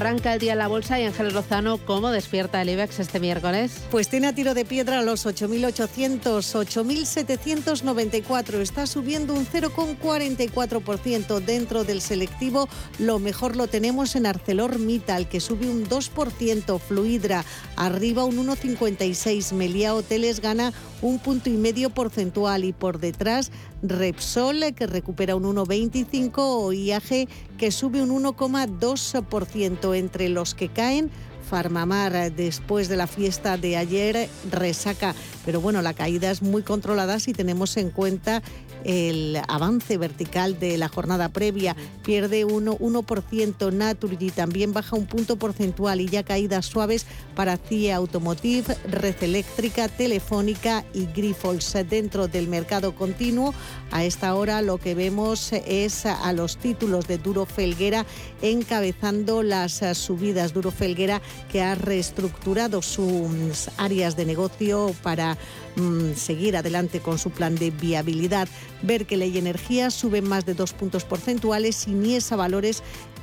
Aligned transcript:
Arranca 0.00 0.32
el 0.32 0.40
día 0.40 0.54
la 0.54 0.66
bolsa 0.66 0.98
y 0.98 1.04
Ángel 1.04 1.34
Lozano, 1.34 1.76
¿cómo 1.76 2.10
despierta 2.10 2.62
el 2.62 2.70
IBEX 2.70 3.00
este 3.00 3.20
miércoles? 3.20 3.82
Pues 3.90 4.08
tiene 4.08 4.28
a 4.28 4.34
tiro 4.34 4.54
de 4.54 4.64
piedra 4.64 5.02
los 5.02 5.26
8.800, 5.26 6.22
8.794. 6.22 8.60
Está 8.60 8.86
subiendo 8.86 9.34
un 9.34 9.46
0,44% 9.46 11.40
dentro 11.40 11.84
del 11.84 12.00
selectivo. 12.00 12.66
Lo 12.98 13.18
mejor 13.18 13.56
lo 13.56 13.66
tenemos 13.66 14.16
en 14.16 14.24
ArcelorMittal, 14.24 15.28
que 15.28 15.38
sube 15.38 15.68
un 15.68 15.86
2%. 15.86 16.80
Fluidra 16.80 17.44
arriba 17.76 18.24
un 18.24 18.38
1,56. 18.38 19.52
Melia 19.52 19.94
Hoteles 19.94 20.40
gana 20.40 20.72
un 21.02 21.18
punto 21.18 21.50
y 21.50 21.56
medio 21.56 21.90
porcentual 21.90 22.64
y 22.64 22.72
por 22.72 22.98
detrás 22.98 23.50
Repsol 23.82 24.74
que 24.74 24.86
recupera 24.86 25.36
un 25.36 25.44
1,25 25.44 26.32
o 26.38 26.72
IAG 26.72 27.28
que 27.58 27.70
sube 27.70 28.02
un 28.02 28.10
1,2% 28.22 29.96
entre 29.96 30.28
los 30.28 30.54
que 30.54 30.68
caen. 30.68 31.10
Farmamar 31.48 32.32
después 32.32 32.88
de 32.88 32.96
la 32.96 33.08
fiesta 33.08 33.56
de 33.56 33.76
ayer 33.76 34.28
resaca, 34.52 35.16
pero 35.44 35.60
bueno, 35.60 35.82
la 35.82 35.94
caída 35.94 36.30
es 36.30 36.42
muy 36.42 36.62
controlada 36.62 37.18
si 37.18 37.32
tenemos 37.32 37.76
en 37.76 37.90
cuenta 37.90 38.40
el 38.84 39.40
avance 39.48 39.98
vertical 39.98 40.58
de 40.58 40.78
la 40.78 40.88
jornada 40.88 41.28
previa. 41.28 41.76
Pierde 42.04 42.46
1%, 42.46 42.78
1% 42.78 43.72
Naturgy, 43.72 44.30
también 44.30 44.72
baja 44.72 44.96
un 44.96 45.06
punto 45.06 45.36
porcentual 45.36 46.00
y 46.00 46.08
ya 46.08 46.22
caídas 46.22 46.66
suaves 46.66 47.06
para 47.34 47.56
CIE 47.56 47.92
Automotive, 47.92 48.76
Red 48.88 49.22
Eléctrica, 49.22 49.88
Telefónica 49.88 50.84
y 50.94 51.06
Grifols. 51.06 51.76
Dentro 51.88 52.28
del 52.28 52.48
mercado 52.48 52.94
continuo, 52.94 53.54
a 53.90 54.04
esta 54.04 54.34
hora 54.34 54.62
lo 54.62 54.78
que 54.78 54.94
vemos 54.94 55.52
es 55.52 56.06
a 56.06 56.32
los 56.32 56.56
títulos 56.56 57.06
de 57.06 57.18
Duro 57.18 57.46
Felguera 57.46 58.06
encabezando 58.42 59.42
las 59.42 59.82
subidas. 59.94 60.52
Duro 60.52 60.70
Felguera 60.70 61.20
que 61.50 61.62
ha 61.62 61.74
reestructurado 61.74 62.82
sus 62.82 63.70
áreas 63.76 64.16
de 64.16 64.24
negocio 64.24 64.94
para 65.02 65.36
Mm, 65.76 66.14
seguir 66.14 66.56
adelante 66.56 67.00
con 67.00 67.18
su 67.18 67.30
plan 67.30 67.54
de 67.54 67.70
viabilidad. 67.70 68.48
Ver 68.82 69.06
que 69.06 69.16
Ley 69.16 69.38
Energía 69.38 69.90
sube 69.90 70.20
más 70.20 70.44
de 70.44 70.54
dos 70.54 70.72
puntos 70.72 71.04
porcentuales 71.04 71.86
y 71.86 71.92
Niesa 71.92 72.36
Valores 72.36 72.82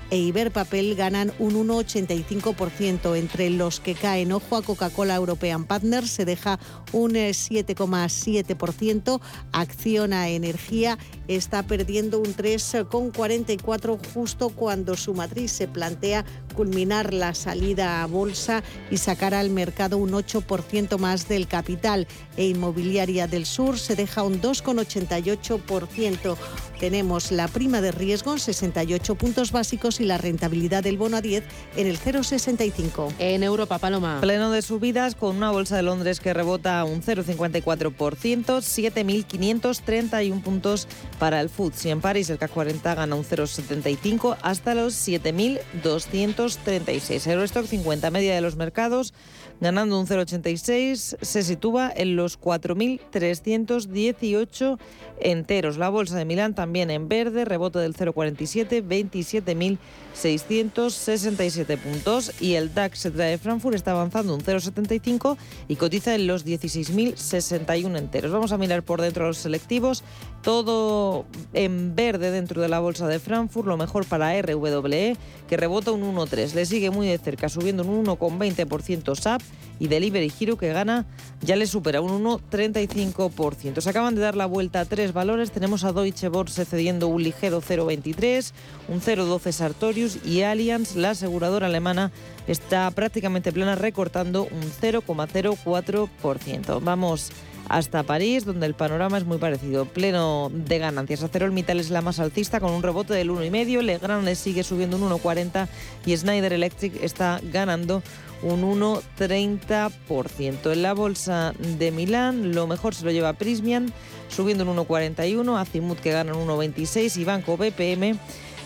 e 0.09 0.17
Iberpapel 0.17 0.95
ganan 0.95 1.33
un 1.39 1.67
1,85%. 1.67 3.17
Entre 3.17 3.50
los 3.50 3.80
que 3.80 3.95
caen, 3.95 4.31
ojo 4.31 4.55
a 4.55 4.61
Coca-Cola 4.61 5.16
European 5.16 5.66
Partners, 5.66 6.11
se 6.11 6.25
deja 6.25 6.59
un 6.91 7.13
7,7%. 7.13 9.19
Acciona 9.52 10.30
Energía 10.30 10.97
está 11.28 11.63
perdiendo 11.63 12.19
un 12.19 12.35
3,44% 12.35 14.00
justo 14.13 14.50
cuando 14.50 14.95
su 14.95 15.13
matriz 15.13 15.52
se 15.52 15.67
plantea 15.67 16.25
culminar 16.55 17.13
la 17.13 17.35
salida 17.35 18.02
a 18.02 18.08
bolsa 18.08 18.63
y 18.89 18.97
sacar 18.97 19.33
al 19.33 19.50
mercado 19.50 19.97
un 19.97 20.11
8% 20.11 20.97
más 20.97 21.28
del 21.28 21.47
capital. 21.47 22.08
E 22.35 22.47
Inmobiliaria 22.47 23.28
del 23.28 23.45
Sur 23.45 23.78
se 23.78 23.95
deja 23.95 24.23
un 24.23 24.41
2,88%. 24.41 26.38
Tenemos 26.80 27.31
la 27.31 27.47
prima 27.47 27.81
de 27.81 27.91
riesgo 27.91 28.38
68 28.38 29.16
puntos 29.16 29.51
básicos 29.51 29.97
y 30.00 30.06
la 30.06 30.18
rentabilidad 30.18 30.84
del 30.84 30.97
bono 30.97 31.18
a 31.18 31.22
10 31.22 31.44
en 31.75 31.88
el 31.88 32.00
0,65. 32.00 33.12
En 33.19 33.44
Europa, 33.44 33.80
Paloma. 33.80 34.19
Pleno 34.22 34.50
de 34.52 34.62
subidas 34.62 35.16
con 35.16 35.35
una 35.38 35.52
bolsa 35.52 35.75
de 35.75 35.81
Londres 35.84 36.19
que 36.19 36.34
rebota 36.34 36.84
un 36.84 37.02
0,54%, 37.02 38.46
7.531 38.46 40.41
puntos 40.41 40.88
para 41.19 41.40
el 41.41 41.50
FTSE. 41.50 41.91
En 41.91 42.02
París 42.02 42.30
el 42.30 42.38
CAC 42.38 42.52
40 42.52 42.96
gana 42.96 43.16
un 43.16 43.24
0,75 43.24 44.38
hasta 44.41 44.75
los 44.75 44.94
7.236. 44.94 47.29
Eurostock 47.29 47.66
50 47.66 48.12
media 48.12 48.35
de 48.35 48.41
los 48.41 48.56
mercados 48.56 49.14
ganando 49.59 50.00
un 50.00 50.07
0,86, 50.07 51.18
se 51.22 51.44
sitúa 51.44 51.91
en 51.95 52.16
los 52.16 52.40
4.318 52.40 54.79
enteros. 55.19 55.78
La 55.78 55.90
bolsa 55.90 56.18
de 56.18 56.25
Milán 56.25 56.56
también 56.56 56.90
en 56.91 57.07
verde, 57.07 57.45
rebote 57.45 57.79
del 57.79 57.96
0,47, 57.96 58.85
27.667 58.88 61.78
puntos. 61.78 62.34
Y 62.41 62.56
el 62.56 62.73
DAX 62.73 63.13
de 63.13 63.38
Frankfurt 63.38 63.75
está 63.75 63.91
avanzando 63.91 64.35
un 64.35 64.41
0,75 64.41 65.38
y 65.67 65.75
cotiza 65.75 66.16
en 66.16 66.25
los 66.28 66.46
16.061 66.46 67.97
enteros. 67.97 68.31
Vamos 68.31 68.51
a 68.51 68.57
mirar 68.57 68.84
por 68.84 69.01
dentro 69.01 69.28
los 69.28 69.38
selectivos. 69.38 70.03
Todo 70.47 71.25
en 71.52 71.94
verde 71.94 72.31
dentro 72.31 72.62
de 72.62 72.69
la 72.69 72.80
bolsa 72.80 73.06
de 73.06 73.19
Frankfurt, 73.19 73.68
lo 73.68 73.75
mejor 73.75 74.06
para 74.06 74.31
RWE, 74.41 75.18
que 75.46 75.58
rebota 75.58 75.91
un 75.91 76.16
1,3. 76.16 76.53
Le 76.53 76.66
sigue 76.66 76.90
muy 76.90 77.06
de 77.06 77.18
cerca, 77.18 77.50
subiendo 77.50 77.84
un 77.84 78.06
1,20% 78.06 79.13
SAP 79.13 79.41
y 79.78 79.90
Delivery 79.90 80.31
Hero 80.40 80.58
que 80.58 80.72
gana 80.72 81.06
ya 81.41 81.58
le 81.58 81.68
supera 81.68 82.00
un 82.00 82.24
1,35%. 82.24 83.81
Se 83.81 83.90
acaban 83.90 84.16
de 84.16 84.22
dar 84.22 84.38
la 84.38 84.46
vuelta 84.46 84.85
tres 84.85 85.12
valores. 85.12 85.52
Tenemos 85.52 85.84
a 85.84 85.91
Deutsche 85.91 86.30
Börse 86.30 86.64
cediendo 86.64 87.09
un 87.09 87.24
ligero 87.24 87.62
0,23, 87.62 88.53
un 88.88 89.02
0,12 89.02 89.52
Sartorius 89.52 90.25
y 90.25 90.44
Allianz, 90.44 90.96
la 90.96 91.09
aseguradora 91.09 91.68
alemana, 91.68 92.14
está 92.47 92.90
prácticamente 92.91 93.52
plana 93.52 93.75
recortando 93.75 94.44
un 94.44 94.62
0,04%. 94.62 96.79
Vamos 96.81 97.34
hasta 97.69 98.03
París, 98.03 98.45
donde 98.45 98.66
el 98.66 98.73
panorama 98.73 99.17
es 99.17 99.25
muy 99.25 99.38
parecido, 99.38 99.85
pleno 99.85 100.50
de 100.53 100.79
ganancias. 100.79 101.23
Mittal 101.51 101.79
es 101.79 101.89
la 101.89 102.01
más 102.01 102.19
alcista 102.19 102.59
con 102.59 102.72
un 102.72 102.83
rebote 102.83 103.13
del 103.13 103.29
1,5, 103.29 103.81
Legrand 103.81 104.25
le 104.25 104.35
sigue 104.35 104.63
subiendo 104.63 104.97
un 104.97 105.09
1,40 105.09 105.67
y 106.05 106.16
Schneider 106.16 106.53
Electric 106.53 107.01
está 107.03 107.39
ganando 107.44 108.01
un 108.41 108.61
1,30%. 108.61 110.72
En 110.72 110.81
la 110.81 110.94
bolsa 110.94 111.53
de 111.78 111.91
Milán, 111.91 112.53
lo 112.53 112.67
mejor 112.67 112.94
se 112.94 113.05
lo 113.05 113.11
lleva 113.11 113.33
Prismian, 113.33 113.91
subiendo 114.29 114.69
un 114.69 114.78
1,41, 114.78 115.59
Azimut 115.59 115.99
que 115.99 116.11
gana 116.11 116.35
un 116.35 116.47
1,26 116.47 117.17
y 117.17 117.25
Banco 117.25 117.57
BPM 117.57 118.19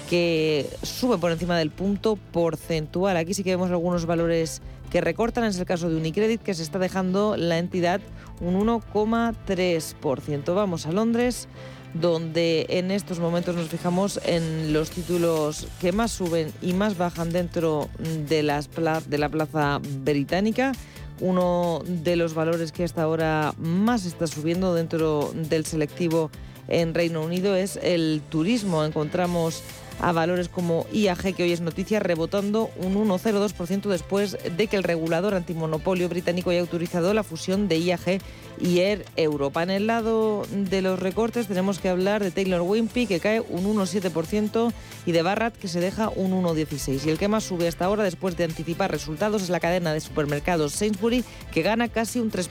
que 0.09 0.69
sube 0.83 1.18
por 1.18 1.31
encima 1.31 1.57
del 1.57 1.72
punto 1.72 2.18
porcentual. 2.18 3.16
Aquí 3.16 3.33
sí 3.33 3.44
que 3.44 3.51
vemos 3.51 3.69
algunos 3.69 4.06
valores 4.06 4.62
que 4.91 5.02
recortan, 5.02 5.46
es 5.46 5.57
el 5.57 5.66
caso 5.66 5.90
de 5.90 5.96
Unicredit, 5.96 6.41
que 6.41 6.53
se 6.53 6.63
está 6.63 6.78
dejando 6.78 7.38
la 7.38 7.57
entidad 7.57 8.02
un 8.41 8.56
1,3%. 8.68 10.53
Vamos 10.53 10.85
a 10.85 10.91
Londres 10.91 11.47
donde 11.94 12.66
en 12.69 12.91
estos 12.91 13.19
momentos 13.19 13.56
nos 13.56 13.68
fijamos 13.68 14.19
en 14.25 14.74
los 14.74 14.91
títulos 14.91 15.68
que 15.80 15.91
más 15.91 16.12
suben 16.12 16.51
y 16.62 16.74
más 16.74 16.97
bajan 16.97 17.31
dentro 17.31 17.90
de, 18.28 18.44
las 18.44 18.69
de 19.07 19.18
la 19.18 19.30
plaza 19.30 19.80
británica. 20.03 20.72
Uno 21.19 21.81
de 21.85 22.16
los 22.16 22.34
valores 22.34 22.72
que 22.72 22.84
hasta 22.84 23.03
ahora 23.03 23.53
más 23.57 24.06
está 24.06 24.28
subiendo 24.28 24.74
dentro 24.74 25.31
del 25.35 25.66
selectivo 25.66 26.31
en 26.68 26.94
Reino 26.94 27.22
Unido 27.22 27.56
es 27.56 27.78
el 27.81 28.22
turismo. 28.30 28.84
Encontramos 28.85 29.62
a 30.01 30.12
valores 30.12 30.50
como 30.50 30.85
IAG, 30.91 31.35
que 31.35 31.44
hoy 31.44 31.51
es 31.51 31.62
noticia, 31.62 32.00
rebotando 32.00 32.69
un 32.78 32.95
1,02% 32.95 33.84
después 33.84 34.38
de 34.57 34.67
que 34.67 34.75
el 34.75 34.84
regulador 34.84 35.35
antimonopolio 35.35 36.09
británico 36.09 36.50
haya 36.50 36.62
autorizado 36.62 37.13
la 37.13 37.24
fusión 37.24 37.68
de 37.68 37.77
IAG 37.77 38.19
y 38.59 38.80
Air 38.80 39.06
Europa. 39.15 39.63
En 39.63 39.69
el 39.69 39.88
lado 39.88 40.44
de 40.51 40.81
los 40.81 41.00
recortes 41.00 41.48
tenemos 41.48 41.80
que 41.80 41.89
hablar 41.89 42.24
de 42.24 42.31
Taylor 42.31 42.62
Wimpey, 42.62 43.07
que 43.07 43.19
cae 43.19 43.42
un 43.42 43.65
1,7%, 43.65 44.74
y 45.06 45.12
de 45.12 45.21
Barrat, 45.21 45.56
que 45.56 45.68
se 45.68 45.80
deja 45.80 46.09
un 46.09 46.31
1,16%. 46.44 47.06
Y 47.06 47.09
el 47.09 47.18
que 47.18 47.27
más 47.27 47.44
sube 47.44 47.68
hasta 47.68 47.86
ahora, 47.86 48.03
después 48.03 48.38
de 48.38 48.44
anticipar 48.44 48.92
resultados, 48.92 49.42
es 49.44 49.50
la 49.50 49.59
cadena 49.59 49.94
de 49.94 50.00
supermercados 50.00 50.74
Sainsbury, 50.74 51.24
que 51.51 51.62
gana 51.62 51.88
casi 51.88 52.19
un 52.19 52.31
3%. 52.31 52.50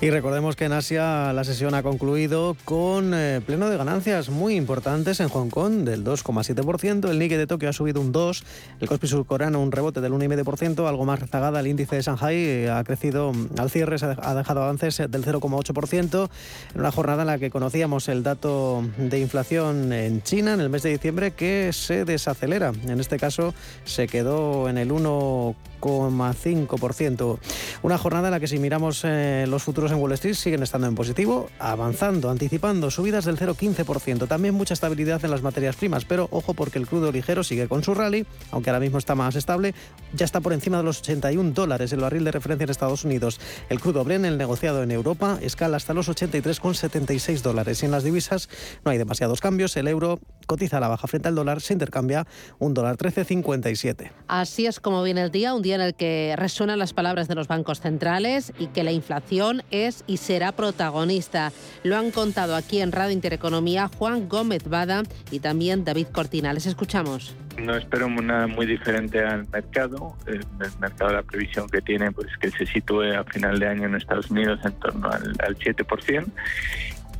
Y 0.00 0.10
recordemos 0.10 0.56
que 0.56 0.64
en 0.64 0.72
Asia 0.72 1.32
la 1.32 1.44
sesión 1.44 1.74
ha 1.74 1.82
concluido 1.82 2.56
con 2.64 3.12
eh, 3.14 3.40
pleno 3.44 3.70
de 3.70 3.76
ganancias 3.76 4.28
muy 4.28 4.56
importantes 4.56 5.20
en 5.20 5.28
Hong 5.28 5.50
Kong, 5.50 5.84
del 5.84 6.04
2,7%. 6.04 6.54
1,5%, 6.54 7.10
el 7.10 7.18
Nikkei 7.18 7.38
de 7.38 7.46
Tokio 7.46 7.68
ha 7.68 7.72
subido 7.72 8.00
un 8.00 8.12
2%, 8.12 8.42
el 8.80 8.88
Kospi 8.88 9.06
surcoreano 9.06 9.60
un 9.60 9.72
rebote 9.72 10.00
del 10.00 10.12
1,5%, 10.12 10.88
algo 10.88 11.04
más 11.04 11.20
rezagada, 11.20 11.60
el 11.60 11.66
índice 11.66 11.96
de 11.96 12.02
Shanghai 12.02 12.36
eh, 12.36 12.70
ha 12.70 12.82
crecido 12.84 13.32
mm, 13.32 13.58
al 13.58 13.70
cierre, 13.70 13.96
ha 14.00 14.34
dejado 14.34 14.62
avances 14.62 15.02
del 15.08 15.22
0,8%, 15.40 16.28
en 16.74 16.80
una 16.80 16.92
jornada 16.92 17.22
en 17.22 17.28
la 17.28 17.38
que 17.38 17.50
conocíamos 17.50 18.08
el 18.08 18.22
dato 18.22 18.84
de 18.96 19.20
inflación 19.20 19.92
en 19.92 20.22
China 20.22 20.54
en 20.54 20.60
el 20.60 20.70
mes 20.70 20.82
de 20.82 20.90
diciembre 20.90 21.32
que 21.32 21.72
se 21.72 22.04
desacelera, 22.04 22.72
en 22.86 23.00
este 23.00 23.18
caso 23.18 23.54
se 23.84 24.06
quedó 24.06 24.68
en 24.68 24.78
el 24.78 24.90
1,5%. 24.90 27.38
Una 27.82 27.98
jornada 27.98 28.28
en 28.28 28.32
la 28.32 28.40
que 28.40 28.48
si 28.48 28.58
miramos 28.58 29.02
eh, 29.04 29.44
los 29.48 29.62
futuros 29.62 29.92
en 29.92 29.98
Wall 29.98 30.12
Street 30.12 30.34
siguen 30.34 30.62
estando 30.62 30.86
en 30.86 30.94
positivo, 30.94 31.48
avanzando, 31.58 32.30
anticipando 32.30 32.90
subidas 32.90 33.24
del 33.24 33.38
0,15%. 33.38 34.28
También 34.28 34.54
mucha 34.54 34.74
estabilidad 34.74 35.24
en 35.24 35.30
las 35.30 35.40
materias 35.42 35.76
primas, 35.76 36.04
pero 36.04 36.28
ojo 36.30 36.52
porque 36.54 36.78
el 36.78 36.86
crudo 36.86 37.10
ligero 37.12 37.44
sigue 37.44 37.68
con 37.68 37.82
su 37.82 37.94
rally, 37.94 38.26
aunque 38.50 38.70
ahora 38.70 38.80
mismo 38.80 38.98
está 38.98 39.14
más 39.14 39.36
estable, 39.36 39.74
ya 40.12 40.24
está 40.24 40.40
por 40.40 40.52
encima 40.52 40.78
de 40.78 40.84
los 40.84 41.00
81 41.00 41.52
dólares 41.52 41.92
el 41.92 42.00
barril 42.00 42.24
de 42.24 42.32
referencia 42.32 42.64
en 42.64 42.70
Estados 42.70 43.04
Unidos. 43.04 43.40
El 43.68 43.80
crudo 43.80 44.04
Bren, 44.04 44.24
el 44.24 44.38
negociado 44.38 44.82
en 44.82 44.90
Europa, 44.90 45.23
escala 45.42 45.76
hasta 45.76 45.94
los 45.94 46.08
83,76 46.08 47.42
dólares. 47.42 47.82
Y 47.82 47.86
en 47.86 47.92
las 47.92 48.04
divisas 48.04 48.48
no 48.84 48.90
hay 48.90 48.98
demasiados 48.98 49.40
cambios. 49.40 49.76
El 49.76 49.88
euro 49.88 50.20
cotiza 50.46 50.78
a 50.78 50.80
la 50.80 50.88
baja 50.88 51.06
frente 51.06 51.28
al 51.28 51.34
dólar, 51.34 51.60
se 51.60 51.72
intercambia 51.72 52.26
un 52.58 52.74
dólar 52.74 52.96
13,57. 52.96 54.10
Así 54.28 54.66
es 54.66 54.80
como 54.80 55.02
viene 55.02 55.22
el 55.22 55.30
día, 55.30 55.54
un 55.54 55.62
día 55.62 55.76
en 55.76 55.80
el 55.80 55.94
que 55.94 56.34
resuenan 56.36 56.78
las 56.78 56.92
palabras 56.92 57.28
de 57.28 57.34
los 57.34 57.48
bancos 57.48 57.80
centrales 57.80 58.52
y 58.58 58.66
que 58.68 58.84
la 58.84 58.92
inflación 58.92 59.62
es 59.70 60.04
y 60.06 60.18
será 60.18 60.52
protagonista. 60.52 61.52
Lo 61.82 61.96
han 61.96 62.10
contado 62.10 62.56
aquí 62.56 62.80
en 62.80 62.92
Radio 62.92 63.12
Intereconomía 63.12 63.90
Juan 63.98 64.28
Gómez 64.28 64.64
Bada 64.68 65.02
y 65.30 65.40
también 65.40 65.84
David 65.84 66.08
Cortina. 66.12 66.52
Les 66.52 66.66
escuchamos. 66.66 67.34
No 67.58 67.76
espero 67.76 68.08
nada 68.08 68.46
muy 68.46 68.66
diferente 68.66 69.24
al 69.24 69.48
mercado. 69.48 70.16
El, 70.26 70.40
mercado, 70.80 71.12
la 71.12 71.22
previsión 71.22 71.68
que 71.68 71.80
tiene, 71.80 72.10
pues 72.12 72.28
que 72.40 72.50
se 72.50 72.66
sitúe 72.66 73.14
a 73.16 73.24
final 73.24 73.58
de 73.58 73.68
año 73.68 73.84
en 73.86 73.94
Estados 73.94 74.30
Unidos 74.30 74.60
en 74.64 74.72
torno 74.80 75.08
al, 75.08 75.34
al 75.40 75.56
7%. 75.56 76.26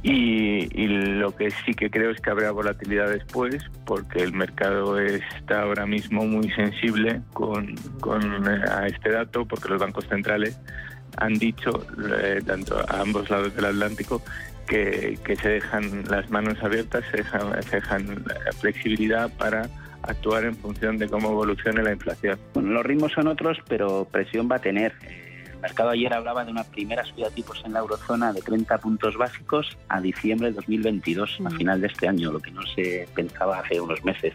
Y, 0.05 0.67
lo 0.87 1.35
que 1.35 1.51
sí 1.51 1.73
que 1.73 1.89
creo 1.89 2.11
es 2.11 2.21
que 2.21 2.29
habrá 2.29 2.51
volatilidad 2.51 3.09
después, 3.09 3.57
porque 3.87 4.23
el 4.23 4.35
mercado 4.35 5.01
está 5.01 5.63
ahora 5.63 5.87
mismo 5.87 6.27
muy 6.27 6.51
sensible 6.51 7.23
con, 7.33 7.71
eh, 7.71 8.65
a 8.71 8.87
este 8.87 9.13
dato, 9.13 9.47
porque 9.47 9.71
los 9.71 9.81
bancos 9.81 10.07
centrales 10.07 10.61
han 11.17 11.33
dicho, 11.35 11.87
eh, 12.21 12.43
tanto 12.45 12.79
a 12.79 13.01
ambos 13.01 13.31
lados 13.31 13.57
del 13.57 13.65
Atlántico, 13.65 14.21
que, 14.67 15.19
se 15.41 15.49
dejan 15.49 16.05
las 16.11 16.29
manos 16.29 16.63
abiertas, 16.63 17.03
se 17.11 17.19
dejan, 17.19 17.63
se 17.63 17.77
dejan 17.77 18.25
flexibilidad 18.61 19.31
para 19.39 19.71
actuar 20.11 20.45
en 20.45 20.55
función 20.56 20.99
de 20.99 21.09
cómo 21.09 21.31
evolucione 21.31 21.83
la 21.83 21.93
inflación. 21.93 22.39
Bueno, 22.53 22.71
los 22.71 22.87
ritmos 22.87 23.12
son 23.12 23.27
otros, 23.29 23.59
pero 23.69 24.06
presión 24.11 24.49
va 24.51 24.56
a 24.56 24.61
tener 24.61 24.93
el 25.55 25.61
mercado 25.61 25.91
ayer 25.91 26.12
hablaba 26.12 26.45
de 26.45 26.51
una 26.51 26.65
primera 26.65 27.05
subida 27.05 27.29
de 27.31 27.37
tipos 27.37 27.62
en 27.65 27.73
la 27.73 27.79
eurozona 27.79 28.35
de 28.35 28.43
30 28.43 28.77
puntos 28.79 29.17
básicos 29.17 29.79
a 29.89 29.99
diciembre 29.99 30.49
de 30.49 30.55
2022, 30.56 31.39
a 31.43 31.51
final 31.51 31.81
de 31.81 31.87
este 31.87 32.06
año, 32.06 32.33
lo 32.33 32.41
que 32.41 32.51
no 32.51 32.61
se 32.75 33.09
pensaba 33.15 33.61
hace 33.61 33.81
unos 33.81 34.05
meses. 34.05 34.35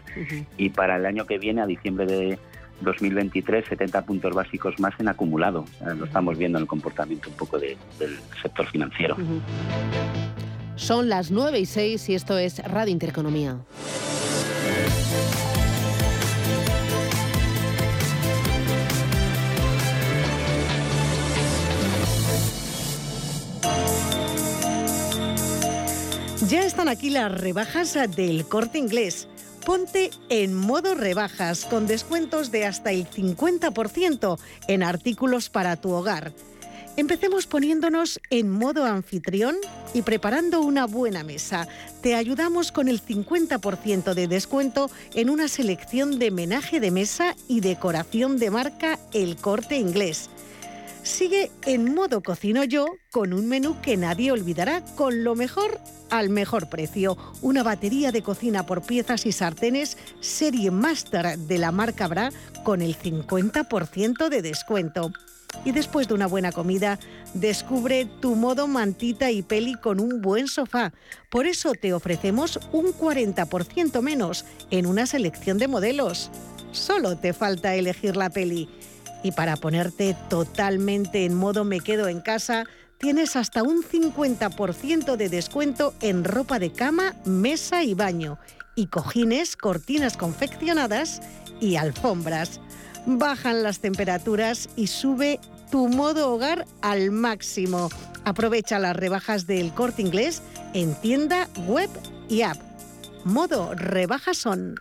Y 0.56 0.70
para 0.70 0.96
el 0.96 1.06
año 1.06 1.26
que 1.26 1.38
viene, 1.38 1.62
a 1.62 1.66
diciembre 1.66 2.06
de 2.06 2.38
2023, 2.80 3.64
70 3.68 4.04
puntos 4.06 4.34
básicos 4.34 4.78
más 4.80 4.98
en 4.98 5.06
acumulado. 5.06 5.64
lo 5.96 6.04
estamos 6.04 6.36
viendo 6.36 6.58
en 6.58 6.62
el 6.62 6.68
comportamiento 6.68 7.28
un 7.28 7.36
poco 7.36 7.58
del 7.58 7.76
sector 8.42 8.66
financiero. 8.66 9.16
Son 10.74 11.08
las 11.08 11.30
9 11.30 11.60
y 11.60 11.66
6 11.66 12.08
y 12.08 12.14
esto 12.14 12.38
es 12.38 12.58
Radio 12.64 12.92
Intereconomía. 12.92 13.58
Ya 26.50 26.64
están 26.64 26.88
aquí 26.88 27.10
las 27.10 27.30
rebajas 27.30 27.96
del 28.16 28.44
corte 28.44 28.76
inglés. 28.76 29.28
Ponte 29.64 30.10
en 30.30 30.52
modo 30.52 30.96
rebajas 30.96 31.64
con 31.64 31.86
descuentos 31.86 32.50
de 32.50 32.66
hasta 32.66 32.90
el 32.90 33.08
50% 33.08 34.36
en 34.66 34.82
artículos 34.82 35.48
para 35.48 35.76
tu 35.76 35.92
hogar. 35.92 36.32
Empecemos 36.96 37.46
poniéndonos 37.46 38.18
en 38.30 38.50
modo 38.50 38.84
anfitrión 38.84 39.54
y 39.94 40.02
preparando 40.02 40.60
una 40.60 40.88
buena 40.88 41.22
mesa. 41.22 41.68
Te 42.02 42.16
ayudamos 42.16 42.72
con 42.72 42.88
el 42.88 43.00
50% 43.00 44.12
de 44.14 44.26
descuento 44.26 44.90
en 45.14 45.30
una 45.30 45.46
selección 45.46 46.18
de 46.18 46.32
menaje 46.32 46.80
de 46.80 46.90
mesa 46.90 47.36
y 47.46 47.60
decoración 47.60 48.38
de 48.38 48.50
marca 48.50 48.98
El 49.12 49.36
Corte 49.36 49.76
Inglés 49.76 50.28
sigue 51.02 51.50
en 51.66 51.94
modo 51.94 52.22
cocino 52.22 52.64
yo 52.64 52.86
con 53.10 53.32
un 53.32 53.48
menú 53.48 53.80
que 53.80 53.96
nadie 53.96 54.32
olvidará 54.32 54.84
con 54.96 55.24
lo 55.24 55.34
mejor 55.34 55.80
al 56.10 56.28
mejor 56.28 56.68
precio. 56.68 57.16
Una 57.42 57.62
batería 57.62 58.12
de 58.12 58.22
cocina 58.22 58.66
por 58.66 58.82
piezas 58.82 59.26
y 59.26 59.32
sartenes 59.32 59.96
serie 60.20 60.70
Master 60.70 61.38
de 61.38 61.58
la 61.58 61.72
marca 61.72 62.08
Bra 62.08 62.30
con 62.64 62.82
el 62.82 62.96
50% 62.96 64.28
de 64.28 64.42
descuento. 64.42 65.12
Y 65.64 65.72
después 65.72 66.06
de 66.06 66.14
una 66.14 66.26
buena 66.26 66.52
comida, 66.52 66.98
descubre 67.34 68.06
tu 68.20 68.36
modo 68.36 68.68
mantita 68.68 69.30
y 69.30 69.42
peli 69.42 69.74
con 69.74 70.00
un 70.00 70.20
buen 70.20 70.46
sofá. 70.46 70.92
Por 71.28 71.46
eso 71.46 71.72
te 71.72 71.92
ofrecemos 71.92 72.60
un 72.72 72.92
40% 72.92 74.00
menos 74.00 74.44
en 74.70 74.86
una 74.86 75.06
selección 75.06 75.58
de 75.58 75.68
modelos. 75.68 76.30
Solo 76.72 77.18
te 77.18 77.32
falta 77.32 77.74
elegir 77.74 78.16
la 78.16 78.30
peli. 78.30 78.68
Y 79.22 79.32
para 79.32 79.56
ponerte 79.56 80.16
totalmente 80.28 81.24
en 81.24 81.34
modo 81.34 81.64
me 81.64 81.80
quedo 81.80 82.08
en 82.08 82.20
casa, 82.20 82.64
tienes 82.98 83.36
hasta 83.36 83.62
un 83.62 83.82
50% 83.82 85.16
de 85.16 85.28
descuento 85.28 85.94
en 86.00 86.24
ropa 86.24 86.58
de 86.58 86.72
cama, 86.72 87.14
mesa 87.24 87.82
y 87.82 87.94
baño, 87.94 88.38
y 88.74 88.86
cojines, 88.86 89.56
cortinas 89.56 90.16
confeccionadas 90.16 91.20
y 91.60 91.76
alfombras. 91.76 92.60
Bajan 93.06 93.62
las 93.62 93.80
temperaturas 93.80 94.68
y 94.76 94.86
sube 94.86 95.40
tu 95.70 95.88
modo 95.88 96.32
hogar 96.32 96.66
al 96.82 97.10
máximo. 97.10 97.88
Aprovecha 98.24 98.78
las 98.78 98.96
rebajas 98.96 99.46
del 99.46 99.72
corte 99.72 100.02
inglés 100.02 100.42
en 100.74 100.94
tienda, 100.94 101.48
web 101.66 101.90
y 102.28 102.42
app. 102.42 102.58
Modo 103.24 103.74
rebajas 103.74 104.38
son. 104.38 104.76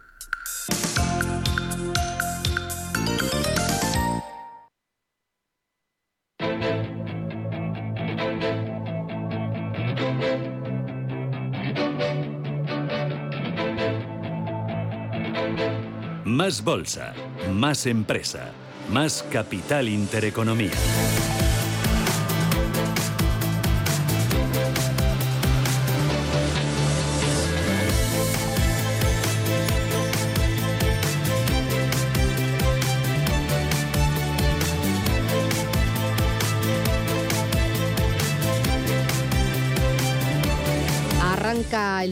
Más 16.39 16.63
bolsa, 16.63 17.13
más 17.53 17.85
empresa, 17.85 18.53
más 18.89 19.25
capital 19.29 19.89
intereconomía. 19.89 20.71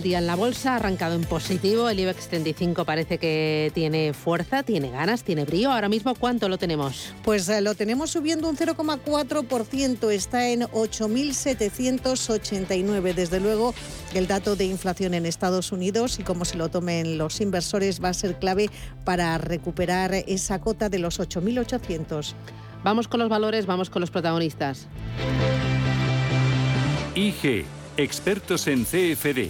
Día 0.08 0.20
en 0.20 0.28
la 0.28 0.36
bolsa, 0.36 0.74
ha 0.74 0.76
arrancado 0.78 1.16
en 1.16 1.26
positivo. 1.26 1.90
El 1.90 2.00
IBEX 2.00 2.30
35 2.30 2.86
parece 2.86 3.18
que 3.18 3.74
tiene 3.74 4.14
fuerza, 4.14 4.64
tiene 4.64 4.90
ganas, 4.90 5.26
tiene 5.26 5.44
brío. 5.44 5.70
Ahora 5.70 5.90
mismo, 5.90 6.16
¿cuánto 6.16 6.48
lo 6.48 6.58
tenemos? 6.58 7.14
Pues 7.24 7.50
eh, 7.50 7.60
lo 7.60 7.76
tenemos 7.76 8.12
subiendo 8.12 8.48
un 8.48 8.56
0,4%, 8.56 10.10
está 10.12 10.48
en 10.48 10.62
8.789. 10.62 13.14
Desde 13.14 13.42
luego, 13.42 13.74
el 14.14 14.28
dato 14.28 14.56
de 14.56 14.64
inflación 14.64 15.14
en 15.14 15.26
Estados 15.26 15.74
Unidos 15.74 16.20
y 16.20 16.24
cómo 16.24 16.46
se 16.46 16.56
lo 16.56 16.70
tomen 16.70 17.18
los 17.18 17.42
inversores 17.42 18.02
va 18.02 18.08
a 18.10 18.14
ser 18.14 18.40
clave 18.40 18.70
para 19.04 19.38
recuperar 19.38 20.14
esa 20.14 20.60
cota 20.60 20.88
de 20.88 21.00
los 21.00 21.20
8.800. 21.20 22.34
Vamos 22.82 23.10
con 23.10 23.20
los 23.20 23.28
valores, 23.28 23.66
vamos 23.66 23.90
con 23.90 24.00
los 24.00 24.12
protagonistas. 24.12 24.88
IG 27.16 27.66
Expertos 27.98 28.68
en 28.68 28.86
CFD, 28.86 29.50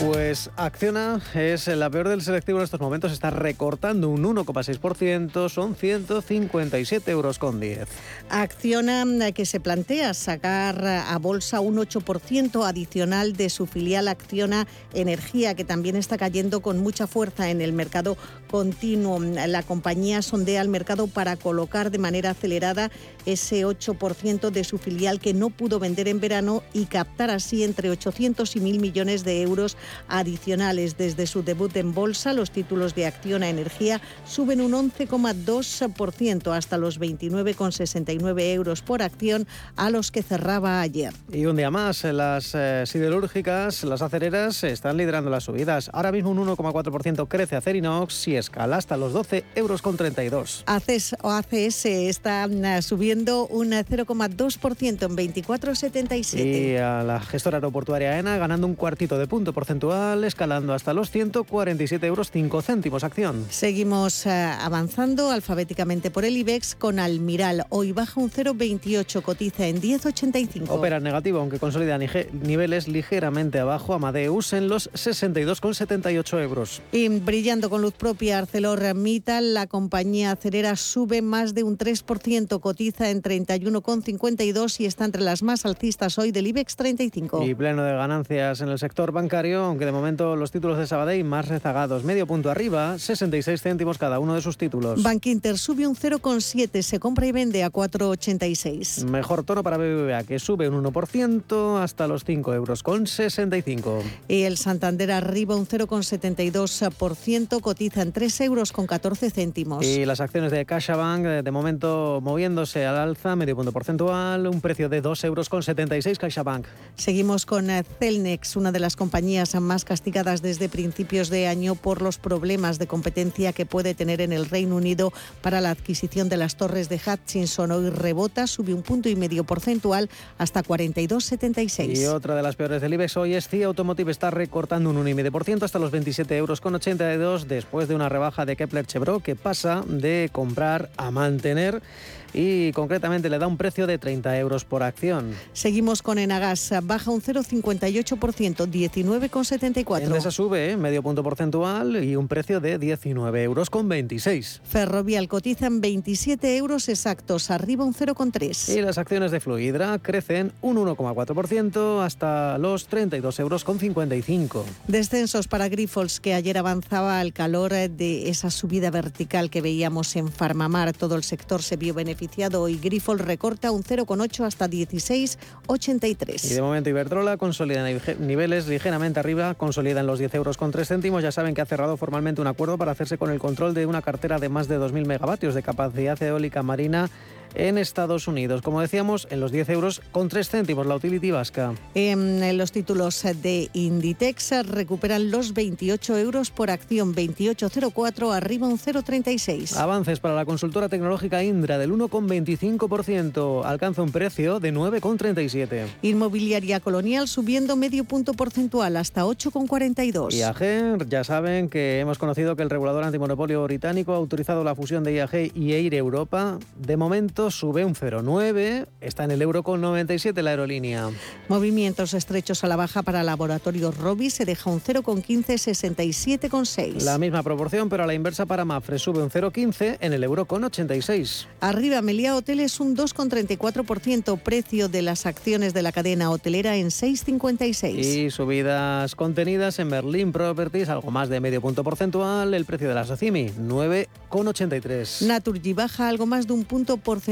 Pues 0.00 0.48
Acciona 0.56 1.20
es 1.34 1.66
la 1.66 1.90
peor 1.90 2.08
del 2.08 2.22
selectivo 2.22 2.56
en 2.58 2.64
estos 2.64 2.80
momentos, 2.80 3.12
está 3.12 3.28
recortando 3.28 4.08
un 4.08 4.22
1,6%, 4.24 5.50
son 5.50 5.76
157 5.76 7.10
euros 7.10 7.38
con 7.38 7.60
10. 7.60 7.86
Acciona 8.30 9.04
que 9.32 9.44
se 9.44 9.60
plantea 9.60 10.14
sacar 10.14 10.86
a 10.86 11.18
bolsa 11.18 11.60
un 11.60 11.76
8% 11.76 12.66
adicional 12.66 13.34
de 13.34 13.50
su 13.50 13.66
filial 13.66 14.08
Acciona 14.08 14.66
Energía, 14.94 15.54
que 15.54 15.66
también 15.66 15.96
está 15.96 16.16
cayendo 16.16 16.62
con 16.62 16.78
mucha 16.78 17.06
fuerza 17.06 17.50
en 17.50 17.60
el 17.60 17.74
mercado 17.74 18.16
continuo. 18.50 19.20
La 19.20 19.62
compañía 19.62 20.22
sondea 20.22 20.62
el 20.62 20.68
mercado 20.68 21.08
para 21.08 21.36
colocar 21.36 21.90
de 21.90 21.98
manera 21.98 22.30
acelerada 22.30 22.90
ese 23.26 23.66
8% 23.66 24.50
de 24.50 24.64
su 24.64 24.78
filial 24.78 25.20
que 25.20 25.34
no 25.34 25.50
pudo 25.50 25.78
vender 25.78 26.08
en 26.08 26.20
verano 26.20 26.62
y 26.72 26.86
captar 26.86 27.30
así 27.30 27.64
entre 27.64 27.90
800 27.90 28.56
y 28.56 28.60
1.000 28.60 28.80
millones 28.80 29.24
de 29.24 29.42
euros 29.42 29.76
adicionales. 30.08 30.96
Desde 30.96 31.26
su 31.26 31.42
debut 31.42 31.76
en 31.76 31.94
bolsa, 31.94 32.32
los 32.32 32.50
títulos 32.50 32.94
de 32.94 33.06
Acciona 33.06 33.48
Energía 33.48 34.00
suben 34.26 34.60
un 34.60 34.72
11,2% 34.72 36.56
hasta 36.56 36.78
los 36.78 37.00
29,69 37.00 38.40
euros 38.52 38.82
por 38.82 39.02
acción 39.02 39.46
a 39.76 39.90
los 39.90 40.10
que 40.10 40.22
cerraba 40.22 40.80
ayer. 40.80 41.12
Y 41.32 41.46
un 41.46 41.56
día 41.56 41.70
más, 41.70 42.04
las 42.04 42.54
eh, 42.54 42.84
siderúrgicas, 42.86 43.84
las 43.84 44.02
acereras, 44.02 44.64
están 44.64 44.96
liderando 44.96 45.30
las 45.30 45.44
subidas. 45.44 45.90
Ahora 45.92 46.12
mismo 46.12 46.30
un 46.30 46.46
1,4% 46.46 47.28
crece 47.28 47.56
Acerinox 47.56 48.28
y 48.28 48.36
escala 48.36 48.76
hasta 48.76 48.96
los 48.96 49.12
12 49.12 49.44
euros 49.54 49.82
con 49.82 49.96
32. 49.96 50.64
ACS, 50.66 51.16
o 51.22 51.30
ACS 51.30 51.86
está 51.86 52.46
mm, 52.48 52.82
subiendo 52.82 53.46
un 53.46 53.70
0,2% 53.70 55.02
en 55.02 55.16
24,77. 55.16 56.72
Y 56.72 56.76
a 56.76 57.02
la 57.02 57.20
gestora 57.20 57.58
aeroportuaria 57.58 58.18
ENA 58.18 58.38
ganando 58.38 58.66
un 58.66 58.74
cuartito 58.74 59.18
de 59.18 59.26
punto 59.26 59.52
porcentual, 59.52 59.79
escalando 60.24 60.74
hasta 60.74 60.92
los 60.92 61.10
147 61.10 62.06
euros 62.06 62.30
5 62.30 62.62
céntimos 62.62 63.02
acción. 63.02 63.46
Seguimos 63.48 64.26
eh, 64.26 64.30
avanzando 64.30 65.30
alfabéticamente 65.30 66.10
por 66.10 66.24
el 66.24 66.36
IBEX 66.36 66.74
con 66.74 66.98
Almiral. 66.98 67.64
Hoy 67.70 67.92
baja 67.92 68.20
un 68.20 68.30
0,28, 68.30 69.22
cotiza 69.22 69.66
en 69.66 69.80
10,85. 69.80 70.68
Opera 70.68 70.98
en 70.98 71.04
negativo, 71.04 71.40
aunque 71.40 71.58
consolida 71.58 71.98
niveles 71.98 72.88
ligeramente 72.88 73.58
abajo. 73.58 73.94
Amadeus 73.94 74.52
en 74.52 74.68
los 74.68 74.90
62,78 74.92 76.42
euros. 76.42 76.82
Y 76.92 77.08
brillando 77.08 77.70
con 77.70 77.80
luz 77.80 77.94
propia, 77.94 78.38
ArcelorMittal, 78.38 79.54
la 79.54 79.66
compañía 79.66 80.32
acerera 80.32 80.76
sube 80.76 81.22
más 81.22 81.54
de 81.54 81.62
un 81.62 81.78
3%, 81.78 82.60
cotiza 82.60 83.10
en 83.10 83.22
31,52 83.22 84.80
y 84.80 84.86
está 84.86 85.06
entre 85.06 85.22
las 85.22 85.42
más 85.42 85.64
alcistas 85.64 86.18
hoy 86.18 86.32
del 86.32 86.46
IBEX 86.48 86.76
35. 86.76 87.44
Y 87.44 87.54
pleno 87.54 87.82
de 87.82 87.92
ganancias 87.92 88.60
en 88.60 88.68
el 88.68 88.78
sector 88.78 89.12
bancario, 89.12 89.69
aunque 89.70 89.86
de 89.86 89.92
momento 89.92 90.36
los 90.36 90.50
títulos 90.50 90.78
de 90.78 90.86
Sabadell 90.86 91.24
más 91.24 91.48
rezagados. 91.48 92.04
Medio 92.04 92.26
punto 92.26 92.50
arriba, 92.50 92.98
66 92.98 93.62
céntimos 93.62 93.98
cada 93.98 94.18
uno 94.18 94.34
de 94.34 94.42
sus 94.42 94.58
títulos. 94.58 95.02
Bankinter 95.02 95.56
sube 95.58 95.86
un 95.86 95.96
0,7, 95.96 96.82
se 96.82 96.98
compra 96.98 97.26
y 97.26 97.32
vende 97.32 97.64
a 97.64 97.70
4,86. 97.70 99.04
Mejor 99.04 99.44
tono 99.44 99.62
para 99.62 99.76
BBVA, 99.76 100.24
que 100.24 100.38
sube 100.38 100.68
un 100.68 100.82
1% 100.84 101.82
hasta 101.82 102.06
los 102.06 102.24
5 102.24 102.54
euros 102.54 102.82
con 102.82 103.06
65. 103.06 104.02
Y 104.28 104.42
el 104.42 104.56
Santander 104.58 105.12
arriba 105.12 105.56
un 105.56 105.66
0,72%, 105.66 107.60
cotiza 107.60 108.02
en 108.02 108.12
3 108.12 108.40
euros 108.42 108.72
con 108.72 108.86
14 108.86 109.30
céntimos. 109.30 109.86
Y 109.86 110.04
las 110.04 110.20
acciones 110.20 110.50
de 110.50 110.64
CaixaBank, 110.66 111.24
de 111.44 111.50
momento 111.50 112.20
moviéndose 112.22 112.86
al 112.86 112.96
alza, 112.96 113.36
medio 113.36 113.56
punto 113.56 113.72
porcentual, 113.72 114.46
un 114.46 114.60
precio 114.60 114.88
de 114.88 115.00
2 115.00 115.24
euros 115.24 115.48
con 115.48 115.62
76 115.62 116.18
CaixaBank. 116.18 116.66
Seguimos 116.96 117.46
con 117.46 117.70
eh, 117.70 117.84
Celnex, 117.98 118.56
una 118.56 118.72
de 118.72 118.80
las 118.80 118.96
compañías 118.96 119.49
más 119.58 119.84
castigadas 119.84 120.42
desde 120.42 120.68
principios 120.68 121.30
de 121.30 121.48
año 121.48 121.74
por 121.74 122.02
los 122.02 122.18
problemas 122.18 122.78
de 122.78 122.86
competencia 122.86 123.52
que 123.52 123.66
puede 123.66 123.94
tener 123.94 124.20
en 124.20 124.32
el 124.32 124.48
Reino 124.48 124.76
Unido 124.76 125.12
para 125.42 125.60
la 125.60 125.70
adquisición 125.70 126.28
de 126.28 126.36
las 126.36 126.56
torres 126.56 126.88
de 126.88 127.00
Hutchinson. 127.04 127.72
Hoy 127.72 127.90
rebota, 127.90 128.46
sube 128.46 128.72
un 128.72 128.82
punto 128.82 129.08
y 129.08 129.16
medio 129.16 129.42
porcentual 129.42 130.08
hasta 130.38 130.62
42,76. 130.62 131.96
Y 131.96 132.06
otra 132.06 132.36
de 132.36 132.42
las 132.42 132.54
peores 132.54 132.80
del 132.80 132.94
IBEX 132.94 133.16
hoy 133.16 133.34
es 133.34 133.48
CIA 133.48 133.66
Automotive, 133.66 134.12
está 134.12 134.30
recortando 134.30 134.90
un 134.90 135.04
1,5% 135.04 135.62
hasta 135.64 135.78
los 135.78 135.90
27 135.90 136.36
euros 136.36 136.60
con 136.60 136.74
82 136.74 137.48
después 137.48 137.88
de 137.88 137.94
una 137.94 138.08
rebaja 138.08 138.46
de 138.46 138.56
Kepler 138.56 138.86
Chevrolet 138.86 139.22
que 139.22 139.34
pasa 139.34 139.82
de 139.88 140.28
comprar 140.32 140.90
a 140.96 141.10
mantener 141.10 141.82
y 142.32 142.72
concretamente 142.72 143.28
le 143.28 143.38
da 143.38 143.46
un 143.46 143.56
precio 143.56 143.86
de 143.86 143.98
30 143.98 144.38
euros 144.38 144.64
por 144.64 144.82
acción. 144.82 145.34
Seguimos 145.52 146.02
con 146.02 146.18
Enagas, 146.18 146.72
baja 146.82 147.10
un 147.10 147.20
0,58%, 147.22 148.66
19,74. 148.66 150.02
Endesa 150.02 150.30
sube 150.30 150.70
¿eh? 150.70 150.76
medio 150.76 151.02
punto 151.02 151.22
porcentual 151.22 152.02
y 152.04 152.16
un 152.16 152.28
precio 152.28 152.60
de 152.60 152.78
19 152.78 153.42
euros 153.42 153.70
con 153.70 153.88
26. 153.88 154.60
Ferrovial 154.64 155.28
cotiza 155.28 155.66
en 155.66 155.80
27 155.80 156.56
euros 156.56 156.88
exactos, 156.88 157.50
arriba 157.50 157.84
un 157.84 157.94
0,3. 157.94 158.76
Y 158.76 158.80
las 158.82 158.98
acciones 158.98 159.30
de 159.30 159.40
Fluidra 159.40 159.98
crecen 159.98 160.52
un 160.60 160.76
1,4% 160.76 162.04
hasta 162.04 162.58
los 162.58 162.86
32 162.86 163.40
euros 163.40 163.64
con 163.64 163.78
55. 163.78 164.64
Descensos 164.86 165.48
para 165.48 165.68
Grifols, 165.68 166.20
que 166.20 166.34
ayer 166.34 166.58
avanzaba 166.58 167.20
al 167.20 167.32
calor 167.32 167.72
de 167.72 168.28
esa 168.28 168.50
subida 168.50 168.90
vertical 168.90 169.50
que 169.50 169.60
veíamos 169.60 170.16
en 170.16 170.28
Farmamar. 170.30 170.92
Todo 170.92 171.16
el 171.16 171.22
sector 171.22 171.62
se 171.62 171.76
vio 171.76 171.94
beneficiado 171.94 172.19
y 172.20 172.78
Grifols 172.78 173.20
recorta 173.20 173.70
un 173.70 173.82
0,8 173.82 174.44
hasta 174.44 174.68
16,83. 174.68 176.50
Y 176.50 176.54
de 176.54 176.62
momento 176.62 176.90
Iberdrola 176.90 177.36
consolida 177.36 177.88
niveles 178.18 178.68
ligeramente 178.68 179.20
arriba, 179.20 179.54
consolida 179.54 180.00
en 180.00 180.06
los 180.06 180.18
10 180.18 180.34
euros 180.34 180.56
con 180.56 180.70
3 180.70 180.86
céntimos. 180.86 181.22
Ya 181.22 181.32
saben 181.32 181.54
que 181.54 181.62
ha 181.62 181.66
cerrado 181.66 181.96
formalmente 181.96 182.40
un 182.40 182.46
acuerdo 182.46 182.76
para 182.76 182.92
hacerse 182.92 183.16
con 183.16 183.30
el 183.30 183.38
control 183.38 183.74
de 183.74 183.86
una 183.86 184.02
cartera 184.02 184.38
de 184.38 184.48
más 184.48 184.68
de 184.68 184.78
2.000 184.78 185.06
megavatios 185.06 185.54
de 185.54 185.62
capacidad 185.62 186.22
eólica 186.22 186.62
marina 186.62 187.08
en 187.54 187.78
Estados 187.78 188.28
Unidos. 188.28 188.62
Como 188.62 188.80
decíamos, 188.80 189.26
en 189.30 189.40
los 189.40 189.52
10 189.52 189.68
euros 189.70 190.02
con 190.12 190.28
3 190.28 190.48
céntimos 190.48 190.86
la 190.86 190.96
utility 190.96 191.30
vasca. 191.30 191.74
En 191.94 192.56
los 192.56 192.72
títulos 192.72 193.22
de 193.42 193.70
Inditex 193.72 194.66
recuperan 194.66 195.30
los 195.30 195.54
28 195.54 196.18
euros 196.18 196.50
por 196.50 196.70
acción, 196.70 197.14
28,04, 197.14 198.34
arriba 198.34 198.66
un 198.66 198.78
0,36. 198.78 199.76
Avances 199.76 200.20
para 200.20 200.34
la 200.34 200.44
consultora 200.44 200.88
tecnológica 200.88 201.42
Indra 201.42 201.78
del 201.78 201.92
1,25%. 201.92 203.64
Alcanza 203.64 204.02
un 204.02 204.12
precio 204.12 204.60
de 204.60 204.72
9,37. 204.72 205.86
Inmobiliaria 206.02 206.80
Colonial 206.80 207.28
subiendo 207.28 207.76
medio 207.76 208.04
punto 208.04 208.34
porcentual 208.34 208.96
hasta 208.96 209.24
8,42. 209.24 210.32
IAG, 210.34 211.08
ya 211.08 211.24
saben 211.24 211.68
que 211.68 212.00
hemos 212.00 212.18
conocido 212.18 212.56
que 212.56 212.62
el 212.62 212.70
regulador 212.70 213.04
antimonopolio 213.04 213.62
británico 213.64 214.12
ha 214.12 214.16
autorizado 214.16 214.64
la 214.64 214.74
fusión 214.74 215.04
de 215.04 215.14
IAG 215.14 215.52
y 215.54 215.72
Air 215.72 215.94
Europa. 215.94 216.58
De 216.76 216.96
momento 216.96 217.39
sube 217.48 217.86
un 217.86 217.94
0,9, 217.94 218.86
está 219.00 219.24
en 219.24 219.30
el 219.30 219.40
euro 219.40 219.62
con 219.62 219.80
97 219.80 220.42
la 220.42 220.50
aerolínea. 220.50 221.08
Movimientos 221.48 222.12
estrechos 222.12 222.64
a 222.64 222.68
la 222.68 222.76
baja 222.76 223.02
para 223.02 223.22
Laboratorios 223.22 223.96
Robi 223.96 224.28
se 224.28 224.44
deja 224.44 224.68
un 224.68 224.82
0,15, 224.82 225.54
67,6. 225.54 227.02
La 227.02 227.16
misma 227.18 227.42
proporción, 227.42 227.88
pero 227.88 228.04
a 228.04 228.06
la 228.06 228.14
inversa 228.14 228.46
para 228.46 228.64
Mafre 228.64 228.98
sube 228.98 229.22
un 229.22 229.30
0,15 229.30 229.98
en 230.00 230.12
el 230.12 230.24
euro 230.24 230.44
con 230.44 230.64
86. 230.64 231.46
Arriba, 231.60 232.02
Meliá 232.02 232.36
Hoteles 232.36 232.80
un 232.80 232.96
2,34%, 232.96 234.38
precio 234.40 234.88
de 234.88 235.02
las 235.02 235.24
acciones 235.26 235.72
de 235.72 235.82
la 235.82 235.92
cadena 235.92 236.30
hotelera 236.30 236.76
en 236.76 236.88
6,56. 236.88 237.94
Y 237.94 238.30
subidas 238.30 239.14
contenidas 239.14 239.78
en 239.78 239.90
Berlin 239.90 240.32
Properties, 240.32 240.88
algo 240.88 241.10
más 241.10 241.28
de 241.28 241.40
medio 241.40 241.60
punto 241.60 241.84
porcentual, 241.84 242.54
el 242.54 242.64
precio 242.64 242.88
de 242.88 242.94
la 242.94 243.04
Socimi 243.04 243.46
9,83. 243.50 245.26
Naturgy 245.26 245.72
baja 245.72 246.08
algo 246.08 246.26
más 246.26 246.46
de 246.46 246.52
un 246.54 246.64
punto 246.64 246.96
porcentual, 246.96 247.29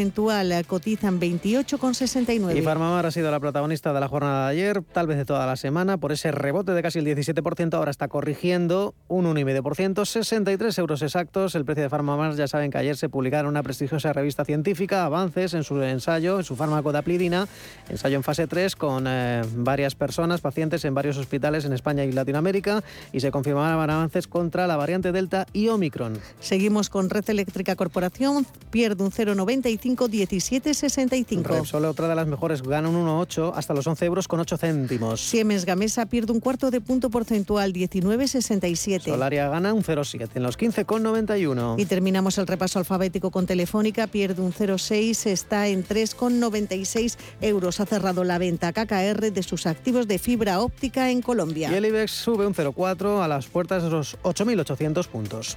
cotizan 0.66 1.20
28,69. 1.20 2.56
Y 2.56 2.62
Farmamar 2.62 3.06
ha 3.06 3.10
sido 3.10 3.30
la 3.30 3.40
protagonista 3.40 3.92
de 3.92 4.00
la 4.00 4.08
jornada 4.08 4.46
de 4.46 4.52
ayer, 4.52 4.82
tal 4.92 5.06
vez 5.06 5.16
de 5.16 5.24
toda 5.24 5.46
la 5.46 5.56
semana, 5.56 5.98
por 5.98 6.12
ese 6.12 6.30
rebote 6.30 6.72
de 6.72 6.82
casi 6.82 6.98
el 6.98 7.06
17%, 7.06 7.74
ahora 7.74 7.90
está 7.90 8.08
corrigiendo 8.08 8.94
un 9.08 9.26
1,5%, 9.26 10.04
63 10.04 10.78
euros 10.78 11.02
exactos. 11.02 11.54
El 11.54 11.64
precio 11.64 11.82
de 11.82 11.88
Farmamar, 11.88 12.34
ya 12.34 12.46
saben 12.46 12.70
que 12.70 12.78
ayer 12.78 12.96
se 12.96 13.08
publicaron 13.08 13.50
una 13.50 13.62
prestigiosa 13.62 14.12
revista 14.12 14.44
científica 14.44 15.04
avances 15.04 15.54
en 15.54 15.64
su 15.64 15.82
ensayo, 15.82 16.38
en 16.38 16.44
su 16.44 16.56
fármaco 16.56 16.92
de 16.92 16.98
aplidina, 16.98 17.48
ensayo 17.88 18.16
en 18.16 18.22
fase 18.22 18.46
3 18.46 18.76
con 18.76 19.06
eh, 19.08 19.42
varias 19.56 19.94
personas, 19.94 20.40
pacientes 20.40 20.84
en 20.84 20.94
varios 20.94 21.16
hospitales 21.16 21.64
en 21.64 21.72
España 21.72 22.04
y 22.04 22.12
Latinoamérica, 22.12 22.82
y 23.12 23.20
se 23.20 23.30
confirmaban 23.30 23.90
avances 23.90 24.28
contra 24.28 24.66
la 24.66 24.76
variante 24.76 25.12
Delta 25.12 25.46
y 25.52 25.68
Omicron. 25.68 26.18
Seguimos 26.40 26.90
con 26.90 27.10
Red 27.10 27.28
Eléctrica 27.30 27.76
Corporación, 27.76 28.46
pierde 28.70 29.02
un 29.02 29.10
0,95 29.10 29.87
5, 29.88 30.08
17,65. 30.08 31.42
Repsol, 31.44 31.86
otra 31.86 32.08
de 32.08 32.14
las 32.14 32.26
mejores, 32.26 32.62
gana 32.62 32.90
un 32.90 33.06
1,8 33.06 33.52
hasta 33.54 33.72
los 33.72 33.86
11 33.86 34.04
euros 34.04 34.28
con 34.28 34.38
8 34.38 34.58
céntimos. 34.58 35.20
Siemens 35.20 35.64
Gamesa 35.64 36.04
pierde 36.04 36.32
un 36.32 36.40
cuarto 36.40 36.70
de 36.70 36.82
punto 36.82 37.08
porcentual, 37.08 37.72
19,67. 37.72 39.04
Solaria 39.04 39.48
gana 39.48 39.72
un 39.72 39.82
0,7 39.82 40.28
en 40.34 40.42
los 40.42 40.58
15,91. 40.58 41.80
Y 41.80 41.86
terminamos 41.86 42.36
el 42.36 42.46
repaso 42.46 42.78
alfabético 42.78 43.30
con 43.30 43.46
Telefónica, 43.46 44.06
pierde 44.08 44.42
un 44.42 44.52
0,6, 44.52 45.26
está 45.26 45.68
en 45.68 45.86
3,96 45.86 47.16
euros. 47.40 47.80
Ha 47.80 47.86
cerrado 47.86 48.24
la 48.24 48.36
venta 48.36 48.72
KKR 48.74 49.32
de 49.32 49.42
sus 49.42 49.66
activos 49.66 50.06
de 50.06 50.18
fibra 50.18 50.60
óptica 50.60 51.10
en 51.10 51.22
Colombia. 51.22 51.70
Y 51.72 51.74
el 51.74 51.86
IBEX 51.86 52.10
sube 52.10 52.46
un 52.46 52.54
0,4 52.54 53.22
a 53.22 53.28
las 53.28 53.46
puertas 53.46 53.82
de 53.82 53.88
los 53.88 54.18
8.800 54.22 55.06
puntos. 55.06 55.56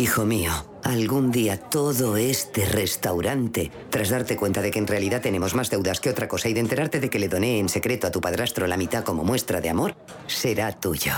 Hijo 0.00 0.24
mío, 0.24 0.50
algún 0.82 1.30
día 1.30 1.58
todo 1.58 2.16
este 2.16 2.64
restaurante, 2.64 3.70
tras 3.90 4.08
darte 4.08 4.34
cuenta 4.34 4.62
de 4.62 4.70
que 4.70 4.78
en 4.78 4.86
realidad 4.86 5.20
tenemos 5.20 5.54
más 5.54 5.68
deudas 5.68 6.00
que 6.00 6.08
otra 6.08 6.26
cosa 6.26 6.48
y 6.48 6.54
de 6.54 6.60
enterarte 6.60 7.00
de 7.00 7.10
que 7.10 7.18
le 7.18 7.28
doné 7.28 7.58
en 7.58 7.68
secreto 7.68 8.06
a 8.06 8.10
tu 8.10 8.18
padrastro 8.18 8.66
la 8.66 8.78
mitad 8.78 9.04
como 9.04 9.24
muestra 9.24 9.60
de 9.60 9.68
amor, 9.68 9.94
será 10.26 10.72
tuyo. 10.72 11.12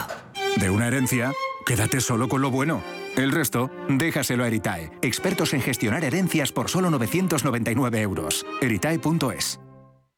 De 0.56 0.68
una 0.68 0.88
herencia, 0.88 1.32
quédate 1.64 2.00
solo 2.00 2.28
con 2.28 2.42
lo 2.42 2.50
bueno. 2.50 2.82
El 3.14 3.30
resto, 3.30 3.70
déjaselo 3.88 4.42
a 4.42 4.48
Eritae, 4.48 4.90
expertos 5.00 5.54
en 5.54 5.60
gestionar 5.60 6.02
herencias 6.02 6.50
por 6.50 6.68
solo 6.68 6.90
999 6.90 8.00
euros. 8.00 8.44
Eritae.es 8.60 9.60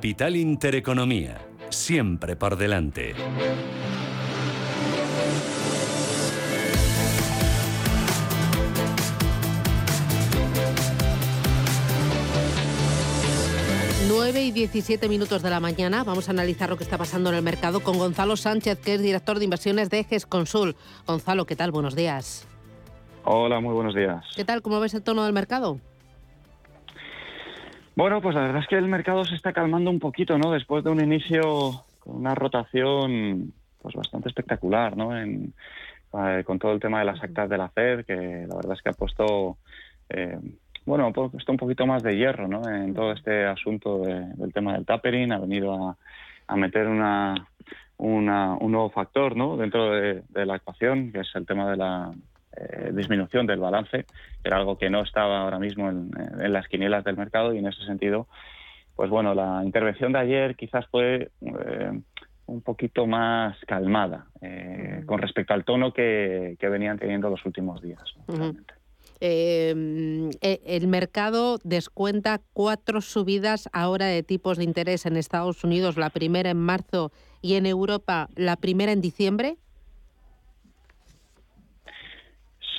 Capital 0.00 0.34
Intereconomía, 0.34 1.46
siempre 1.68 2.34
por 2.34 2.56
delante. 2.56 3.14
Nueve 14.08 14.42
y 14.42 14.52
17 14.52 15.06
minutos 15.06 15.42
de 15.42 15.50
la 15.50 15.60
mañana 15.60 16.02
vamos 16.02 16.28
a 16.28 16.30
analizar 16.30 16.70
lo 16.70 16.78
que 16.78 16.84
está 16.84 16.96
pasando 16.96 17.28
en 17.28 17.36
el 17.36 17.42
mercado 17.42 17.80
con 17.80 17.98
Gonzalo 17.98 18.38
Sánchez, 18.38 18.78
que 18.80 18.94
es 18.94 19.02
director 19.02 19.38
de 19.38 19.44
inversiones 19.44 19.90
de 19.90 20.04
GESConsul. 20.04 20.76
Gonzalo, 21.06 21.44
¿qué 21.44 21.56
tal? 21.56 21.72
Buenos 21.72 21.94
días. 21.94 22.48
Hola, 23.24 23.60
muy 23.60 23.74
buenos 23.74 23.94
días. 23.94 24.24
¿Qué 24.34 24.46
tal? 24.46 24.62
¿Cómo 24.62 24.80
ves 24.80 24.94
el 24.94 25.02
tono 25.02 25.24
del 25.24 25.34
mercado? 25.34 25.78
Bueno, 28.00 28.22
pues 28.22 28.34
la 28.34 28.40
verdad 28.40 28.62
es 28.62 28.66
que 28.66 28.78
el 28.78 28.88
mercado 28.88 29.26
se 29.26 29.34
está 29.34 29.52
calmando 29.52 29.90
un 29.90 29.98
poquito, 29.98 30.38
¿no? 30.38 30.52
Después 30.52 30.82
de 30.82 30.88
un 30.88 31.02
inicio 31.02 31.84
con 31.98 32.16
una 32.16 32.34
rotación 32.34 33.52
pues 33.82 33.94
bastante 33.94 34.30
espectacular, 34.30 34.96
¿no? 34.96 35.14
En, 35.14 35.52
eh, 36.14 36.42
con 36.46 36.58
todo 36.58 36.72
el 36.72 36.80
tema 36.80 37.00
de 37.00 37.04
las 37.04 37.22
actas 37.22 37.50
de 37.50 37.58
la 37.58 37.68
Fed, 37.68 38.06
que 38.06 38.46
la 38.48 38.56
verdad 38.56 38.72
es 38.72 38.80
que 38.80 38.88
ha 38.88 38.94
puesto, 38.94 39.58
eh, 40.08 40.38
bueno, 40.86 41.08
ha 41.08 41.12
puesto 41.12 41.52
un 41.52 41.58
poquito 41.58 41.86
más 41.86 42.02
de 42.02 42.16
hierro, 42.16 42.48
¿no? 42.48 42.66
En 42.70 42.94
todo 42.94 43.12
este 43.12 43.44
asunto 43.44 43.98
del 43.98 44.50
tema 44.54 44.72
del 44.72 44.86
tapering, 44.86 45.32
ha 45.32 45.38
venido 45.38 45.74
a, 45.74 45.96
a 46.46 46.56
meter 46.56 46.88
una, 46.88 47.34
una, 47.98 48.54
un 48.54 48.72
nuevo 48.72 48.88
factor, 48.88 49.36
¿no? 49.36 49.58
Dentro 49.58 49.90
de, 49.90 50.22
de 50.26 50.46
la 50.46 50.56
ecuación, 50.56 51.12
que 51.12 51.20
es 51.20 51.30
el 51.34 51.44
tema 51.44 51.70
de 51.70 51.76
la, 51.76 52.10
eh, 52.56 52.90
disminución 52.92 53.46
del 53.46 53.60
balance, 53.60 54.06
era 54.42 54.56
algo 54.56 54.76
que 54.76 54.90
no 54.90 55.02
estaba 55.02 55.42
ahora 55.42 55.60
mismo 55.60 55.88
en, 55.88 56.10
las 56.52 56.66
quinielas 56.66 57.04
del 57.04 57.16
mercado 57.16 57.54
y 57.54 57.58
en 57.58 57.66
ese 57.68 57.84
sentido, 57.84 58.26
pues 58.96 59.08
bueno, 59.08 59.34
la 59.34 59.62
intervención 59.64 60.12
de 60.12 60.18
ayer 60.18 60.56
quizás 60.56 60.84
fue 60.88 61.30
eh, 61.42 62.00
un 62.46 62.60
poquito 62.62 63.06
más 63.06 63.56
calmada 63.68 64.26
eh, 64.40 65.04
con 65.06 65.20
respecto 65.20 65.54
al 65.54 65.64
tono 65.64 65.92
que, 65.92 66.56
venían 66.60 66.98
teniendo 66.98 67.30
los 67.30 67.46
últimos 67.46 67.80
días. 67.82 68.02
el 69.20 70.86
mercado 70.88 71.58
descuenta 71.62 72.40
cuatro 72.52 73.00
subidas 73.00 73.68
ahora 73.72 74.06
de 74.06 74.24
tipos 74.24 74.58
de 74.58 74.64
interés 74.64 75.06
en 75.06 75.16
Estados 75.16 75.62
Unidos, 75.62 75.96
la 75.96 76.10
primera 76.10 76.50
en 76.50 76.58
marzo 76.58 77.12
y 77.42 77.54
en 77.54 77.66
Europa 77.66 78.28
la 78.34 78.56
primera 78.56 78.90
en 78.90 79.00
diciembre. 79.00 79.56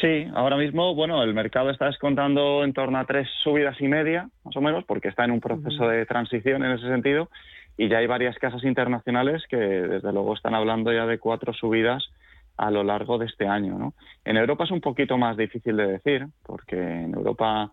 Sí, 0.02 0.26
ahora 0.34 0.58
mismo, 0.58 0.96
bueno, 0.96 1.22
el 1.22 1.36
mercado 1.36 1.70
está 1.70 1.86
descontando 1.86 2.64
en 2.64 2.74
torno 2.74 2.98
a 2.98 3.06
tres 3.06 3.30
subidas 3.44 3.80
y 3.80 3.88
media, 3.88 4.28
más 4.44 4.56
o 4.56 4.62
menos, 4.62 4.84
porque 4.86 5.10
está 5.10 5.26
en 5.26 5.32
un 5.32 5.40
proceso 5.40 5.88
de 5.88 6.08
transición 6.08 6.66
en 6.66 6.72
ese 6.72 6.88
sentido, 6.88 7.30
y 7.78 7.88
ya 7.88 8.00
hay 8.00 8.08
varias 8.08 8.36
casas 8.40 8.64
internacionales 8.64 9.44
que, 9.48 9.58
desde 9.58 10.12
luego, 10.12 10.34
están 10.34 10.56
hablando 10.56 10.92
ya 10.92 11.06
de 11.06 11.20
cuatro 11.20 11.54
subidas 11.54 12.04
a 12.58 12.72
lo 12.72 12.84
largo 12.84 13.20
de 13.20 13.28
este 13.28 13.48
año. 13.48 13.78
¿no? 13.78 13.94
En 14.26 14.38
Europa 14.38 14.64
es 14.64 14.72
un 14.72 14.82
poquito 14.82 15.20
más 15.20 15.38
difícil 15.38 15.78
de 15.78 15.86
decir, 15.86 16.26
porque 16.44 16.78
en 16.78 17.14
Europa 17.14 17.72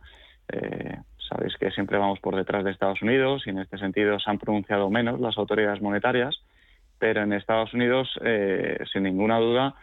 eh, 0.53 0.99
sabéis 1.31 1.57
que 1.57 1.71
siempre 1.71 1.97
vamos 1.97 2.21
por 2.21 2.37
detrás 2.37 2.63
de 2.63 2.73
Estados 2.73 3.01
Unidos 3.01 3.43
y 3.47 3.51
en 3.51 3.59
este 3.61 3.79
sentido 3.79 4.21
se 4.21 4.31
han 4.31 4.39
pronunciado 4.39 4.91
menos 4.91 5.19
las 5.19 5.39
autoridades 5.39 5.81
monetarias, 5.81 6.39
pero 6.99 7.23
en 7.23 7.33
Estados 7.33 7.73
Unidos, 7.73 8.09
eh, 8.23 8.79
sin 8.93 9.05
ninguna 9.05 9.39
duda, 9.39 9.75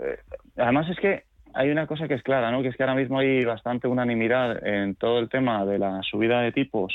eh, 0.00 0.18
además 0.56 0.88
es 0.88 0.98
que 0.98 1.33
hay 1.54 1.70
una 1.70 1.86
cosa 1.86 2.08
que 2.08 2.14
es 2.14 2.22
clara, 2.22 2.50
¿no? 2.50 2.62
que 2.62 2.68
es 2.68 2.76
que 2.76 2.82
ahora 2.82 2.94
mismo 2.94 3.18
hay 3.18 3.44
bastante 3.44 3.88
unanimidad 3.88 4.66
en 4.66 4.94
todo 4.94 5.18
el 5.18 5.28
tema 5.28 5.64
de 5.64 5.78
la 5.78 6.02
subida 6.02 6.40
de 6.40 6.52
tipos 6.52 6.94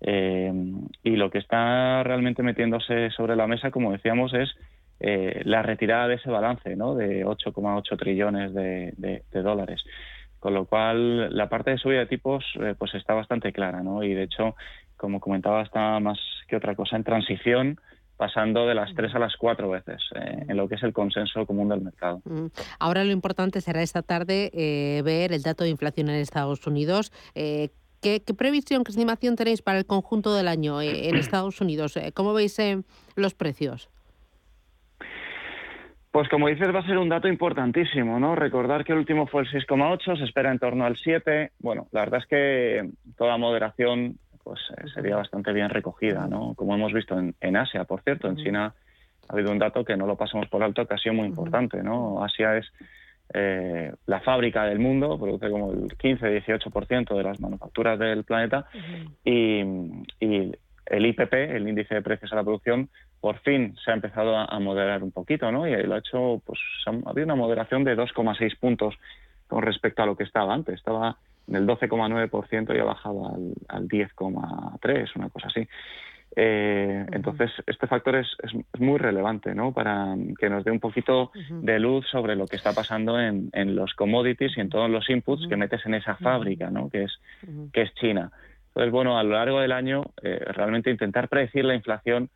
y 0.00 1.16
lo 1.16 1.30
que 1.30 1.38
está 1.38 2.02
realmente 2.02 2.42
metiéndose 2.42 3.10
sobre 3.10 3.34
la 3.34 3.46
mesa, 3.46 3.70
como 3.70 3.92
decíamos, 3.92 4.34
es 4.34 4.54
eh, 4.98 5.42
la 5.44 5.62
retirada 5.62 6.08
de 6.08 6.14
ese 6.14 6.30
balance 6.30 6.74
¿no? 6.74 6.94
de 6.94 7.24
8,8 7.24 7.98
trillones 7.98 8.54
de, 8.54 9.22
dólares. 9.42 9.84
Con 10.38 10.54
lo 10.54 10.66
cual, 10.66 11.34
la 11.36 11.48
parte 11.48 11.72
de 11.72 11.78
subida 11.78 12.00
de 12.00 12.06
tipos 12.06 12.44
eh, 12.60 12.74
pues 12.78 12.94
está 12.94 13.14
bastante 13.14 13.52
clara, 13.52 13.82
¿no? 13.82 14.02
Y 14.02 14.14
de 14.14 14.24
hecho, 14.24 14.54
como 14.96 15.18
comentaba, 15.18 15.62
está 15.62 15.98
más 15.98 16.18
que 16.46 16.56
otra 16.56 16.74
cosa 16.74 16.96
en 16.96 17.04
transición, 17.04 17.80
pasando 18.16 18.66
de 18.66 18.74
las 18.74 18.94
tres 18.94 19.14
a 19.14 19.18
las 19.18 19.36
cuatro 19.36 19.70
veces 19.70 20.02
eh, 20.14 20.44
en 20.48 20.56
lo 20.56 20.68
que 20.68 20.76
es 20.76 20.82
el 20.82 20.92
consenso 20.92 21.46
común 21.46 21.68
del 21.68 21.80
mercado. 21.80 22.22
Ahora 22.78 23.04
lo 23.04 23.12
importante 23.12 23.60
será 23.60 23.82
esta 23.82 24.02
tarde 24.02 24.50
ver 25.04 25.32
el 25.32 25.42
dato 25.42 25.64
de 25.64 25.70
inflación 25.70 26.08
en 26.08 26.16
Estados 26.16 26.66
Unidos. 26.66 27.12
¿qué, 27.34 27.70
¿qué, 28.00 28.34
previsión, 28.34 28.84
qué 28.84 28.90
estimación 28.90 29.36
tenéis 29.36 29.62
para 29.62 29.78
el 29.78 29.86
conjunto 29.86 30.34
del 30.34 30.48
año 30.48 30.80
en 30.82 31.14
Estados 31.16 31.60
Unidos? 31.60 31.98
¿Cómo 32.14 32.32
veis 32.34 32.58
los 33.16 33.34
precios? 33.34 33.90
Pues 36.16 36.30
como 36.30 36.48
dices, 36.48 36.74
va 36.74 36.78
a 36.78 36.86
ser 36.86 36.96
un 36.96 37.10
dato 37.10 37.28
importantísimo, 37.28 38.18
¿no? 38.18 38.34
Recordar 38.34 38.86
que 38.86 38.92
el 38.92 39.00
último 39.00 39.26
fue 39.26 39.42
el 39.42 39.48
6,8, 39.48 40.16
se 40.16 40.24
espera 40.24 40.50
en 40.50 40.58
torno 40.58 40.86
al 40.86 40.96
7. 40.96 41.52
Bueno, 41.58 41.88
la 41.92 42.00
verdad 42.00 42.20
es 42.20 42.26
que 42.26 42.90
toda 43.18 43.36
moderación 43.36 44.16
pues 44.46 44.60
eh, 44.78 44.88
sería 44.94 45.16
bastante 45.16 45.52
bien 45.52 45.68
recogida, 45.70 46.28
¿no? 46.28 46.54
Como 46.54 46.76
hemos 46.76 46.92
visto 46.92 47.18
en, 47.18 47.56
Asia, 47.56 47.82
por 47.82 48.02
cierto, 48.02 48.28
en 48.28 48.36
China 48.36 48.72
ha 49.28 49.32
habido 49.32 49.50
un 49.50 49.58
dato 49.58 49.84
que 49.84 49.96
no 49.96 50.06
lo 50.06 50.14
pasamos 50.14 50.46
por 50.46 50.62
alto 50.62 50.86
que 50.86 50.94
ha 50.94 50.98
sido 50.98 51.16
muy 51.16 51.26
importante, 51.26 51.82
¿no? 51.82 52.22
Asia 52.22 52.56
es 52.56 52.66
eh, 53.34 53.92
la 54.06 54.20
fábrica 54.20 54.62
del 54.66 54.78
mundo, 54.78 55.18
produce 55.18 55.50
como 55.50 55.72
el 55.72 55.88
15-18% 55.98 57.16
de 57.16 57.22
las 57.24 57.40
manufacturas 57.40 57.98
del 57.98 58.22
planeta 58.22 58.66
y, 59.24 59.62
y 60.20 60.52
el 60.86 61.06
IPP, 61.06 61.34
el 61.34 61.68
índice 61.68 61.96
de 61.96 62.02
precios 62.02 62.32
a 62.32 62.36
la 62.36 62.44
producción, 62.44 62.88
por 63.20 63.40
fin 63.40 63.74
se 63.84 63.90
ha 63.90 63.94
empezado 63.94 64.36
a, 64.36 64.60
moderar 64.60 65.02
un 65.02 65.10
poquito, 65.10 65.50
¿no? 65.50 65.66
Y 65.66 65.74
lo 65.82 65.96
ha 65.96 65.98
hecho, 65.98 66.40
pues 66.46 66.60
ha, 66.86 67.10
habido 67.10 67.24
una 67.24 67.34
moderación 67.34 67.82
de 67.82 67.96
2,6 67.96 68.56
puntos 68.60 68.94
con 69.48 69.62
respecto 69.62 70.04
a 70.04 70.06
lo 70.06 70.16
que 70.16 70.22
estaba 70.22 70.54
antes. 70.54 70.76
Estaba 70.76 71.16
en 71.48 71.56
el 71.56 71.66
12,9% 71.66 72.74
y 72.74 72.78
ha 72.78 72.84
bajado 72.84 73.28
al, 73.28 73.54
al 73.68 73.88
10,3, 73.88 75.16
una 75.16 75.28
cosa 75.28 75.48
así. 75.48 75.68
Eh, 76.38 77.06
entonces, 77.12 77.50
este 77.66 77.86
factor 77.86 78.16
es, 78.16 78.28
es, 78.42 78.52
muy 78.80 78.98
relevante 78.98 79.54
¿no? 79.54 79.72
para 79.72 80.14
que 80.38 80.50
nos 80.50 80.64
dé 80.64 80.70
un 80.70 80.80
poquito 80.80 81.30
de 81.48 81.78
luz 81.78 82.06
sobre 82.10 82.36
lo 82.36 82.46
que 82.46 82.56
está 82.56 82.74
pasando 82.74 83.18
en, 83.18 83.48
en, 83.54 83.74
los 83.74 83.94
commodities 83.94 84.56
y 84.56 84.60
en 84.60 84.68
todos 84.68 84.90
los 84.90 85.08
inputs 85.08 85.46
que 85.48 85.56
metes 85.56 85.86
en 85.86 85.94
esa 85.94 86.16
fábrica, 86.16 86.70
¿no? 86.70 86.90
que, 86.90 87.04
es, 87.04 87.18
que 87.72 87.82
es 87.82 87.94
China. 87.94 88.30
Entonces, 88.68 88.92
bueno, 88.92 89.18
a 89.18 89.22
lo 89.22 89.30
largo 89.30 89.60
del 89.60 89.72
año, 89.72 90.02
eh, 90.22 90.38
realmente 90.48 90.90
intentar 90.90 91.28
predecir 91.28 91.64
la 91.64 91.74
inflación 91.74 92.28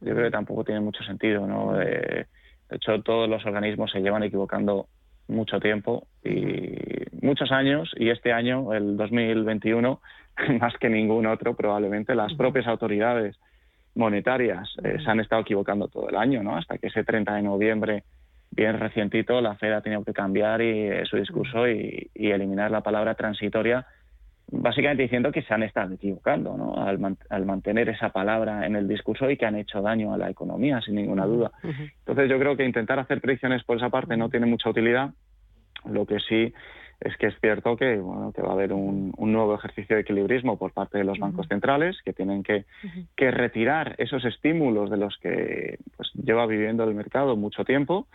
yo 0.00 0.14
creo 0.14 0.26
que 0.26 0.30
tampoco 0.30 0.64
tiene 0.64 0.80
mucho 0.80 1.04
sentido, 1.04 1.46
¿no? 1.46 1.74
de 1.74 2.26
hecho, 2.70 3.02
todos 3.02 3.28
los 3.28 3.44
organismos 3.44 3.90
se 3.90 4.00
llevan 4.00 4.22
equivocando 4.22 4.86
mucho 5.30 5.60
tiempo 5.60 6.06
y 6.24 6.76
muchos 7.22 7.50
años 7.52 7.90
y 7.96 8.10
este 8.10 8.32
año, 8.32 8.72
el 8.74 8.96
2021, 8.96 10.00
más 10.60 10.74
que 10.78 10.88
ningún 10.88 11.26
otro, 11.26 11.54
probablemente 11.54 12.14
las 12.14 12.34
propias 12.34 12.66
autoridades 12.66 13.36
monetarias 13.94 14.68
eh, 14.84 14.98
se 15.02 15.10
han 15.10 15.20
estado 15.20 15.42
equivocando 15.42 15.88
todo 15.88 16.08
el 16.08 16.16
año, 16.16 16.42
¿no? 16.42 16.56
Hasta 16.56 16.78
que 16.78 16.88
ese 16.88 17.04
30 17.04 17.34
de 17.34 17.42
noviembre, 17.42 18.04
bien 18.50 18.78
recientito, 18.78 19.40
la 19.40 19.56
Fed 19.56 19.72
ha 19.72 19.80
tenido 19.80 20.04
que 20.04 20.12
cambiar 20.12 20.62
y, 20.62 20.88
eh, 20.88 21.02
su 21.06 21.16
discurso 21.16 21.68
y, 21.68 22.10
eliminar 22.14 22.70
la 22.70 22.82
palabra 22.82 23.14
transitoria 23.14 23.86
básicamente 24.52 25.04
diciendo 25.04 25.32
que 25.32 25.42
se 25.42 25.54
han 25.54 25.62
estado 25.62 25.94
equivocando 25.94 26.56
¿no? 26.56 26.74
al, 26.76 27.44
mantener 27.44 27.88
esa 27.88 28.10
palabra 28.10 28.66
en 28.66 28.76
el 28.76 28.88
discurso 28.88 29.30
y 29.30 29.36
que 29.36 29.46
han 29.46 29.56
hecho 29.56 29.80
daño 29.80 30.12
a 30.12 30.18
la 30.18 30.30
economía, 30.30 30.80
sin 30.80 30.96
ninguna 30.96 31.26
duda. 31.26 31.52
Entonces 31.62 32.28
yo 32.28 32.38
creo 32.38 32.56
que 32.56 32.64
intentar 32.64 32.98
hacer 32.98 33.20
predicciones 33.20 33.64
por 33.64 33.76
esa 33.76 33.90
parte 33.90 34.16
no 34.16 34.28
tiene 34.28 34.46
mucha 34.46 34.70
utilidad. 34.70 35.10
Lo 35.84 36.04
que 36.06 36.18
sí 36.20 36.52
es 37.00 37.16
que 37.16 37.28
es 37.28 37.34
cierto 37.40 37.76
que, 37.76 37.96
bueno, 37.96 38.32
que 38.32 38.42
va 38.42 38.50
a 38.50 38.52
haber 38.52 38.72
un, 38.74 39.12
nuevo 39.16 39.54
ejercicio 39.54 39.96
de 39.96 40.02
equilibrismo 40.02 40.58
por 40.58 40.72
parte 40.72 40.98
de 40.98 41.04
los 41.04 41.18
bancos 41.18 41.46
centrales 41.48 41.96
que 42.04 42.12
tienen 42.12 42.42
que, 42.42 42.66
que, 43.16 43.30
retirar 43.30 43.94
esos 43.96 44.24
estímulos 44.26 44.90
de 44.90 44.98
los 44.98 45.16
que 45.18 45.78
pues, 45.96 46.10
lleva 46.14 46.46
viviendo 46.46 46.84
el 46.84 46.94
mercado 46.94 47.36
mucho 47.36 47.64
tiempo 47.64 48.06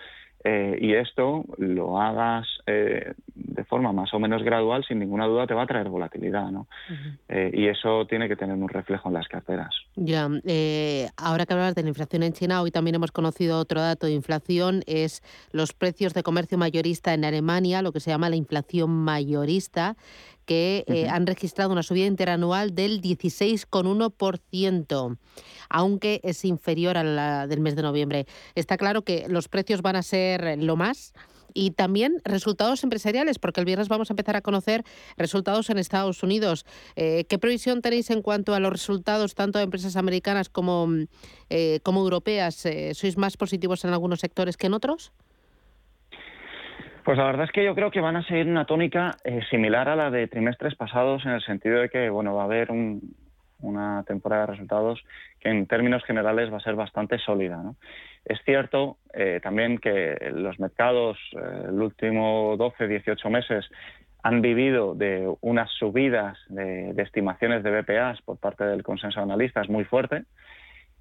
eh, 0.48 0.78
y 0.80 0.94
esto 0.94 1.44
lo 1.58 2.00
hagas 2.00 2.46
eh, 2.68 3.14
de 3.34 3.64
forma 3.64 3.92
más 3.92 4.14
o 4.14 4.20
menos 4.20 4.44
gradual, 4.44 4.86
sin 4.88 5.00
ninguna 5.00 5.26
duda 5.26 5.48
te 5.48 5.56
va 5.56 5.64
a 5.64 5.66
traer 5.66 5.90
volatilidad, 5.90 6.52
¿no? 6.52 6.68
Eh, 7.28 7.50
y 7.52 7.66
eso 7.66 8.06
tiene 8.06 8.28
que 8.28 8.36
tener 8.36 8.56
un 8.56 8.70
reflejo 8.70 9.10
en 9.10 9.16
las 9.16 9.28
carteras. 9.28 9.74
Ya, 9.96 10.30
ahora 11.18 11.48
que 11.48 11.54
hablas 11.54 11.74
de 11.74 11.82
la 11.82 11.90
inflación 11.90 12.22
en 12.22 12.34
China, 12.34 12.62
hoy 12.62 12.70
también 12.70 12.94
hemos 12.94 13.12
conocido 13.12 13.58
otro 13.58 13.82
dato 13.82 14.06
de 14.06 14.14
inflación, 14.14 14.84
es 14.86 15.24
los 15.52 15.74
precios 15.74 16.14
de 16.14 16.22
comercio 16.22 16.60
mayorista 16.60 17.16
en 17.16 17.26
Alemania, 17.26 17.82
lo 17.82 17.92
que 17.92 18.00
se 18.00 18.12
llama 18.12 18.30
la 18.30 18.36
inflación 18.36 18.92
mayorista, 18.92 19.96
que 20.46 20.86
eh, 20.88 21.10
han 21.10 21.28
registrado 21.28 21.72
una 21.72 21.84
subida 21.84 22.06
interanual 22.06 22.74
del 22.74 23.02
16,1%, 23.02 25.18
aunque 25.70 26.22
es 26.24 26.46
inferior 26.46 26.98
a 26.98 27.04
la 27.04 27.48
del 27.48 27.60
mes 27.60 27.76
de 27.76 27.82
noviembre. 27.82 28.28
Está 28.56 28.78
claro 28.78 29.02
que 29.04 29.26
los 29.28 29.50
precios 29.50 29.82
van 29.82 29.96
a 29.96 30.04
ser 30.04 30.60
lo 30.60 30.76
más 30.76 31.14
y 31.54 31.72
también 31.72 32.22
resultados 32.26 32.84
empresariales, 32.84 33.40
porque 33.40 33.62
el 33.62 33.66
viernes 33.66 33.88
vamos 33.88 34.10
a 34.10 34.14
empezar 34.14 34.36
a 34.36 34.42
conocer 34.42 34.84
resultados 35.18 35.70
en 35.70 35.78
Estados 35.78 36.22
Unidos. 36.22 36.66
Eh, 36.98 37.24
¿Qué 37.30 37.40
previsión 37.40 37.82
tenéis 37.82 38.10
en 38.10 38.22
cuanto 38.22 38.54
a 38.54 38.60
los 38.60 38.72
resultados 38.72 39.36
tanto 39.36 39.58
de 39.58 39.64
empresas 39.64 39.96
americanas 39.96 40.50
como, 40.50 40.90
eh, 41.50 41.80
como 41.82 42.02
europeas? 42.02 42.66
¿Sois 42.94 43.18
más 43.18 43.38
positivos 43.38 43.86
en 43.86 43.92
algunos 43.92 44.20
sectores 44.20 44.58
que 44.58 44.68
en 44.68 44.74
otros? 44.74 45.14
Pues 47.06 47.20
la 47.20 47.26
verdad 47.26 47.46
es 47.46 47.52
que 47.52 47.64
yo 47.64 47.76
creo 47.76 47.92
que 47.92 48.02
van 48.02 48.16
a 48.16 48.24
seguir 48.24 48.48
una 48.48 48.66
tónica 48.66 49.18
eh, 49.24 49.42
similar 49.52 49.88
a 49.90 49.96
la 49.96 50.10
de 50.10 50.28
trimestres 50.28 50.74
pasados 50.74 51.24
en 51.24 51.34
el 51.34 51.42
sentido 51.44 51.80
de 51.80 51.88
que 51.88 52.10
bueno 52.10 52.34
va 52.34 52.42
a 52.42 52.46
haber 52.46 52.70
una 53.60 54.04
temporada 54.08 54.48
de 54.48 54.52
resultados 54.54 55.04
que 55.40 55.50
en 55.50 55.68
términos 55.68 56.04
generales 56.04 56.52
va 56.52 56.58
a 56.58 56.62
ser 56.62 56.74
bastante 56.74 57.20
sólida. 57.20 57.62
Es 58.26 58.40
cierto 58.44 58.98
eh, 59.14 59.40
también 59.44 59.78
que 59.78 60.18
los 60.34 60.60
mercados 60.60 61.20
eh, 61.34 61.66
el 61.68 61.80
último 61.80 62.58
12-18 62.58 63.30
meses 63.30 63.70
han 64.24 64.42
vivido 64.42 64.96
de 64.96 65.32
unas 65.42 65.70
subidas 65.74 66.40
de, 66.50 66.90
estimaciones 66.98 67.62
de 67.62 67.82
BPAs 67.82 68.24
por 68.24 68.40
parte 68.40 68.64
del 68.64 68.82
consenso 68.82 69.20
de 69.20 69.26
analistas 69.26 69.70
muy 69.70 69.84
fuerte. 69.84 70.24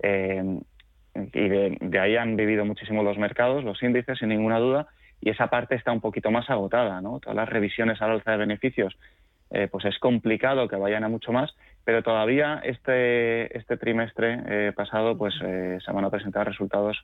y 0.03 1.49
de 1.49 1.99
ahí 1.99 2.17
han 2.17 2.37
vivido 2.37 2.67
muchísimo 2.67 3.03
los 3.03 3.17
mercados, 3.17 3.65
los 3.65 3.83
índices, 3.83 4.19
sin 4.19 4.29
ninguna 4.29 4.59
duda 4.59 4.87
y 5.25 5.31
esa 5.31 5.49
parte 5.49 5.75
está 5.75 5.91
un 5.91 6.03
poquito 6.03 6.31
más 6.31 6.51
agotada, 6.51 7.01
¿no? 7.01 7.19
Todas 7.19 7.35
las 7.35 7.49
revisiones 7.49 8.01
al 8.03 8.11
alza 8.11 8.33
de 8.33 8.37
beneficios, 8.37 8.95
eh, 9.51 9.69
pues 9.73 9.87
es 9.87 9.99
complicado 9.99 10.69
que 10.69 10.77
vayan 10.77 11.03
a 11.03 11.09
mucho 11.09 11.33
más, 11.33 11.57
pero 11.83 12.03
todavía 12.03 12.61
este, 12.63 13.57
este 13.57 13.79
trimestre 13.79 14.43
eh, 14.47 14.73
pasado 14.77 15.17
pues 15.17 15.35
eh, 15.43 15.79
se 15.83 15.93
van 15.93 16.05
a 16.05 16.11
presentar 16.11 16.47
resultados 16.47 17.03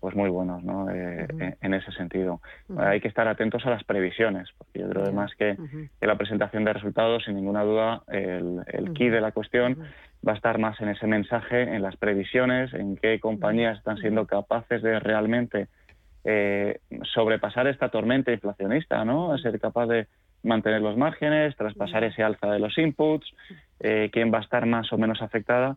pues 0.00 0.14
muy 0.14 0.30
buenos 0.30 0.62
¿no? 0.62 0.88
en 0.88 1.74
ese 1.74 1.90
sentido. 1.90 2.40
Hay 2.78 3.00
que 3.00 3.08
estar 3.08 3.26
atentos 3.26 3.66
a 3.66 3.70
las 3.70 3.82
previsiones, 3.82 4.48
porque 4.56 4.78
yo 4.78 4.88
creo 4.88 5.02
además 5.02 5.32
que, 5.36 5.56
que, 6.00 6.06
la 6.06 6.16
presentación 6.16 6.64
de 6.64 6.72
resultados, 6.72 7.24
sin 7.24 7.34
ninguna 7.34 7.64
duda, 7.64 8.02
el, 8.06 8.62
el 8.68 8.92
key 8.92 9.08
de 9.08 9.20
la 9.20 9.32
cuestión 9.32 9.76
va 10.26 10.34
a 10.34 10.36
estar 10.36 10.58
más 10.58 10.80
en 10.80 10.90
ese 10.90 11.08
mensaje, 11.08 11.62
en 11.62 11.82
las 11.82 11.96
previsiones, 11.96 12.72
en 12.74 12.96
qué 12.96 13.18
compañías 13.18 13.78
están 13.78 13.98
siendo 13.98 14.24
capaces 14.28 14.82
de 14.82 15.00
realmente 15.00 15.66
eh, 16.30 16.80
sobrepasar 17.14 17.66
esta 17.68 17.88
tormenta 17.88 18.30
inflacionista, 18.30 19.02
¿no? 19.02 19.32
A 19.32 19.38
ser 19.38 19.58
capaz 19.58 19.86
de 19.86 20.08
mantener 20.42 20.82
los 20.82 20.94
márgenes, 20.94 21.56
traspasar 21.56 22.04
ese 22.04 22.22
alza 22.22 22.48
de 22.48 22.58
los 22.58 22.76
inputs, 22.76 23.26
eh, 23.80 24.10
quién 24.12 24.32
va 24.32 24.38
a 24.38 24.40
estar 24.40 24.66
más 24.66 24.92
o 24.92 24.98
menos 24.98 25.22
afectada. 25.22 25.76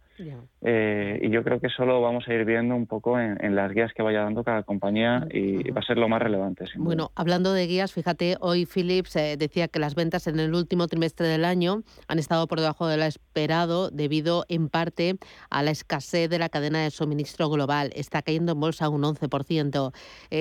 Eh, 0.61 1.19
y 1.21 1.29
yo 1.29 1.43
creo 1.43 1.59
que 1.59 1.67
eso 1.67 1.85
lo 1.85 2.01
vamos 2.01 2.27
a 2.27 2.33
ir 2.33 2.45
viendo 2.45 2.75
un 2.75 2.87
poco 2.87 3.19
en, 3.19 3.55
las 3.55 3.71
guías 3.73 3.91
que 3.93 4.01
vaya 4.01 4.21
dando 4.21 4.43
cada 4.43 4.63
compañía 4.63 5.27
y 5.31 5.69
va 5.71 5.81
a 5.81 5.83
ser 5.83 5.97
lo 5.97 6.09
más 6.09 6.21
relevante. 6.21 6.65
Bueno, 6.77 7.11
hablando 7.15 7.53
de 7.53 7.67
guías, 7.67 7.93
fíjate, 7.93 8.37
hoy 8.39 8.65
Philips 8.65 9.15
eh, 9.15 9.35
decía 9.37 9.67
que 9.67 9.79
las 9.79 9.93
ventas 9.93 10.27
en 10.27 10.39
el 10.39 10.53
último 10.53 10.87
trimestre 10.87 11.27
del 11.27 11.45
año 11.45 11.83
han 12.07 12.17
estado 12.17 12.47
por 12.47 12.59
debajo 12.59 12.87
de 12.87 12.97
lo 12.97 13.03
esperado 13.03 13.91
debido 13.91 14.45
en 14.47 14.69
parte 14.69 15.17
a 15.49 15.61
la 15.61 15.71
escasez 15.71 16.29
de 16.29 16.39
la 16.39 16.49
cadena 16.49 16.83
de 16.83 16.91
suministro 16.91 17.49
global. 17.49 17.91
Está 17.95 18.21
cayendo 18.21 18.53
en 18.53 18.59
bolsa 18.59 18.89
un 18.89 19.03
11%. 19.03 19.93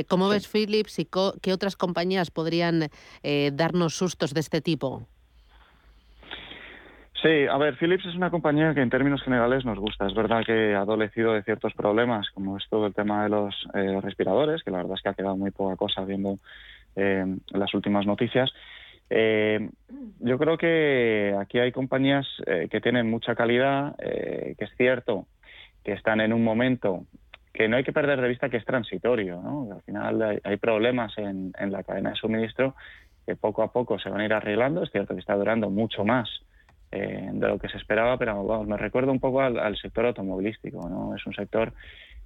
¿Cómo 0.09 0.29
ves 0.29 0.49
Philips 0.49 0.99
y 0.99 1.09
qué 1.42 1.53
otras 1.53 1.77
compañías 1.77 2.31
podrían 2.31 2.88
darnos 3.53 3.94
sustos 3.96 4.35
de 4.35 4.40
este 4.40 4.61
tipo? 4.61 5.07
Sí, 7.23 7.47
a 7.51 7.59
ver, 7.59 7.77
Philips 7.77 8.07
es 8.07 8.15
una 8.15 8.31
compañía 8.31 8.73
que 8.73 8.81
en 8.81 8.89
términos 8.89 9.23
generales 9.23 9.67
nos 9.67 9.79
gusta. 9.79 10.07
Es 10.07 10.15
verdad 10.15 10.43
que 10.45 10.75
ha 10.75 10.81
adolecido 10.81 11.35
de 11.35 11.43
ciertos 11.43 11.75
problemas, 11.75 12.31
como 12.31 12.57
es 12.57 12.67
todo 12.71 12.87
el 12.87 12.95
tema 12.95 13.25
de 13.25 13.29
los 13.29 13.55
eh, 13.75 14.01
respiradores, 14.01 14.63
que 14.63 14.71
la 14.71 14.79
verdad 14.79 14.95
es 14.97 15.03
que 15.03 15.09
ha 15.11 15.15
quedado 15.15 15.37
muy 15.37 15.51
poca 15.51 15.77
cosa 15.77 16.03
viendo 16.05 16.39
eh, 16.97 17.27
las 17.49 17.75
últimas 17.75 18.07
noticias. 18.07 18.51
Eh, 19.11 19.69
yo 20.21 20.39
creo 20.39 20.57
que 20.57 21.37
aquí 21.39 21.59
hay 21.59 21.73
compañías 21.73 22.27
que 22.71 22.81
tienen 22.81 23.11
mucha 23.11 23.35
calidad, 23.35 23.97
que 23.99 24.57
es 24.59 24.71
cierto 24.77 25.27
que 25.85 25.93
están 25.93 26.21
en 26.21 26.33
un 26.33 26.45
momento 26.45 27.05
que 27.53 27.69
no 27.69 27.77
hay 27.77 27.85
que 27.85 27.93
perder 27.93 28.21
de 28.21 28.29
vista 28.29 28.49
que 28.49 28.57
es 28.57 28.65
transitorio. 28.65 29.43
¿no? 29.43 29.69
Al 29.75 29.83
final 29.83 30.41
hay, 30.43 30.57
problemas 30.57 31.19
en, 31.19 31.53
en 31.59 31.73
la 31.73 31.83
cadena 31.83 32.11
de 32.11 32.17
suministro 32.17 32.77
que 33.27 33.37
poco 33.37 33.63
a 33.63 33.73
poco 33.73 33.99
se 33.99 34.09
van 34.09 34.21
a 34.21 34.25
ir 34.25 34.33
arreglando. 34.33 34.85
Es 34.85 34.91
cierto 34.91 35.15
que 35.15 35.21
está 35.21 35.35
durando 35.35 35.69
mucho 35.69 36.05
más 36.05 36.31
eh, 36.92 37.31
de 37.33 37.46
lo 37.46 37.57
que 37.57 37.68
se 37.68 37.76
esperaba, 37.76 38.16
pero 38.18 38.44
vamos, 38.44 38.66
me 38.66 38.76
recuerda 38.76 39.12
un 39.12 39.20
poco 39.20 39.40
al, 39.40 39.76
sector 39.76 40.07
automovilístico, 40.07 40.88
¿no? 40.88 41.14
Es 41.14 41.24
un 41.24 41.33
sector 41.33 41.72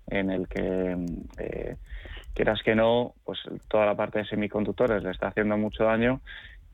en 0.07 0.31
el 0.31 0.49
que, 0.49 0.97
eh, 1.39 1.77
quieras 2.33 2.63
que 2.63 2.75
no, 2.75 3.13
pues 3.25 3.41
toda 3.69 3.85
la 3.85 3.95
parte 3.95 4.21
de 4.21 4.25
semiconductores 4.25 5.03
le 5.03 5.11
está 5.11 5.29
haciendo 5.29 5.59
mucho 5.59 5.85
daño, 5.85 6.23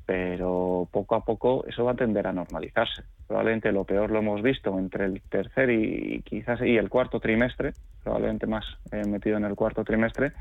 pero 0.06 0.88
poco 0.92 1.16
a 1.16 1.24
poco 1.24 1.64
eso 1.66 1.84
va 1.84 1.92
a 1.92 1.96
tender 1.96 2.28
a 2.28 2.32
normalizarse. 2.32 3.02
Probablemente 3.26 3.72
lo 3.72 3.82
peor 3.82 4.12
lo 4.12 4.20
hemos 4.20 4.40
visto 4.40 4.78
entre 4.78 5.06
el 5.06 5.20
tercer 5.22 5.70
y 5.70 6.22
quizás 6.22 6.60
y 6.62 6.76
el 6.76 6.90
cuarto 6.90 7.18
trimestre, 7.18 7.72
probablemente 8.04 8.46
más 8.46 8.64
eh, 8.92 9.04
metido 9.04 9.36
en 9.36 9.46
el 9.46 9.56
cuarto 9.56 9.82
trimestre, 9.82 10.32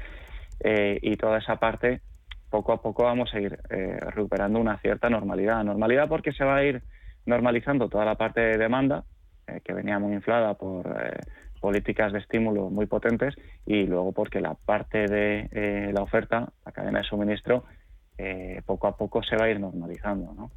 y 1.01 1.15
toda 1.15 1.37
esa 1.37 1.55
parte 1.55 2.01
poco 2.49 2.73
a 2.73 2.81
poco 2.81 3.03
vamos 3.03 3.33
a 3.33 3.39
ir 3.39 3.57
recuperando 3.69 4.59
una 4.59 4.77
cierta 4.79 5.09
normalidad. 5.09 5.63
Normalidad 5.63 6.09
porque 6.09 6.33
se 6.33 6.43
va 6.43 6.57
a 6.57 6.65
ir 6.65 6.81
normalizando 7.25 7.89
toda 7.89 8.05
la 8.05 8.15
parte 8.15 8.41
de 8.41 8.57
demanda, 8.57 9.03
eh, 9.47 9.61
que 9.63 9.73
venía 9.73 9.99
muy 9.99 10.13
inflada 10.13 10.53
por 10.55 10.87
eh, 10.87 11.19
políticas 11.59 12.13
de 12.13 12.19
estímulo 12.19 12.69
muy 12.69 12.85
potentes, 12.85 13.35
y 13.65 13.85
luego 13.85 14.11
porque 14.11 14.41
la 14.41 14.53
parte 14.53 15.05
de 15.07 15.49
eh, 15.51 15.91
la 15.93 16.01
oferta, 16.01 16.51
la 16.65 16.71
cadena 16.71 16.99
de 16.99 17.05
suministro, 17.05 17.65
poco 18.65 18.87
a 18.87 18.97
poco 18.97 19.23
se 19.23 19.37
va 19.37 19.45
a 19.45 19.49
ir 19.49 19.61
normalizando. 19.61 20.33
¿no? 20.33 20.51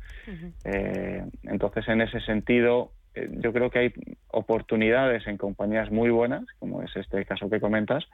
entonces, 1.44 1.87
en 1.87 2.01
ese 2.01 2.18
sentido, 2.18 2.90
yo 3.14 3.53
creo 3.53 3.70
que 3.70 3.79
hay 3.79 3.92
oportunidades 4.33 5.29
en 5.29 5.37
compañías 5.37 5.88
muy 5.92 6.11
buenas, 6.11 6.44
como 6.59 6.83
es 6.83 6.90
este 6.96 7.25
caso 7.25 7.48
que 7.48 7.61
comentas, 7.61 8.05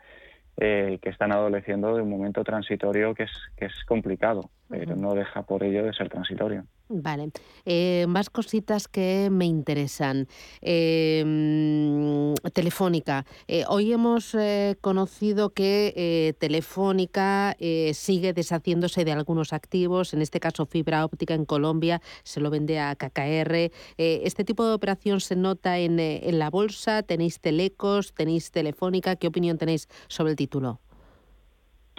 que 0.55 1.01
están 1.03 1.33
adoleciendo 1.33 1.97
de 1.97 2.03
un 2.03 2.11
momento 2.11 2.45
transitorio 2.45 3.15
que 3.15 3.23
es, 3.23 3.33
que 3.57 3.65
es 3.65 3.85
complicado, 3.87 4.51
pero 4.69 4.95
no 4.97 5.15
deja 5.15 5.41
por 5.45 5.65
ello 5.65 5.83
de 5.83 5.95
ser 5.95 6.11
transitorio. 6.11 6.67
Vale. 6.91 7.33
Eh, 7.67 8.07
más 8.09 8.31
cositas 8.31 8.89
que 8.89 9.29
me 9.31 9.45
interesan. 9.45 10.27
Em, 10.63 12.35
telefónica. 12.55 13.27
Eh, 13.47 13.65
hoy 13.69 13.93
hemos 13.93 14.35
eh, 14.35 14.77
conocido 14.81 15.51
que 15.51 16.35
Telefónica 16.39 17.57
sigue 17.93 18.33
deshaciéndose 18.33 19.05
de 19.05 19.13
algunos 19.13 19.53
activos, 19.53 20.15
en 20.15 20.23
este 20.23 20.41
caso 20.41 20.67
fibra 20.67 21.05
óptica 21.05 21.35
en 21.35 21.45
Colombia, 21.45 22.01
se 22.23 22.41
lo 22.41 22.51
vende 22.51 22.79
a 22.79 22.95
KKR. 22.97 23.71
¿Este 23.99 24.45
tipo 24.45 24.67
de 24.67 24.73
operación 24.75 25.21
se 25.21 25.37
nota 25.37 25.79
en, 25.79 25.99
en 26.01 26.39
la 26.39 26.51
bolsa? 26.51 27.03
¿Tenéis 27.03 27.41
Telecos? 27.41 28.15
¿Tenéis 28.15 28.51
Telefónica? 28.51 29.17
¿Qué 29.17 29.27
opinión 29.27 29.59
tenéis 29.59 29.89
sobre 30.09 30.31
el 30.31 30.37
título? 30.37 30.81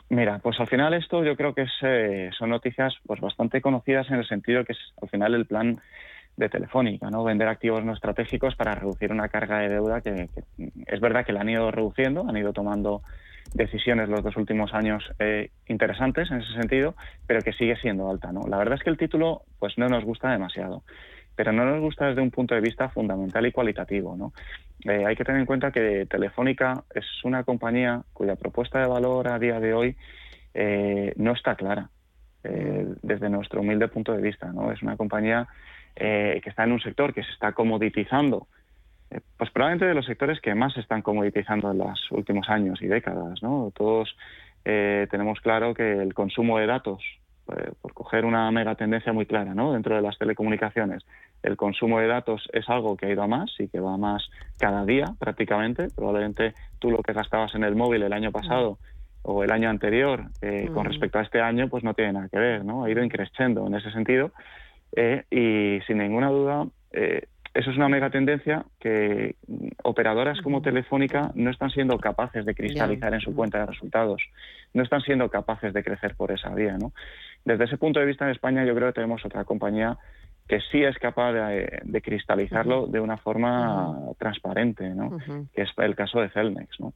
Mira, 0.10 0.40
pues 0.40 0.60
al 0.60 0.68
final 0.68 0.94
esto 0.96 1.24
yo 1.24 1.36
creo 1.36 1.54
que 1.54 1.68
eh, 1.84 2.30
son 2.38 2.50
noticias 2.50 2.96
pues 3.06 3.22
bastante 3.22 3.62
conocidas 3.62 4.10
en 4.10 4.16
el 4.16 4.28
sentido 4.28 4.66
que 4.66 4.74
es 4.74 4.80
al 5.02 5.10
final 5.10 5.36
el 5.36 5.46
plan 5.46 5.80
de 6.36 6.50
Telefónica, 6.50 7.12
¿no? 7.12 7.24
Vender 7.24 7.48
activos 7.48 7.84
no 7.84 7.94
estratégicos 7.94 8.56
para 8.56 8.74
reducir 8.74 9.12
una 9.12 9.30
carga 9.30 9.60
de 9.60 9.70
deuda 9.70 10.02
que, 10.02 10.30
es 10.88 11.00
verdad 11.00 11.26
que 11.26 11.34
la 11.34 11.42
han 11.42 11.50
ido 11.50 11.70
reduciendo, 11.70 12.26
han 12.28 12.38
ido 12.38 12.54
tomando 12.54 13.04
decisiones 13.54 14.10
los 14.10 14.24
dos 14.24 14.36
últimos 14.38 14.74
años 14.74 15.04
eh, 15.20 15.52
interesantes 15.68 16.32
en 16.32 16.42
ese 16.42 16.54
sentido, 16.54 16.96
pero 17.28 17.42
que 17.42 17.54
sigue 17.54 17.76
siendo 17.76 18.10
alta, 18.10 18.32
¿no? 18.32 18.48
La 18.48 18.58
verdad 18.58 18.76
es 18.76 18.84
que 18.84 18.90
el 18.90 18.98
título 18.98 19.44
pues 19.60 19.78
no 19.78 19.90
nos 19.90 20.06
gusta 20.06 20.32
demasiado 20.32 20.84
pero 21.40 21.54
no 21.54 21.64
nos 21.64 21.80
gusta 21.80 22.08
desde 22.08 22.22
un 22.22 22.32
punto 22.32 22.54
de 22.54 22.60
vista 22.60 22.90
fundamental 22.90 23.46
y 23.46 23.54
cualitativo. 23.54 24.14
¿no? 24.18 24.34
Eh, 24.86 25.06
hay 25.06 25.16
que 25.16 25.26
tener 25.26 25.42
en 25.42 25.46
cuenta 25.46 25.72
que 25.72 26.06
Telefónica 26.06 26.84
es 26.94 27.06
una 27.24 27.44
compañía 27.44 28.02
cuya 28.14 28.36
propuesta 28.36 28.80
de 28.80 28.88
valor 28.88 29.28
a 29.28 29.40
día 29.40 29.60
de 29.60 29.74
hoy 29.74 29.96
eh, 30.54 31.14
no 31.18 31.34
está 31.34 31.56
clara 31.56 31.90
eh, 32.44 32.88
desde 33.02 33.30
nuestro 33.30 33.62
humilde 33.62 33.90
punto 33.90 34.14
de 34.14 34.22
vista. 34.22 34.52
¿no? 34.54 34.72
Es 34.72 34.82
una 34.82 34.96
compañía 34.96 35.48
que 35.96 36.42
está 36.46 36.64
en 36.64 36.72
un 36.72 36.80
sector 36.80 37.14
que 37.14 37.24
se 37.24 37.32
está 37.32 37.52
comoditizando, 37.52 38.48
pues 39.36 39.50
probablemente 39.50 39.86
de 39.86 39.94
los 39.94 40.06
sectores 40.06 40.40
que 40.40 40.56
más 40.56 40.74
se 40.74 40.80
están 40.80 41.02
comoditizando 41.02 41.72
en 41.72 41.80
los 41.80 42.10
últimos 42.12 42.48
años 42.48 42.82
y 42.82 42.88
décadas. 42.88 43.44
¿no? 43.44 43.74
Todos 43.76 44.16
tenemos 44.64 45.42
claro 45.42 45.74
que 45.74 45.92
el 45.92 46.14
consumo 46.14 46.58
de 46.58 46.68
datos 46.68 47.04
por 47.82 47.94
coger 47.94 48.24
una 48.24 48.50
mega 48.52 48.76
tendencia 48.76 49.12
muy 49.12 49.26
clara 49.26 49.54
¿no? 49.54 49.74
dentro 49.74 49.94
de 49.94 50.02
las 50.02 50.18
telecomunicaciones. 50.18 51.04
El 51.44 51.56
consumo 51.58 52.00
de 52.00 52.08
datos 52.08 52.48
es 52.54 52.68
algo 52.70 52.98
que 52.98 53.06
ha 53.06 53.12
ido 53.12 53.24
a 53.24 53.28
más 53.28 53.52
y 53.60 53.68
que 53.68 53.80
va 53.80 53.94
a 53.94 53.98
más 53.98 54.30
cada 54.58 54.86
día 54.86 55.06
prácticamente. 55.20 55.88
Probablemente 55.96 56.54
tú 56.80 56.92
lo 56.92 57.02
que 57.02 57.14
gastabas 57.14 57.56
en 57.56 57.64
el 57.64 57.76
móvil 57.76 58.04
el 58.04 58.14
año 58.14 58.32
pasado 58.32 58.78
o 59.22 59.44
el 59.44 59.52
año 59.52 59.70
anterior 59.70 60.26
eh, 60.42 60.70
con 60.74 60.86
respecto 60.86 61.20
a 61.20 61.24
este 61.24 61.42
año 61.42 61.68
pues 61.68 61.84
no 61.84 61.94
tiene 61.94 62.14
nada 62.14 62.30
que 62.30 62.40
ver, 62.40 62.64
¿no? 62.64 62.84
Ha 62.84 62.90
ido 62.90 63.04
increciendo 63.04 63.68
en 63.68 63.76
ese 63.76 63.92
sentido 63.92 64.32
eh, 64.96 65.24
y 65.30 65.86
sin 65.86 65.98
ninguna 65.98 66.30
duda 66.30 66.68
eh, 66.92 67.28
eso 67.54 67.72
es 67.72 67.78
una 67.78 67.90
mega 67.90 68.10
tendencia 68.10 68.66
que 68.80 69.36
operadoras 69.84 70.40
como 70.42 70.62
Telefónica 70.62 71.32
no 71.34 71.50
están 71.50 71.72
siendo 71.72 71.98
capaces 71.98 72.46
de 72.46 72.54
cristalizar 72.54 73.14
en 73.14 73.22
su 73.22 73.36
cuenta 73.36 73.60
de 73.60 73.66
resultados, 73.66 74.22
no 74.74 74.84
están 74.84 75.02
siendo 75.02 75.30
capaces 75.30 75.74
de 75.74 75.84
crecer 75.84 76.16
por 76.16 76.32
esa 76.32 76.54
vía. 76.54 76.78
¿no? 76.78 76.94
Desde 77.46 77.66
ese 77.66 77.78
punto 77.78 78.00
de 78.00 78.06
vista 78.06 78.26
en 78.26 78.32
España 78.32 78.64
yo 78.66 78.76
creo 78.76 78.90
que 78.90 78.94
tenemos 78.94 79.26
otra 79.26 79.44
compañía 79.46 79.98
que 80.50 80.60
sí 80.72 80.84
es 80.84 80.98
capaz 80.98 81.32
de, 81.32 82.02
cristalizarlo 82.02 82.88
de 82.88 83.00
una 83.00 83.18
forma 83.18 83.96
transparente, 84.18 84.90
¿no? 84.90 85.18
que 85.54 85.62
es 85.62 85.70
el 85.78 85.96
caso 85.96 86.20
de 86.20 86.30
Celnex. 86.30 86.80
¿no? 86.80 86.92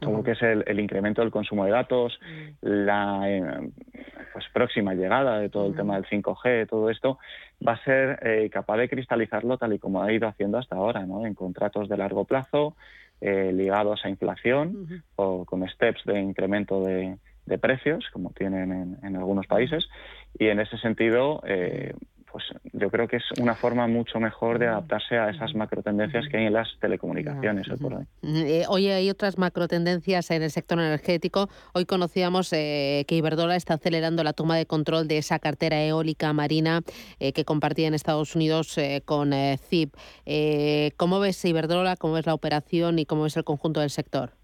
todo 0.00 0.12
lo 0.12 0.22
que 0.22 0.30
es 0.30 0.42
el, 0.42 0.80
incremento 0.80 1.20
del 1.20 1.32
consumo 1.32 1.64
de 1.64 1.72
datos, 1.72 2.18
la 2.62 3.22
eh, 3.28 3.70
pues 4.32 4.44
próxima 4.52 4.94
llegada 4.94 5.40
de 5.40 5.48
todo 5.50 5.66
el 5.66 5.74
tema 5.74 5.96
del 5.96 6.06
5G, 6.06 6.68
todo 6.68 6.88
esto, 6.88 7.18
va 7.66 7.72
a 7.72 7.84
ser 7.84 8.20
eh, 8.22 8.48
capaz 8.48 8.78
de 8.78 8.88
cristalizarlo 8.88 9.58
tal 9.58 9.72
y 9.72 9.78
como 9.78 10.02
ha 10.02 10.12
ido 10.12 10.28
haciendo 10.28 10.56
hasta 10.58 10.76
ahora, 10.76 11.04
¿no? 11.04 11.26
en 11.26 11.34
contratos 11.34 11.88
de 11.88 11.96
largo 11.96 12.24
plazo, 12.24 12.76
eh, 13.20 13.50
ligados 13.52 14.04
a 14.04 14.08
inflación 14.08 15.02
o 15.16 15.44
con 15.44 15.68
steps 15.68 16.04
de 16.04 16.20
incremento 16.20 16.84
de, 16.84 17.18
precios, 17.60 18.06
como 18.12 18.30
tienen 18.30 18.98
en, 19.02 19.16
algunos 19.16 19.46
países, 19.46 19.88
y 20.38 20.48
en 20.48 20.60
ese 20.60 20.76
sentido, 20.78 21.42
pues 22.30 22.44
yo 22.72 22.90
creo 22.90 23.08
que 23.08 23.16
es 23.16 23.24
una 23.40 23.54
forma 23.54 23.86
mucho 23.86 24.20
mejor 24.20 24.58
de 24.58 24.66
adaptarse 24.66 25.16
a 25.16 25.30
esas 25.30 25.54
macrotendencias 25.54 26.26
que 26.28 26.38
hay 26.38 26.46
en 26.46 26.52
las 26.52 26.68
telecomunicaciones 26.80 27.68
hoy 27.68 27.76
por 27.76 27.94
hoy. 27.94 28.04
Eh, 28.22 28.64
hoy 28.68 28.88
hay 28.88 29.10
otras 29.10 29.38
macrotendencias 29.38 30.30
en 30.30 30.42
el 30.42 30.50
sector 30.50 30.78
energético. 30.78 31.48
Hoy 31.72 31.84
conocíamos 31.84 32.52
eh, 32.52 33.04
que 33.08 33.16
Iberdrola 33.16 33.56
está 33.56 33.74
acelerando 33.74 34.22
la 34.24 34.32
toma 34.32 34.56
de 34.56 34.66
control 34.66 35.08
de 35.08 35.18
esa 35.18 35.38
cartera 35.38 35.82
eólica 35.82 36.32
marina 36.32 36.82
eh, 37.18 37.32
que 37.32 37.44
compartía 37.44 37.88
en 37.88 37.94
Estados 37.94 38.34
Unidos 38.36 38.78
con 39.04 39.32
CIP. 39.68 39.94
¿Cómo 40.96 41.20
ves 41.20 41.44
Iberdrola? 41.44 41.96
¿Cómo 41.96 42.14
ves 42.14 42.26
la 42.26 42.34
operación 42.34 42.98
y 42.98 43.06
cómo 43.06 43.22
ves 43.24 43.36
el 43.36 43.44
conjunto 43.44 43.80
del 43.80 43.90
sector? 43.90 44.37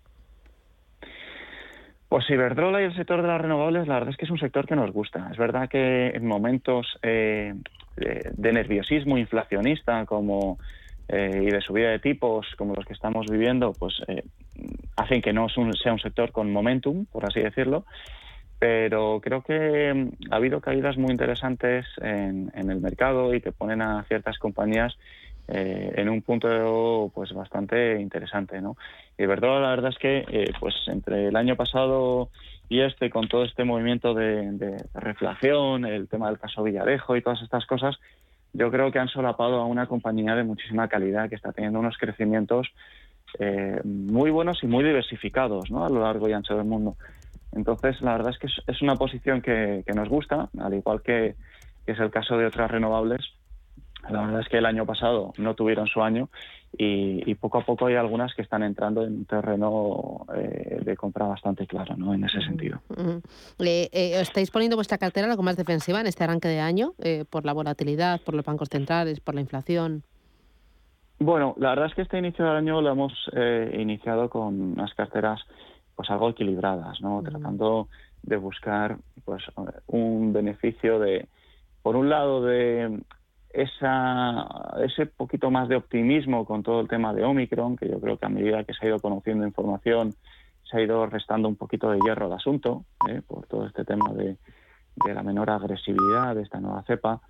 Pues 2.14 2.30
Iberdrola 2.30 2.80
y 2.80 2.84
el 2.84 2.94
sector 2.94 3.22
de 3.22 3.26
las 3.26 3.40
renovables, 3.40 3.88
la 3.88 3.94
verdad 3.94 4.10
es 4.10 4.16
que 4.16 4.24
es 4.24 4.30
un 4.30 4.38
sector 4.38 4.68
que 4.68 4.76
nos 4.76 4.92
gusta. 4.92 5.30
Es 5.32 5.36
verdad 5.36 5.68
que 5.68 6.10
en 6.10 6.24
momentos 6.28 6.96
eh, 7.02 7.54
de, 7.96 8.52
nerviosismo 8.52 9.18
inflacionista 9.18 10.06
como 10.06 10.60
eh, 11.08 11.40
y 11.42 11.50
de 11.50 11.60
subida 11.60 11.90
de 11.90 11.98
tipos 11.98 12.46
como 12.56 12.76
los 12.76 12.84
que 12.84 12.92
estamos 12.92 13.26
viviendo, 13.28 13.72
pues 13.72 13.94
eh, 14.06 14.22
hacen 14.94 15.22
que 15.22 15.32
no 15.32 15.48
sea 15.48 15.92
un 15.92 15.98
sector 15.98 16.30
con 16.30 16.52
momentum, 16.52 17.04
por 17.06 17.26
así 17.26 17.40
decirlo. 17.40 17.84
pero 18.60 19.20
creo 19.20 19.42
que 19.42 19.92
mm, 19.92 20.32
ha 20.32 20.36
habido 20.36 20.60
caídas 20.60 20.96
muy 20.96 21.10
interesantes 21.10 21.84
en, 22.00 22.52
el 22.54 22.80
mercado 22.80 23.34
y 23.34 23.40
que 23.40 23.50
ponen 23.50 23.82
a 23.82 24.04
ciertas 24.04 24.38
compañías 24.38 24.96
eh, 25.48 25.92
en 25.96 26.08
un 26.08 26.22
punto 26.22 27.10
pues 27.14 27.32
bastante 27.32 28.00
interesante, 28.00 28.60
¿no? 28.60 28.76
Y 29.18 29.26
verdad, 29.26 29.60
la 29.60 29.70
verdad 29.70 29.90
es 29.90 29.98
que 29.98 30.24
eh, 30.28 30.52
pues 30.58 30.74
entre 30.86 31.28
el 31.28 31.36
año 31.36 31.56
pasado 31.56 32.30
y 32.68 32.80
este, 32.80 33.10
con 33.10 33.28
todo 33.28 33.44
este 33.44 33.64
movimiento 33.64 34.14
de, 34.14 34.52
de, 34.52 34.84
reflación, 34.94 35.84
el 35.84 36.08
tema 36.08 36.28
del 36.28 36.38
caso 36.38 36.62
Villarejo 36.62 37.16
y 37.16 37.22
todas 37.22 37.42
estas 37.42 37.66
cosas, 37.66 37.98
yo 38.54 38.70
creo 38.70 38.90
que 38.90 38.98
han 38.98 39.08
solapado 39.08 39.60
a 39.60 39.66
una 39.66 39.86
compañía 39.86 40.34
de 40.34 40.44
muchísima 40.44 40.88
calidad 40.88 41.28
que 41.28 41.34
está 41.34 41.52
teniendo 41.52 41.80
unos 41.80 41.98
crecimientos 41.98 42.68
eh, 43.38 43.80
muy 43.84 44.30
buenos 44.30 44.62
y 44.62 44.66
muy 44.66 44.84
diversificados 44.84 45.70
¿no? 45.70 45.84
a 45.84 45.88
lo 45.88 46.00
largo 46.00 46.28
y 46.28 46.32
ancho 46.32 46.56
del 46.56 46.66
mundo. 46.66 46.96
Entonces, 47.52 48.00
la 48.00 48.12
verdad 48.12 48.32
es 48.32 48.38
que 48.38 48.46
es, 48.46 48.82
una 48.82 48.96
posición 48.96 49.40
que, 49.40 49.84
nos 49.94 50.08
gusta, 50.08 50.48
al 50.58 50.74
igual 50.74 51.02
que, 51.02 51.34
es 51.86 51.98
el 51.98 52.10
caso 52.10 52.36
de 52.36 52.46
otras 52.46 52.70
renovables. 52.70 53.20
La 54.10 54.22
verdad 54.22 54.40
es 54.40 54.48
que 54.48 54.58
el 54.58 54.66
año 54.66 54.84
pasado 54.86 55.32
no 55.38 55.54
tuvieron 55.54 55.86
su 55.86 56.02
año 56.02 56.28
y, 56.76 57.34
poco 57.36 57.58
a 57.58 57.64
poco 57.64 57.86
hay 57.86 57.94
algunas 57.94 58.34
que 58.34 58.42
están 58.42 58.62
entrando 58.62 59.04
en 59.04 59.18
un 59.18 59.24
terreno 59.24 60.26
eh, 60.34 60.80
de 60.82 60.96
compra 60.96 61.26
bastante 61.26 61.66
claro, 61.66 61.96
¿no? 61.96 62.12
En 62.12 62.24
ese 62.24 62.40
sentido. 62.40 62.80
Eh, 63.58 63.88
¿Estáis 63.92 64.50
poniendo 64.50 64.76
vuestra 64.76 64.98
cartera 64.98 65.30
algo 65.30 65.42
más 65.42 65.56
defensiva 65.56 66.00
en 66.00 66.06
este 66.06 66.24
arranque 66.24 66.48
de 66.48 66.60
año 66.60 66.94
por 67.30 67.44
la 67.44 67.52
volatilidad, 67.52 68.20
por 68.20 68.34
los 68.34 68.44
bancos 68.44 68.68
centrales, 68.70 69.20
por 69.20 69.34
la 69.34 69.40
inflación? 69.40 70.02
Bueno, 71.20 71.54
la 71.58 71.70
verdad 71.70 71.86
es 71.86 71.94
que 71.94 72.02
este 72.02 72.18
inicio 72.18 72.44
del 72.44 72.56
año 72.56 72.80
lo 72.82 72.90
hemos 72.90 73.12
iniciado 73.72 74.28
con 74.28 74.72
unas 74.72 74.92
carteras 74.94 75.40
pues 75.94 76.10
algo 76.10 76.30
equilibradas, 76.30 77.00
¿no? 77.00 77.22
Tratando 77.22 77.88
de 78.22 78.36
buscar 78.36 78.96
pues 79.24 79.44
un 79.86 80.32
beneficio 80.32 80.98
de, 80.98 81.28
por 81.82 81.96
un 81.96 82.08
lado, 82.08 82.42
de 82.42 83.00
esa, 83.54 84.46
ese 84.82 85.06
poquito 85.06 85.50
más 85.50 85.68
de 85.68 85.76
optimismo 85.76 86.44
con 86.44 86.62
todo 86.62 86.80
el 86.80 86.88
tema 86.88 87.14
de 87.14 87.24
Omicron, 87.24 87.76
que 87.76 87.88
yo 87.88 88.00
creo 88.00 88.18
que 88.18 88.26
a 88.26 88.30
medida 88.30 88.64
que 88.64 88.74
se 88.74 88.84
ha 88.84 88.88
ido 88.88 88.98
conociendo 88.98 89.46
información, 89.46 90.14
se 90.64 90.76
ha 90.76 90.82
ido 90.82 91.06
restando 91.06 91.48
un 91.48 91.56
poquito 91.56 91.90
de 91.90 91.98
hierro 92.00 92.26
al 92.26 92.32
asunto, 92.32 92.84
¿eh? 93.08 93.22
por 93.26 93.46
todo 93.46 93.66
este 93.66 93.84
tema 93.84 94.12
de, 94.12 94.36
de 95.06 95.14
la 95.14 95.22
menor 95.22 95.50
agresividad 95.50 96.34
de 96.34 96.42
esta 96.42 96.60
nueva 96.60 96.82
cepa. 96.82 97.20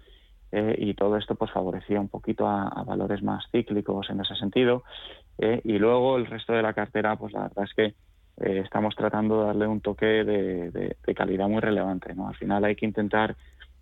Eh, 0.57 0.77
y 0.79 0.95
todo 0.95 1.17
esto 1.17 1.35
pues 1.35 1.51
favorecía 1.51 1.99
un 1.99 2.09
poquito 2.09 2.47
a, 2.47 2.85
valores 2.87 3.25
más 3.25 3.45
cíclicos 3.51 4.09
en 4.09 4.21
ese 4.21 4.37
sentido 4.37 4.85
eh, 5.37 5.61
y 5.65 5.81
luego 5.81 6.17
el 6.17 6.27
resto 6.27 6.53
de 6.53 6.63
la 6.63 6.73
cartera 6.73 7.17
pues 7.17 7.33
la 7.33 7.49
verdad 7.49 7.65
es 7.65 7.75
que 7.75 7.85
eh, 8.37 8.61
estamos 8.63 8.95
tratando 8.95 9.41
de 9.41 9.47
darle 9.47 9.67
un 9.67 9.81
toque 9.81 10.07
de, 10.07 10.97
calidad 11.17 11.49
muy 11.49 11.61
relevante 11.61 12.15
no 12.15 12.29
al 12.29 12.37
final 12.37 12.65
hay 12.65 12.77
que 12.77 12.87
intentar 12.87 13.35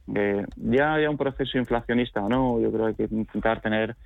ya 0.07 0.95
haya 0.95 1.11
un 1.11 1.17
proceso 1.17 1.59
inflacionista 1.59 2.23
o 2.23 2.29
no 2.29 2.61
yo 2.61 2.73
creo 2.73 2.95
que 2.95 3.03
hay 3.05 3.09
que 3.09 3.15
intentar 3.15 3.61
tener 3.61 3.97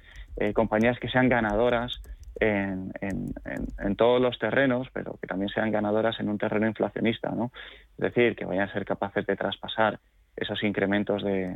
compañías 0.55 0.99
que 0.99 1.09
sean 1.09 1.29
ganadoras 1.29 2.03
en, 2.39 2.93
en, 3.01 3.97
todos 3.97 4.21
los 4.21 4.39
terrenos, 4.39 4.89
pero 4.93 5.19
que 5.21 5.27
también 5.27 5.49
sean 5.49 5.71
ganadoras 5.71 6.21
en 6.21 6.29
un 6.29 6.37
terreno 6.37 6.67
inflacionista, 6.67 7.31
¿no? 7.31 7.51
Es 7.97 8.13
decir, 8.13 8.37
que 8.37 8.45
vayan 8.45 8.69
a 8.69 8.73
ser 8.73 8.85
capaces 8.85 9.27
de 9.27 9.37
traspasar 9.37 9.99
esos 10.37 10.63
incrementos 10.63 11.23
de, 11.25 11.55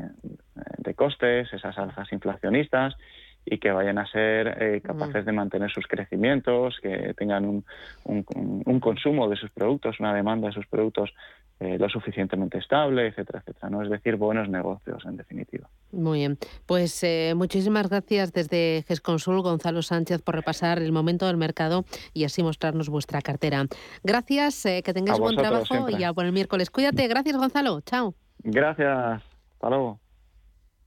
costes, 0.97 1.53
esas 1.53 1.79
alzas 1.79 2.11
inflacionistas 2.13 2.95
y 3.45 3.59
que 3.59 3.71
vayan 3.71 3.99
a 3.99 4.07
ser 4.07 4.57
eh, 4.61 4.81
capaces 4.83 5.25
de 5.25 5.33
mantener 5.33 5.71
sus 5.71 5.87
crecimientos, 5.87 6.79
que 6.83 7.15
tengan 7.15 7.45
un, 7.45 7.65
un, 8.05 8.81
consumo 8.81 9.29
de 9.29 9.37
sus 9.37 9.51
productos, 9.51 10.01
una 10.01 10.15
demanda 10.15 10.49
de 10.49 10.55
sus 10.55 10.67
productos 10.67 11.15
eh, 11.61 11.79
lo 11.79 11.89
suficientemente 11.89 12.59
estable, 12.59 13.07
etcétera, 13.09 13.41
etcétera. 13.41 13.71
¿no? 13.71 13.83
Es 13.83 13.91
decir, 13.91 14.17
buenos 14.17 14.49
negocios, 14.49 15.05
en 15.07 15.17
definitiva. 15.17 15.69
Muy 15.93 16.21
bien. 16.21 16.39
Pues 16.67 17.03
eh, 17.05 17.35
muchísimas 17.37 17.89
gracias 17.89 18.33
desde 18.33 18.85
GESConsul, 18.89 19.43
Gonzalo 19.43 19.83
Sánchez, 19.83 20.23
por 20.23 20.35
repasar 20.35 20.79
el 20.79 20.93
momento 20.93 21.27
del 21.27 21.37
mercado 21.37 21.85
y 22.13 22.25
así 22.25 22.43
mostrarnos 22.43 22.89
vuestra 22.89 23.21
cartera. 23.21 23.67
Gracias, 24.03 24.63
que 24.63 24.93
tengáis 24.95 25.19
buen 25.19 25.37
trabajo 25.37 25.89
y 25.89 25.99
ya 25.99 26.13
por 26.13 26.25
el 26.25 26.33
miércoles. 26.33 26.71
Cuídate. 26.71 27.07
Gracias, 27.09 27.37
Gonzalo. 27.37 27.81
Chao. 27.83 28.15
Gracias. 28.43 29.23
Hasta 29.55 29.69
luego. 29.69 30.01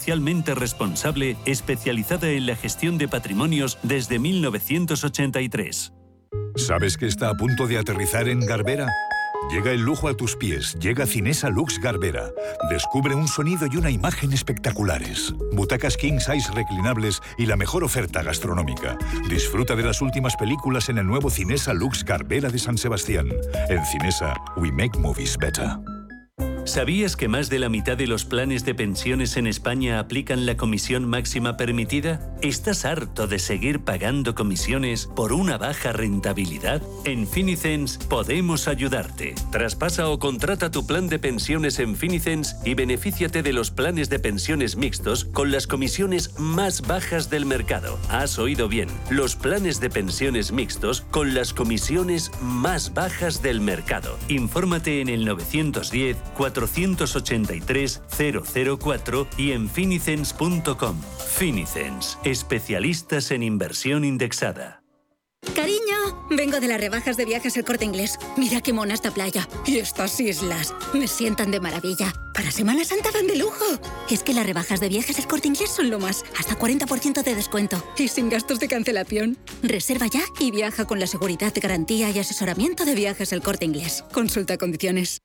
socialmente 0.00 0.54
responsable 0.54 1.36
especializada 1.44 2.30
en 2.30 2.46
la 2.46 2.56
gestión 2.56 2.96
de 2.96 3.06
patrimonios 3.06 3.76
desde 3.82 4.18
1983. 4.18 5.92
¿Sabes 6.56 6.96
que 6.96 7.06
está 7.06 7.28
a 7.28 7.34
punto 7.34 7.66
de 7.66 7.76
aterrizar 7.76 8.26
en 8.26 8.40
Garbera? 8.40 8.88
Llega 9.52 9.72
el 9.72 9.82
lujo 9.82 10.08
a 10.08 10.14
tus 10.14 10.36
pies, 10.36 10.74
llega 10.80 11.06
Cinesa 11.06 11.50
Lux 11.50 11.78
Garbera. 11.78 12.30
Descubre 12.70 13.14
un 13.14 13.28
sonido 13.28 13.66
y 13.70 13.76
una 13.76 13.90
imagen 13.90 14.32
espectaculares. 14.32 15.34
Butacas 15.52 15.98
king 15.98 16.18
size 16.18 16.50
reclinables 16.54 17.20
y 17.36 17.44
la 17.44 17.56
mejor 17.56 17.84
oferta 17.84 18.22
gastronómica. 18.22 18.96
Disfruta 19.28 19.76
de 19.76 19.82
las 19.82 20.00
últimas 20.00 20.34
películas 20.36 20.88
en 20.88 20.96
el 20.96 21.06
nuevo 21.06 21.28
Cinesa 21.28 21.74
Lux 21.74 22.04
Garbera 22.04 22.48
de 22.48 22.58
San 22.58 22.78
Sebastián. 22.78 23.28
En 23.68 23.84
Cinesa, 23.84 24.34
we 24.56 24.72
make 24.72 24.98
movies 24.98 25.36
better. 25.36 25.78
¿Sabías 26.70 27.16
que 27.16 27.26
más 27.26 27.50
de 27.50 27.58
la 27.58 27.68
mitad 27.68 27.96
de 27.96 28.06
los 28.06 28.24
planes 28.24 28.64
de 28.64 28.76
pensiones 28.76 29.36
en 29.36 29.48
España 29.48 29.98
aplican 29.98 30.46
la 30.46 30.56
comisión 30.56 31.04
máxima 31.04 31.56
permitida? 31.56 32.29
¿Estás 32.42 32.86
harto 32.86 33.26
de 33.26 33.38
seguir 33.38 33.80
pagando 33.80 34.34
comisiones 34.34 35.06
por 35.14 35.34
una 35.34 35.58
baja 35.58 35.92
rentabilidad? 35.92 36.80
En 37.04 37.28
Finicens 37.28 37.98
podemos 37.98 38.66
ayudarte. 38.66 39.34
Traspasa 39.52 40.08
o 40.08 40.18
contrata 40.18 40.70
tu 40.70 40.86
plan 40.86 41.06
de 41.08 41.18
pensiones 41.18 41.78
en 41.80 41.96
Finicens 41.96 42.56
y 42.64 42.72
benefíciate 42.72 43.42
de 43.42 43.52
los 43.52 43.70
planes 43.70 44.08
de 44.08 44.20
pensiones 44.20 44.76
mixtos 44.76 45.26
con 45.26 45.52
las 45.52 45.66
comisiones 45.66 46.38
más 46.38 46.80
bajas 46.80 47.28
del 47.28 47.44
mercado. 47.44 47.98
Has 48.08 48.38
oído 48.38 48.68
bien, 48.68 48.88
los 49.10 49.36
planes 49.36 49.78
de 49.78 49.90
pensiones 49.90 50.50
mixtos 50.50 51.02
con 51.10 51.34
las 51.34 51.52
comisiones 51.52 52.32
más 52.40 52.94
bajas 52.94 53.42
del 53.42 53.60
mercado. 53.60 54.16
Infórmate 54.28 55.02
en 55.02 55.10
el 55.10 55.26
910 55.26 56.16
483 56.38 58.00
004 58.78 59.26
y 59.36 59.52
en 59.52 59.68
finicens.com. 59.68 60.96
Finicens, 61.40 62.18
especialistas 62.30 63.30
en 63.30 63.42
inversión 63.42 64.04
indexada. 64.04 64.80
Cariño, 65.54 66.26
vengo 66.30 66.60
de 66.60 66.68
las 66.68 66.80
rebajas 66.80 67.16
de 67.16 67.24
viajes 67.24 67.56
El 67.56 67.64
Corte 67.64 67.86
Inglés. 67.86 68.18
Mira 68.36 68.60
qué 68.60 68.72
mona 68.72 68.94
esta 68.94 69.10
playa 69.10 69.48
y 69.66 69.78
estas 69.78 70.20
islas. 70.20 70.74
Me 70.92 71.08
sientan 71.08 71.50
de 71.50 71.60
maravilla. 71.60 72.12
Para 72.34 72.50
Semana 72.50 72.84
Santa 72.84 73.10
van 73.10 73.26
de 73.26 73.36
lujo. 73.36 73.64
Es 74.10 74.22
que 74.22 74.34
las 74.34 74.46
rebajas 74.46 74.80
de 74.80 74.88
viajes 74.88 75.18
El 75.18 75.26
Corte 75.26 75.48
Inglés 75.48 75.70
son 75.70 75.90
lo 75.90 75.98
más. 75.98 76.24
Hasta 76.38 76.58
40% 76.58 77.22
de 77.22 77.34
descuento 77.34 77.82
y 77.96 78.08
sin 78.08 78.28
gastos 78.28 78.60
de 78.60 78.68
cancelación. 78.68 79.38
Reserva 79.62 80.06
ya 80.06 80.22
y 80.38 80.50
viaja 80.50 80.84
con 80.86 81.00
la 81.00 81.06
seguridad 81.06 81.52
garantía 81.60 82.10
y 82.10 82.18
asesoramiento 82.18 82.84
de 82.84 82.94
viajes 82.94 83.32
El 83.32 83.40
Corte 83.40 83.64
Inglés. 83.64 84.04
Consulta 84.12 84.58
condiciones. 84.58 85.22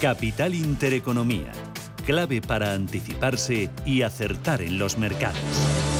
Capital 0.00 0.54
Intereconomía, 0.54 1.52
clave 2.06 2.40
para 2.40 2.72
anticiparse 2.72 3.68
y 3.84 4.02
acertar 4.02 4.62
en 4.62 4.78
los 4.78 4.96
mercados. 4.96 5.99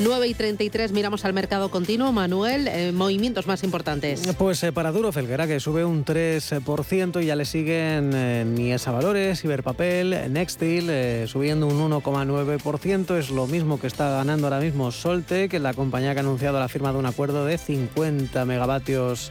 9 0.00 0.26
y 0.26 0.34
33 0.34 0.92
miramos 0.92 1.24
al 1.24 1.34
mercado 1.34 1.70
continuo. 1.70 2.12
Manuel, 2.12 2.66
eh, 2.66 2.92
movimientos 2.92 3.46
más 3.46 3.62
importantes. 3.62 4.22
Pues 4.38 4.62
eh, 4.62 4.72
para 4.72 4.90
Duro 4.90 5.12
Felguera, 5.12 5.46
que 5.46 5.60
sube 5.60 5.84
un 5.84 6.04
3% 6.04 7.22
y 7.22 7.26
ya 7.26 7.36
le 7.36 7.44
siguen 7.44 8.10
eh, 8.14 8.76
Valores, 8.86 9.44
Iberpapel, 9.44 10.32
Nextil, 10.32 10.90
subiendo 11.28 11.66
un 11.66 11.90
1,9%. 11.90 13.18
Es 13.18 13.30
lo 13.30 13.46
mismo 13.46 13.78
que 13.78 13.86
está 13.86 14.10
ganando 14.10 14.46
ahora 14.46 14.60
mismo 14.60 14.90
Solte, 14.90 15.48
que 15.48 15.58
la 15.58 15.74
compañía 15.74 16.14
que 16.14 16.20
ha 16.20 16.22
anunciado 16.22 16.58
la 16.58 16.68
firma 16.68 16.92
de 16.92 16.98
un 16.98 17.06
acuerdo 17.06 17.44
de 17.44 17.58
50 17.58 18.44
megavatios 18.44 19.30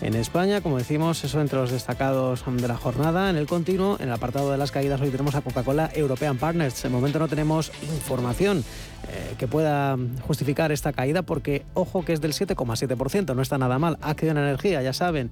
en 0.00 0.14
España. 0.14 0.60
Como 0.60 0.78
decimos, 0.78 1.22
eso 1.24 1.40
entre 1.40 1.58
los 1.58 1.70
destacados 1.70 2.44
de 2.46 2.68
la 2.68 2.76
jornada. 2.76 3.30
En 3.30 3.36
el 3.36 3.46
continuo, 3.46 3.96
en 4.00 4.08
el 4.08 4.14
apartado 4.14 4.50
de 4.50 4.58
las 4.58 4.70
caídas, 4.70 5.00
hoy 5.00 5.10
tenemos 5.10 5.34
a 5.34 5.40
Coca-Cola 5.40 5.90
European 5.94 6.38
Partners. 6.38 6.82
De 6.82 6.88
momento 6.88 7.18
no 7.18 7.28
tenemos 7.28 7.72
información 7.82 8.64
eh, 9.08 9.34
que 9.38 9.48
pueda 9.48 9.96
justificar 10.22 10.72
esta 10.72 10.92
caída 10.92 11.22
porque, 11.22 11.64
ojo, 11.74 12.04
que 12.04 12.12
es 12.12 12.20
del 12.20 12.32
7,7%, 12.32 13.34
no 13.34 13.42
está 13.42 13.58
nada 13.58 13.78
mal. 13.78 13.98
Acción 14.00 14.38
Energía, 14.38 14.82
ya 14.82 14.92
saben, 14.92 15.30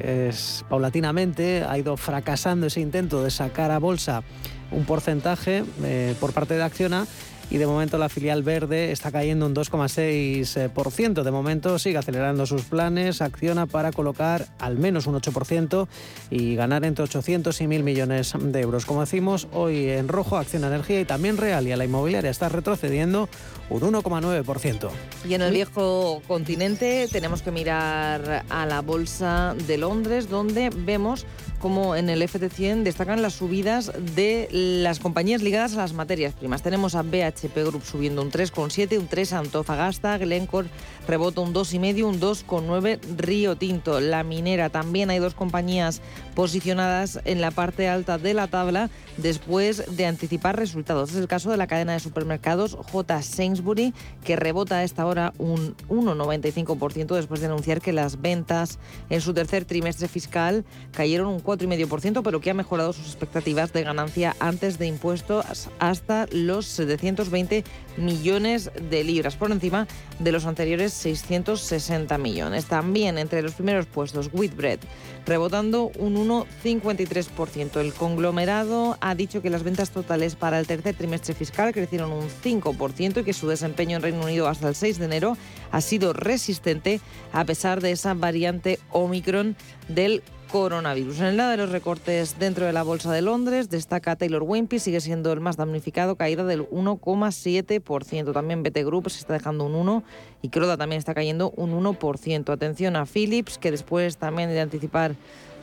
es 0.00 0.64
paulatinamente 0.68 1.64
ha 1.68 1.78
ido 1.78 1.96
fracasando 1.96 2.66
ese 2.66 2.80
intento 2.80 3.22
de 3.22 3.30
sacar 3.30 3.70
a 3.70 3.78
bolsa 3.78 4.22
un 4.70 4.84
porcentaje 4.84 5.64
eh, 5.82 6.14
por 6.20 6.32
parte 6.32 6.54
de 6.54 6.62
Acciona 6.62 7.06
y 7.50 7.56
de 7.56 7.66
momento 7.66 7.98
la 7.98 8.08
filial 8.08 8.42
verde 8.42 8.92
está 8.92 9.10
cayendo 9.10 9.46
un 9.46 9.54
2,6%. 9.54 11.22
De 11.22 11.30
momento 11.30 11.78
sigue 11.78 11.98
acelerando 11.98 12.46
sus 12.46 12.62
planes, 12.62 13.22
acciona 13.22 13.66
para 13.66 13.92
colocar 13.92 14.46
al 14.58 14.78
menos 14.78 15.06
un 15.06 15.14
8% 15.14 15.88
y 16.30 16.54
ganar 16.54 16.84
entre 16.84 17.04
800 17.04 17.60
y 17.60 17.64
1.000 17.64 17.82
millones 17.82 18.34
de 18.38 18.60
euros. 18.60 18.86
Como 18.86 19.00
decimos, 19.00 19.48
hoy 19.52 19.88
en 19.88 20.08
rojo 20.08 20.36
Acción 20.36 20.64
Energía 20.64 21.00
y 21.00 21.04
también 21.04 21.36
Real 21.36 21.66
y 21.66 21.72
a 21.72 21.76
la 21.76 21.84
inmobiliaria 21.84 22.30
está 22.30 22.48
retrocediendo 22.48 23.28
un 23.70 23.80
1,9%. 23.80 24.90
Y 25.28 25.34
en 25.34 25.42
el 25.42 25.52
viejo 25.52 26.22
continente 26.26 27.08
tenemos 27.10 27.42
que 27.42 27.50
mirar 27.50 28.44
a 28.48 28.66
la 28.66 28.80
Bolsa 28.80 29.54
de 29.66 29.78
Londres, 29.78 30.28
donde 30.28 30.70
vemos 30.70 31.26
como 31.58 31.96
en 31.96 32.08
el 32.08 32.22
FT100 32.22 32.82
destacan 32.82 33.22
las 33.22 33.34
subidas 33.34 33.92
de 34.14 34.48
las 34.50 34.98
compañías 34.98 35.42
ligadas 35.42 35.74
a 35.74 35.78
las 35.78 35.92
materias 35.92 36.34
primas. 36.34 36.62
Tenemos 36.62 36.94
a 36.94 37.02
BHP 37.02 37.56
Group 37.66 37.82
subiendo 37.84 38.22
un 38.22 38.30
3,7, 38.30 38.98
un 38.98 39.08
3 39.08 39.32
Antofagasta, 39.32 40.18
Glencore 40.18 40.68
rebota 41.08 41.40
un 41.40 41.54
2,5, 41.54 42.04
un 42.04 42.20
2,9 42.20 43.00
Río 43.16 43.56
Tinto. 43.56 43.98
La 43.98 44.22
minera 44.22 44.68
también 44.68 45.08
hay 45.08 45.18
dos 45.18 45.34
compañías 45.34 46.02
posicionadas 46.34 47.20
en 47.24 47.40
la 47.40 47.50
parte 47.50 47.88
alta 47.88 48.18
de 48.18 48.34
la 48.34 48.46
tabla 48.46 48.90
después 49.16 49.96
de 49.96 50.06
anticipar 50.06 50.56
resultados. 50.56 51.10
Es 51.10 51.16
el 51.16 51.26
caso 51.26 51.50
de 51.50 51.56
la 51.56 51.66
cadena 51.66 51.94
de 51.94 52.00
supermercados 52.00 52.76
J. 52.92 53.22
Sainsbury, 53.22 53.94
que 54.22 54.36
rebota 54.36 54.76
a 54.76 54.84
esta 54.84 55.06
hora 55.06 55.32
un 55.38 55.74
1,95% 55.88 57.16
después 57.16 57.40
de 57.40 57.46
anunciar 57.46 57.80
que 57.80 57.94
las 57.94 58.20
ventas 58.20 58.78
en 59.08 59.22
su 59.22 59.32
tercer 59.32 59.64
trimestre 59.64 60.08
fiscal 60.08 60.66
cayeron 60.92 61.28
un 61.28 61.42
4,5%, 61.42 62.20
pero 62.22 62.40
que 62.40 62.50
ha 62.50 62.54
mejorado 62.54 62.92
sus 62.92 63.06
expectativas 63.06 63.72
de 63.72 63.82
ganancia 63.82 64.36
antes 64.40 64.78
de 64.78 64.86
impuestos 64.86 65.70
hasta 65.78 66.26
los 66.32 66.66
720 66.66 67.64
millones 67.96 68.70
de 68.90 69.04
libras, 69.04 69.36
por 69.36 69.50
encima 69.50 69.86
de 70.18 70.32
los 70.32 70.44
anteriores 70.44 70.97
660 70.98 72.18
millones. 72.18 72.66
También 72.66 73.18
entre 73.18 73.42
los 73.42 73.54
primeros 73.54 73.86
puestos, 73.86 74.30
Whitbread, 74.32 74.80
rebotando 75.26 75.90
un 75.98 76.16
1,53%. 76.16 77.80
El 77.80 77.92
conglomerado 77.92 78.98
ha 79.00 79.14
dicho 79.14 79.42
que 79.42 79.50
las 79.50 79.62
ventas 79.62 79.90
totales 79.90 80.34
para 80.34 80.58
el 80.58 80.66
tercer 80.66 80.94
trimestre 80.94 81.34
fiscal 81.34 81.72
crecieron 81.72 82.12
un 82.12 82.28
5% 82.28 83.20
y 83.20 83.24
que 83.24 83.32
su 83.32 83.48
desempeño 83.48 83.96
en 83.96 84.02
Reino 84.02 84.22
Unido 84.22 84.48
hasta 84.48 84.68
el 84.68 84.74
6 84.74 84.98
de 84.98 85.04
enero 85.04 85.36
ha 85.70 85.80
sido 85.80 86.12
resistente 86.12 87.00
a 87.32 87.44
pesar 87.44 87.80
de 87.80 87.92
esa 87.92 88.14
variante 88.14 88.78
Omicron 88.90 89.56
del 89.88 90.22
coronavirus. 90.50 91.20
En 91.20 91.26
el 91.26 91.36
lado 91.36 91.50
de 91.50 91.56
los 91.58 91.70
recortes 91.70 92.38
dentro 92.38 92.66
de 92.66 92.72
la 92.72 92.82
Bolsa 92.82 93.12
de 93.12 93.22
Londres, 93.22 93.68
destaca 93.68 94.16
Taylor 94.16 94.42
Wimpey, 94.42 94.78
sigue 94.78 95.00
siendo 95.00 95.32
el 95.32 95.40
más 95.40 95.56
damnificado, 95.56 96.16
caída 96.16 96.44
del 96.44 96.68
1,7%. 96.70 98.32
También 98.32 98.62
BT 98.62 98.84
Group 98.84 99.10
se 99.10 99.18
está 99.20 99.34
dejando 99.34 99.64
un 99.64 99.74
1% 99.86 100.02
y 100.42 100.48
Croda 100.48 100.76
también 100.76 100.98
está 100.98 101.14
cayendo 101.14 101.50
un 101.56 101.72
1%. 101.72 102.52
Atención 102.52 102.96
a 102.96 103.06
Philips, 103.06 103.58
que 103.58 103.70
después 103.70 104.16
también 104.16 104.50
de 104.50 104.60
anticipar 104.60 105.14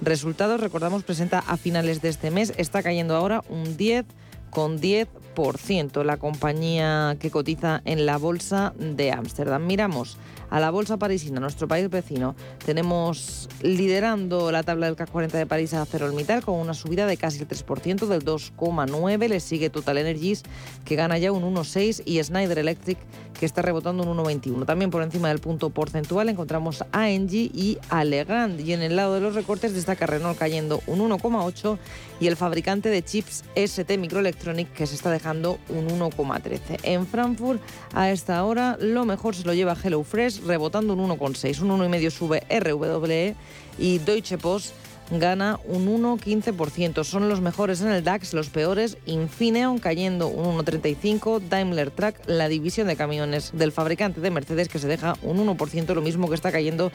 resultados, 0.02 0.60
recordamos, 0.60 1.04
presenta 1.04 1.40
a 1.40 1.58
finales 1.58 2.02
de 2.02 2.10
este 2.10 2.32
mes, 2.32 2.54
está 2.58 2.84
cayendo 2.84 3.16
ahora 3.16 3.44
un 3.50 3.78
10 3.78 4.06
con 4.50 4.80
10%, 4.80 6.04
la 6.04 6.18
compañía 6.18 7.18
que 7.20 7.30
cotiza 7.30 7.82
en 7.84 8.06
la 8.06 8.18
bolsa 8.18 8.74
de 8.80 9.12
Ámsterdam. 9.12 9.66
Miramos 9.66 10.18
a 10.56 10.62
la 10.62 10.72
bolsa 10.72 10.95
parisina, 10.95 11.41
nuestro 11.41 11.68
país 11.68 11.89
vecino. 11.89 12.34
Tenemos 12.66 13.49
liderando 13.62 14.53
la 14.53 14.64
tabla 14.64 14.86
del 14.86 14.95
CAC 14.95 15.12
40 15.12 15.38
de 15.38 15.45
París 15.45 15.74
a 15.74 15.82
Acerolmital 15.82 16.45
con 16.45 16.58
una 16.58 16.74
subida 16.74 17.06
de 17.08 17.18
casi 17.18 17.39
el 17.39 17.47
3%, 17.49 18.08
del 18.08 18.24
2,9%. 18.24 19.28
Le 19.28 19.41
sigue 19.41 19.70
Total 19.70 19.97
Energies, 19.97 20.43
que 20.86 20.95
gana 20.95 21.18
ya 21.18 21.34
un 21.34 21.43
1,6% 21.43 22.03
y 22.06 22.24
Schneider 22.24 22.58
Electric, 22.58 22.97
que 23.38 23.45
está 23.45 23.64
rebotando 23.64 24.03
un 24.03 24.18
1,21. 24.18 24.66
También 24.66 24.91
por 24.91 25.03
encima 25.03 25.28
del 25.28 25.39
punto 25.39 25.72
porcentual 25.72 26.30
encontramos 26.30 26.86
a 26.93 27.10
Engie 27.10 27.51
y 27.53 27.78
Legrand. 28.06 28.62
Y 28.62 28.72
en 28.72 28.82
el 28.82 28.95
lado 28.95 29.16
de 29.16 29.20
los 29.20 29.36
recortes 29.36 29.74
destaca 29.74 30.06
Renault 30.06 30.39
cayendo 30.39 30.82
un 30.88 30.99
1,8% 30.99 31.78
y 32.22 32.28
el 32.28 32.38
fabricante 32.38 32.88
de 32.88 33.03
chips 33.03 33.43
ST 33.56 33.97
Microelectronic, 33.97 34.72
que 34.72 34.88
se 34.88 34.95
está 34.95 35.12
dejando 35.12 35.60
un 35.68 35.89
1,13%. 35.89 36.80
En 36.84 37.06
Frankfurt, 37.06 37.62
a 37.93 38.10
esta 38.10 38.41
hora, 38.45 38.78
lo 38.80 39.03
mejor 39.03 39.36
se 39.36 39.43
lo 39.43 39.53
lleva 39.53 39.76
HelloFresh 39.76 40.45
rebotando 40.46 40.93
un 40.93 41.10
1,6. 41.10 41.62
Un 41.62 41.80
1,5 41.80 42.10
sube 42.10 42.43
RWE 42.50 43.36
y 43.78 43.98
Deutsche 44.00 44.38
Post 44.38 44.74
gana 45.12 45.60
un 45.66 45.88
1,15%. 45.88 47.04
Son 47.04 47.30
los 47.30 47.41
mejores 47.41 47.82
en 47.82 47.89
el 47.89 48.04
DAX, 48.04 48.34
los 48.34 48.50
peores 48.50 48.98
Infineon 49.06 49.78
cayendo 49.78 50.28
un 50.28 50.58
1,35%, 50.58 51.41
Daimler 51.48 51.91
Truck, 51.91 52.16
la 52.26 52.48
división 52.48 52.88
de 52.88 52.96
camiones 52.96 53.52
del 53.54 53.72
fabricante 53.72 54.22
de 54.22 54.32
Mercedes 54.32 54.68
que 54.68 54.80
se 54.80 54.88
deja 54.88 55.16
un 55.22 55.46
1%, 55.46 55.93
lo 55.93 56.02
mismo 56.02 56.28
que 56.28 56.36
está 56.36 56.52
cayendo 56.52 56.91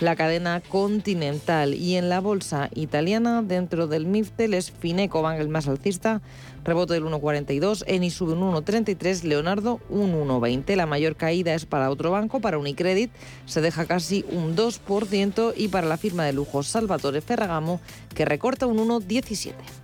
la 0.00 0.16
cadena 0.16 0.60
Continental. 0.60 1.74
Y 1.74 1.96
en 1.96 2.08
la 2.08 2.20
bolsa 2.20 2.68
italiana, 2.74 3.42
dentro 3.42 3.86
del 3.86 4.06
MIFTEL, 4.06 4.54
es 4.54 4.70
Fineco 4.70 5.24
el 5.30 5.48
más 5.48 5.68
alcista, 5.68 6.20
Rebote 6.64 6.94
del 6.94 7.04
1,42, 7.04 7.84
Eni 7.86 8.10
sube 8.10 8.32
un 8.32 8.40
1,33, 8.40 9.22
Leonardo 9.24 9.80
un 9.90 10.14
1,20. 10.14 10.74
La 10.76 10.86
mayor 10.86 11.14
caída 11.14 11.54
es 11.54 11.66
para 11.66 11.90
otro 11.90 12.10
banco, 12.10 12.40
para 12.40 12.58
Unicredit, 12.58 13.10
se 13.44 13.60
deja 13.60 13.84
casi 13.84 14.24
un 14.30 14.56
2% 14.56 15.52
y 15.56 15.68
para 15.68 15.86
la 15.86 15.98
firma 15.98 16.24
de 16.24 16.32
lujo 16.32 16.62
Salvatore 16.62 17.20
Ferragamo, 17.20 17.80
que 18.14 18.24
recorta 18.24 18.66
un 18.66 18.78
1,17. 18.78 19.83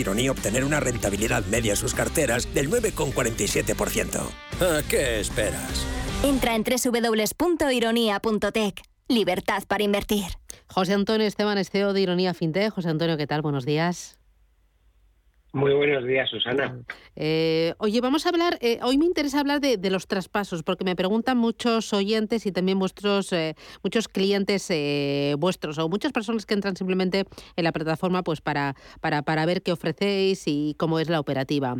Ironía 0.00 0.32
obtener 0.32 0.64
una 0.64 0.80
rentabilidad 0.80 1.44
media 1.46 1.72
en 1.72 1.76
sus 1.76 1.94
carteras 1.94 2.52
del 2.54 2.70
9,47%. 2.70 4.20
¿A 4.60 4.82
qué 4.88 5.20
esperas? 5.20 5.84
Entra 6.22 6.54
en 6.54 6.64
www.ironía.tech. 6.64 8.82
Libertad 9.08 9.64
para 9.66 9.82
invertir. 9.82 10.26
José 10.68 10.92
Antonio 10.94 11.26
Esteban 11.26 11.58
es 11.58 11.70
CEO 11.70 11.92
de 11.92 12.00
Ironía 12.00 12.32
FinTech. 12.34 12.72
José 12.72 12.90
Antonio, 12.90 13.16
¿qué 13.16 13.26
tal? 13.26 13.42
Buenos 13.42 13.64
días. 13.64 14.19
Muy 15.52 15.74
buenos 15.74 16.06
días, 16.06 16.30
Susana. 16.30 16.80
Eh, 17.16 17.74
oye, 17.78 18.00
vamos 18.00 18.24
a 18.24 18.28
hablar, 18.28 18.56
eh, 18.60 18.78
hoy 18.82 18.98
me 18.98 19.04
interesa 19.04 19.40
hablar 19.40 19.60
de, 19.60 19.90
los 19.90 20.06
traspasos, 20.06 20.62
porque 20.62 20.84
me 20.84 20.94
preguntan 20.94 21.38
muchos 21.38 21.92
oyentes 21.92 22.46
y 22.46 22.52
también 22.52 22.78
vuestros, 22.78 23.32
eh, 23.32 23.56
muchos 23.82 24.06
clientes 24.06 24.68
vuestros 25.38 25.78
o 25.78 25.88
muchas 25.88 26.12
personas 26.12 26.46
que 26.46 26.54
entran 26.54 26.76
simplemente 26.76 27.24
en 27.56 27.64
la 27.64 27.72
plataforma 27.72 28.22
pues 28.22 28.40
para, 28.40 28.76
para, 29.00 29.22
para 29.22 29.44
ver 29.44 29.62
qué 29.62 29.72
ofrecéis 29.72 30.44
y 30.46 30.76
cómo 30.78 31.00
es 31.00 31.08
la 31.08 31.18
operativa. 31.18 31.76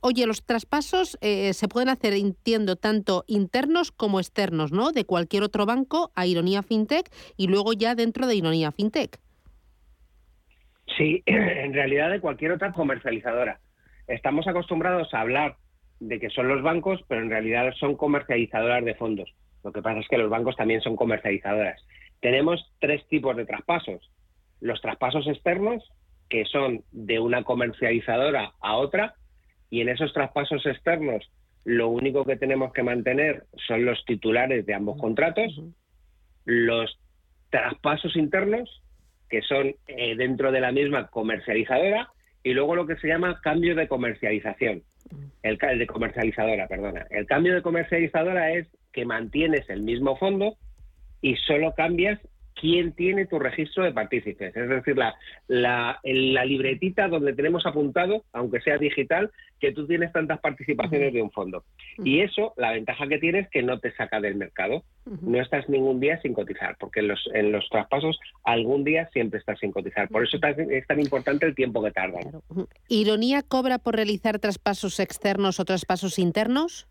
oye, 0.00 0.26
los 0.26 0.42
traspasos 0.42 1.16
se 1.20 1.68
pueden 1.68 1.88
hacer, 1.88 2.14
entiendo, 2.14 2.74
tanto 2.74 3.24
internos 3.28 3.92
como 3.92 4.18
externos, 4.18 4.72
¿no? 4.72 4.90
De 4.90 5.04
cualquier 5.04 5.44
otro 5.44 5.66
banco 5.66 6.10
a 6.16 6.26
Ironía 6.26 6.62
FinTech 6.62 7.10
y 7.36 7.46
luego 7.46 7.72
ya 7.74 7.94
dentro 7.94 8.26
de 8.26 8.34
Ironía 8.34 8.72
FinTech. 8.72 9.23
Sí, 10.96 11.22
en 11.26 11.72
realidad 11.72 12.10
de 12.10 12.20
cualquier 12.20 12.52
otra 12.52 12.72
comercializadora. 12.72 13.60
Estamos 14.06 14.46
acostumbrados 14.46 15.12
a 15.14 15.20
hablar 15.20 15.56
de 16.00 16.20
que 16.20 16.30
son 16.30 16.48
los 16.48 16.62
bancos, 16.62 17.00
pero 17.08 17.22
en 17.22 17.30
realidad 17.30 17.72
son 17.78 17.96
comercializadoras 17.96 18.84
de 18.84 18.94
fondos. 18.94 19.32
Lo 19.62 19.72
que 19.72 19.82
pasa 19.82 20.00
es 20.00 20.08
que 20.08 20.18
los 20.18 20.28
bancos 20.28 20.56
también 20.56 20.82
son 20.82 20.96
comercializadoras. 20.96 21.80
Tenemos 22.20 22.72
tres 22.80 23.06
tipos 23.08 23.36
de 23.36 23.46
traspasos. 23.46 24.10
Los 24.60 24.80
traspasos 24.80 25.26
externos, 25.26 25.82
que 26.28 26.44
son 26.44 26.84
de 26.92 27.18
una 27.18 27.44
comercializadora 27.44 28.52
a 28.60 28.76
otra, 28.76 29.14
y 29.70 29.80
en 29.80 29.88
esos 29.88 30.12
traspasos 30.12 30.64
externos 30.66 31.30
lo 31.64 31.88
único 31.88 32.24
que 32.24 32.36
tenemos 32.36 32.72
que 32.72 32.82
mantener 32.82 33.44
son 33.66 33.86
los 33.86 34.04
titulares 34.04 34.66
de 34.66 34.74
ambos 34.74 34.98
contratos, 35.00 35.60
los 36.44 36.98
traspasos 37.50 38.16
internos, 38.16 38.82
que 39.34 39.42
son 39.42 39.74
eh, 39.88 40.14
dentro 40.14 40.52
de 40.52 40.60
la 40.60 40.70
misma 40.70 41.08
comercializadora, 41.08 42.08
y 42.44 42.52
luego 42.52 42.76
lo 42.76 42.86
que 42.86 42.94
se 42.98 43.08
llama 43.08 43.40
cambio 43.42 43.74
de 43.74 43.88
comercialización. 43.88 44.84
El, 45.42 45.58
el 45.60 45.78
de 45.80 45.86
comercializadora, 45.88 46.68
perdona. 46.68 47.04
El 47.10 47.26
cambio 47.26 47.52
de 47.52 47.60
comercializadora 47.60 48.52
es 48.52 48.68
que 48.92 49.04
mantienes 49.04 49.68
el 49.70 49.82
mismo 49.82 50.16
fondo 50.16 50.56
y 51.20 51.34
solo 51.34 51.74
cambias 51.74 52.20
quién 52.54 52.92
tiene 52.92 53.26
tu 53.26 53.38
registro 53.38 53.84
de 53.84 53.92
partícipes. 53.92 54.56
Es 54.56 54.68
decir, 54.68 54.96
la, 54.96 55.14
la, 55.48 55.98
la, 56.02 56.44
libretita 56.44 57.08
donde 57.08 57.32
tenemos 57.32 57.66
apuntado, 57.66 58.24
aunque 58.32 58.60
sea 58.60 58.78
digital, 58.78 59.30
que 59.60 59.72
tú 59.72 59.86
tienes 59.86 60.12
tantas 60.12 60.40
participaciones 60.40 61.12
de 61.12 61.22
un 61.22 61.30
fondo. 61.30 61.64
Y 62.02 62.20
eso, 62.20 62.52
la 62.56 62.72
ventaja 62.72 63.06
que 63.06 63.18
tienes 63.18 63.46
es 63.46 63.50
que 63.50 63.62
no 63.62 63.78
te 63.78 63.92
saca 63.92 64.20
del 64.20 64.36
mercado. 64.36 64.84
No 65.22 65.40
estás 65.40 65.68
ningún 65.68 66.00
día 66.00 66.20
sin 66.22 66.32
cotizar, 66.32 66.76
porque 66.78 67.00
en 67.00 67.08
los, 67.08 67.28
en 67.34 67.52
los 67.52 67.68
traspasos 67.68 68.18
algún 68.44 68.84
día 68.84 69.08
siempre 69.12 69.38
estás 69.38 69.58
sin 69.58 69.72
cotizar. 69.72 70.08
Por 70.08 70.24
eso 70.24 70.38
es 70.70 70.86
tan 70.86 71.00
importante 71.00 71.46
el 71.46 71.54
tiempo 71.54 71.82
que 71.82 71.90
tardan. 71.90 72.22
¿Ironía 72.88 73.42
cobra 73.42 73.78
por 73.78 73.96
realizar 73.96 74.38
traspasos 74.38 75.00
externos 75.00 75.60
o 75.60 75.64
traspasos 75.64 76.18
internos? 76.18 76.88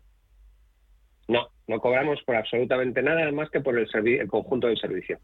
No, 1.28 1.48
no 1.66 1.80
cobramos 1.80 2.22
por 2.24 2.36
absolutamente 2.36 3.02
nada 3.02 3.30
más 3.32 3.48
que 3.50 3.60
por 3.60 3.78
el, 3.78 3.88
el 3.92 4.28
conjunto 4.28 4.66
del 4.66 4.78
servicio. 4.78 5.18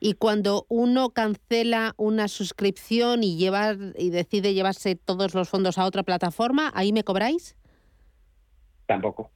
Y 0.00 0.14
cuando 0.14 0.64
uno 0.68 1.10
cancela 1.10 1.92
una 1.98 2.28
suscripción 2.28 3.22
y, 3.22 3.36
llevar, 3.36 3.76
y 3.96 4.10
decide 4.10 4.54
llevarse 4.54 4.96
todos 4.96 5.34
los 5.34 5.50
fondos 5.50 5.78
a 5.78 5.84
otra 5.84 6.02
plataforma, 6.02 6.70
¿ahí 6.74 6.92
me 6.92 7.04
cobráis? 7.04 7.56
Tampoco. 8.86 9.30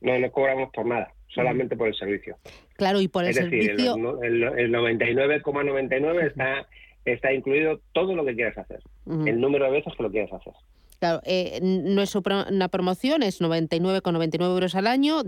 No, 0.00 0.18
no 0.18 0.32
cobramos 0.32 0.70
por 0.72 0.86
nada, 0.86 1.12
solamente 1.28 1.76
por 1.76 1.88
el 1.88 1.94
servicio. 1.94 2.36
Claro, 2.74 3.00
y 3.00 3.08
por 3.08 3.24
el 3.24 3.30
es 3.30 3.36
servicio... 3.36 3.96
Decir, 3.96 4.44
el, 4.58 4.72
99,99 4.72 6.26
está, 6.26 6.66
está 7.04 7.32
incluido 7.32 7.80
todo 7.92 8.16
lo 8.16 8.24
que 8.24 8.34
quieras 8.34 8.56
hacer, 8.58 8.80
el 9.06 9.40
número 9.40 9.66
de 9.66 9.72
veces 9.72 9.94
que 9.96 10.02
lo 10.02 10.10
quieras 10.10 10.32
hacer. 10.32 10.54
Claro, 10.98 11.20
eh, 11.24 11.60
no 11.62 12.02
es 12.02 12.14
una 12.16 12.68
promoción, 12.68 13.22
es 13.22 13.40
99,99 13.40 14.42
euros 14.42 14.74
al 14.74 14.88
año, 14.88 15.22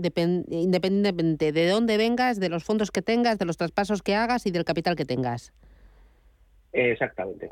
independientemente 0.49 1.53
de 1.53 1.69
dónde 1.69 1.97
vengas, 1.97 2.39
de 2.39 2.49
los 2.49 2.65
fondos 2.65 2.91
que 2.91 3.01
tengas, 3.01 3.37
de 3.37 3.45
los 3.45 3.55
traspasos 3.55 4.01
que 4.01 4.15
hagas 4.15 4.45
y 4.45 4.51
del 4.51 4.65
capital 4.65 4.97
que 4.97 5.05
tengas. 5.05 5.53
Exactamente. 6.73 7.51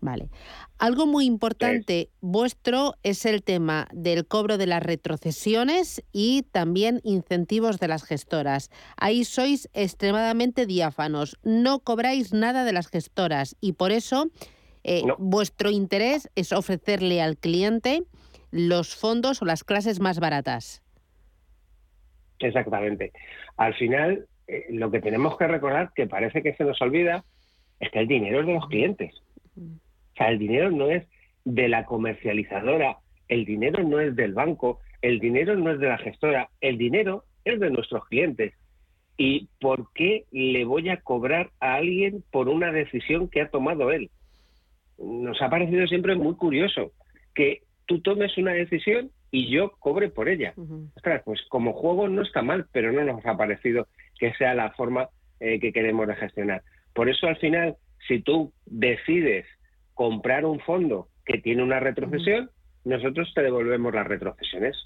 Vale. 0.00 0.30
Algo 0.78 1.06
muy 1.06 1.26
importante 1.26 2.10
vuestro 2.20 2.96
es 3.04 3.24
el 3.24 3.44
tema 3.44 3.86
del 3.92 4.26
cobro 4.26 4.58
de 4.58 4.66
las 4.66 4.82
retrocesiones 4.82 6.02
y 6.10 6.42
también 6.50 7.00
incentivos 7.04 7.78
de 7.78 7.86
las 7.86 8.02
gestoras. 8.02 8.68
Ahí 8.96 9.24
sois 9.24 9.68
extremadamente 9.74 10.66
diáfanos, 10.66 11.38
no 11.44 11.78
cobráis 11.78 12.32
nada 12.32 12.64
de 12.64 12.72
las 12.72 12.88
gestoras 12.88 13.54
y 13.60 13.74
por 13.74 13.92
eso 13.92 14.28
eh, 14.84 15.02
vuestro 15.18 15.70
interés 15.70 16.30
es 16.34 16.52
ofrecerle 16.52 17.22
al 17.22 17.36
cliente 17.36 18.02
los 18.50 18.94
fondos 18.94 19.42
o 19.42 19.44
las 19.44 19.64
clases 19.64 20.00
más 20.00 20.20
baratas. 20.20 20.82
Exactamente. 22.38 23.12
Al 23.56 23.74
final, 23.74 24.26
eh, 24.46 24.66
lo 24.70 24.90
que 24.90 25.00
tenemos 25.00 25.36
que 25.36 25.46
recordar, 25.46 25.92
que 25.94 26.06
parece 26.06 26.42
que 26.42 26.54
se 26.54 26.64
nos 26.64 26.80
olvida, 26.82 27.24
es 27.80 27.90
que 27.90 28.00
el 28.00 28.08
dinero 28.08 28.40
es 28.40 28.46
de 28.46 28.54
los 28.54 28.66
clientes. 28.68 29.14
O 29.56 30.16
sea, 30.16 30.28
el 30.28 30.38
dinero 30.38 30.70
no 30.70 30.90
es 30.90 31.06
de 31.44 31.68
la 31.68 31.84
comercializadora, 31.84 32.98
el 33.28 33.44
dinero 33.44 33.82
no 33.82 34.00
es 34.00 34.14
del 34.14 34.34
banco, 34.34 34.80
el 35.00 35.18
dinero 35.18 35.56
no 35.56 35.70
es 35.70 35.80
de 35.80 35.88
la 35.88 35.98
gestora, 35.98 36.50
el 36.60 36.78
dinero 36.78 37.24
es 37.44 37.58
de 37.58 37.70
nuestros 37.70 38.04
clientes. 38.06 38.54
¿Y 39.16 39.48
por 39.60 39.92
qué 39.92 40.24
le 40.30 40.64
voy 40.64 40.88
a 40.88 41.00
cobrar 41.00 41.50
a 41.60 41.74
alguien 41.74 42.24
por 42.30 42.48
una 42.48 42.72
decisión 42.72 43.28
que 43.28 43.42
ha 43.42 43.50
tomado 43.50 43.90
él? 43.90 44.10
Nos 44.98 45.40
ha 45.42 45.50
parecido 45.50 45.86
siempre 45.86 46.14
muy 46.14 46.34
curioso 46.36 46.92
que 47.34 47.62
tú 47.86 48.00
tomes 48.00 48.36
una 48.38 48.52
decisión 48.52 49.10
y 49.30 49.50
yo 49.50 49.72
cobre 49.78 50.08
por 50.08 50.28
ella. 50.28 50.54
pues 51.24 51.40
como 51.48 51.72
juego 51.72 52.08
no 52.08 52.22
está 52.22 52.42
mal, 52.42 52.66
pero 52.72 52.92
no 52.92 53.02
nos 53.04 53.24
ha 53.26 53.36
parecido 53.36 53.88
que 54.18 54.32
sea 54.34 54.54
la 54.54 54.70
forma 54.72 55.08
eh, 55.40 55.58
que 55.58 55.72
queremos 55.72 56.06
de 56.06 56.16
gestionar. 56.16 56.62
Por 56.94 57.08
eso 57.08 57.26
al 57.26 57.36
final, 57.38 57.76
si 58.06 58.20
tú 58.20 58.52
decides 58.66 59.46
comprar 59.94 60.44
un 60.44 60.60
fondo 60.60 61.08
que 61.24 61.38
tiene 61.38 61.62
una 61.62 61.80
retrocesión, 61.80 62.50
nosotros 62.84 63.32
te 63.34 63.42
devolvemos 63.42 63.94
las 63.94 64.06
retrocesiones. 64.06 64.76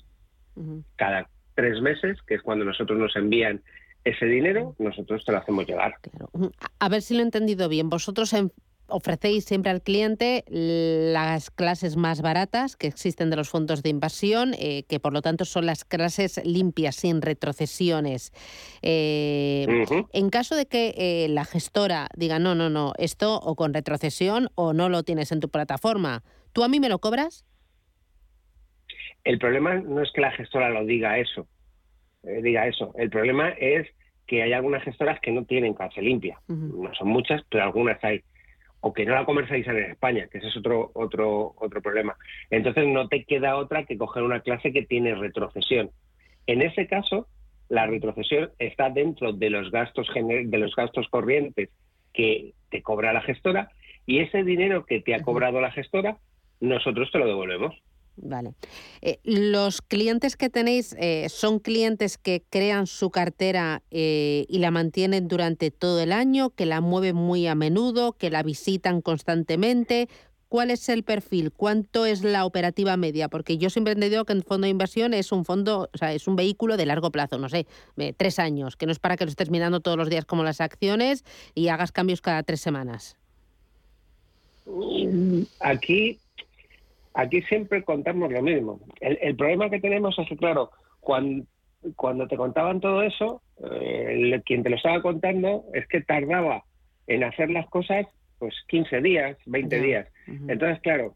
Cada 0.97 1.29
tres 1.55 1.81
meses, 1.83 2.19
que 2.27 2.35
es 2.37 2.43
cuando 2.43 2.65
nosotros 2.65 2.99
nos 2.99 3.15
envían 3.17 3.63
ese 4.05 4.27
dinero, 4.27 4.75
nosotros 4.79 5.25
te 5.25 5.33
lo 5.33 5.39
hacemos 5.39 5.67
llegar. 5.67 5.97
A 6.79 6.89
ver 6.89 7.03
si 7.03 7.15
lo 7.15 7.21
he 7.21 7.25
entendido 7.25 7.69
bien. 7.69 7.91
Vosotros 7.91 8.33
en, 8.33 8.53
ofrecéis 8.89 9.45
siempre 9.45 9.71
al 9.71 9.83
cliente 9.83 10.45
las 10.49 11.51
clases 11.51 11.97
más 11.97 12.23
baratas 12.23 12.77
que 12.77 12.87
existen 12.87 13.31
de 13.31 13.37
los 13.37 13.51
fondos 13.51 13.83
de 13.83 13.91
inversión, 13.91 14.55
eh, 14.59 14.85
que 14.89 15.01
por 15.01 15.13
lo 15.13 15.23
tanto 15.23 15.45
son 15.45 15.67
las 15.67 15.85
clases 15.85 16.41
limpias, 16.45 16.97
sin 16.97 17.23
retrocesiones. 17.23 18.33
Eh, 18.83 19.67
en 20.13 20.31
caso 20.31 20.57
de 20.57 20.67
que 20.67 20.95
eh, 20.97 21.29
la 21.29 21.45
gestora 21.45 22.09
diga, 22.17 22.39
no, 22.39 22.55
no, 22.55 22.71
no, 22.71 22.93
esto 22.99 23.37
o 23.41 23.57
con 23.57 23.75
retrocesión 23.75 24.49
o 24.55 24.73
no 24.73 24.89
lo 24.89 25.03
tienes 25.03 25.33
en 25.33 25.41
tu 25.41 25.49
plataforma, 25.49 26.23
¿tú 26.53 26.63
a 26.63 26.69
mí 26.69 26.81
me 26.81 26.89
lo 26.89 26.99
cobras? 26.99 27.45
El 29.25 29.39
problema 29.39 29.75
no 29.75 30.03
es 30.03 30.13
que 30.13 30.21
la 30.21 30.31
gestora 30.31 30.71
lo 30.71 30.85
diga 30.85 31.19
eso, 31.19 31.49
diga 32.23 32.69
eso. 32.69 32.93
El 32.97 33.11
problema 33.11 33.49
es 33.51 33.89
que 34.27 34.43
hay 34.43 34.53
algunas 34.53 34.83
gestoras 34.85 35.19
que 35.21 35.33
no 35.33 35.45
tienen 35.45 35.75
clase 35.75 36.01
limpia. 36.03 36.41
No 36.49 36.93
son 36.95 37.09
muchas, 37.09 37.43
pero 37.51 37.65
algunas 37.65 38.03
hay 38.05 38.23
o 38.87 38.93
que 38.93 39.05
no 39.05 39.15
la 39.15 39.25
comercializan 39.25 39.77
en 39.79 39.91
España, 39.91 40.29
que 40.31 40.39
ese 40.39 40.47
es 40.47 40.57
otro, 40.57 40.93
otro, 40.95 41.55
otro 41.59 41.83
problema. 41.83 42.15
Entonces 42.51 42.87
no 42.87 43.09
te 43.09 43.25
queda 43.25 43.57
otra 43.57 43.85
que 43.85 43.99
coger 43.99 44.23
una 44.23 44.39
clase 44.39 44.73
que 44.73 44.83
tiene 44.83 45.17
retrocesión. 45.17 45.91
En 46.47 46.63
ese 46.63 46.87
caso, 46.87 47.27
la 47.69 47.89
retrocesión 47.89 48.51
está 48.61 48.89
dentro 48.89 49.33
de 49.33 49.51
los 49.51 49.73
gastos 49.73 50.07
de 50.15 50.59
los 50.59 50.77
gastos 50.77 51.09
corrientes 51.09 51.71
que 52.15 52.53
te 52.71 52.81
cobra 52.81 53.13
la 53.13 53.23
gestora 53.23 53.71
y 54.07 54.21
ese 54.21 54.45
dinero 54.45 54.87
que 54.87 55.01
te 55.01 55.17
ha 55.17 55.23
cobrado 55.23 55.61
la 55.61 55.73
gestora, 55.73 56.19
nosotros 56.61 57.11
te 57.11 57.19
lo 57.19 57.27
devolvemos. 57.27 57.75
Vale. 58.17 58.55
Eh, 59.03 59.19
¿Los 59.25 59.83
clientes 59.83 60.37
que 60.37 60.49
tenéis 60.49 60.97
eh, 60.99 61.29
son 61.29 61.59
clientes 61.59 62.17
que 62.17 62.43
crean 62.49 62.87
su 62.87 63.11
cartera 63.11 63.83
eh, 63.91 64.47
y 64.49 64.59
la 64.59 64.71
mantienen 64.71 65.29
durante 65.29 65.71
todo 65.71 66.01
el 66.01 66.13
año, 66.13 66.51
que 66.51 66.67
la 66.67 66.81
mueven 66.81 67.15
muy 67.15 67.47
a 67.47 67.55
menudo, 67.55 68.13
que 68.13 68.31
la 68.31 68.43
visitan 68.43 69.03
constantemente? 69.03 70.09
¿Cuál 70.49 70.71
es 70.71 70.89
el 70.89 71.03
perfil? 71.03 71.53
¿Cuánto 71.53 72.07
es 72.07 72.23
la 72.23 72.47
operativa 72.47 72.97
media? 72.97 73.29
Porque 73.29 73.59
yo 73.59 73.69
siempre 73.69 73.93
he 73.93 73.97
entendido 73.97 74.25
que 74.25 74.33
el 74.33 74.45
fondo 74.45 74.65
de 74.65 74.71
inversión 74.71 75.13
es 75.13 75.33
un 75.33 75.45
fondo, 75.45 75.91
o 75.93 75.99
sea, 75.99 76.15
es 76.15 76.27
un 76.27 76.37
vehículo 76.37 76.77
de 76.77 76.87
largo 76.87 77.11
plazo, 77.11 77.37
no 77.37 77.49
sé, 77.49 77.67
tres 78.17 78.39
años, 78.39 78.77
que 78.77 78.87
no 78.87 78.93
es 78.93 79.01
para 79.01 79.17
que 79.17 79.25
lo 79.25 79.31
estés 79.31 79.51
mirando 79.51 79.81
todos 79.81 79.99
los 79.99 80.09
días 80.09 80.25
como 80.25 80.45
las 80.45 80.61
acciones 80.61 81.25
y 81.55 81.69
hagas 81.69 81.91
cambios 81.91 82.21
cada 82.21 82.45
tres 82.45 82.61
semanas. 82.61 83.17
Aquí 85.61 86.21
Aquí 87.17 87.41
siempre 87.43 87.83
contamos 87.83 88.31
lo 88.31 88.43
mismo. 88.43 88.81
El, 89.01 89.35
problema 89.37 89.71
que 89.71 89.81
tenemos 89.81 90.19
es 90.19 90.29
que, 90.29 90.37
claro, 90.37 90.71
cuando, 91.01 91.47
cuando 91.97 92.29
te 92.29 92.37
contaban 92.37 92.79
todo 92.81 93.03
eso, 93.03 93.43
eh, 93.71 94.39
quien 94.45 94.63
te 94.63 94.69
lo 94.69 94.77
estaba 94.77 95.01
contando 95.01 95.65
es 95.73 95.89
que 95.89 96.03
tardaba 96.03 96.65
en 97.07 97.25
hacer 97.25 97.51
las 97.51 97.67
cosas 97.69 98.07
pues 98.39 98.55
15 98.69 99.01
días, 99.01 99.39
20 99.47 99.81
días. 99.81 100.09
Entonces, 100.27 100.79
claro, 100.83 101.15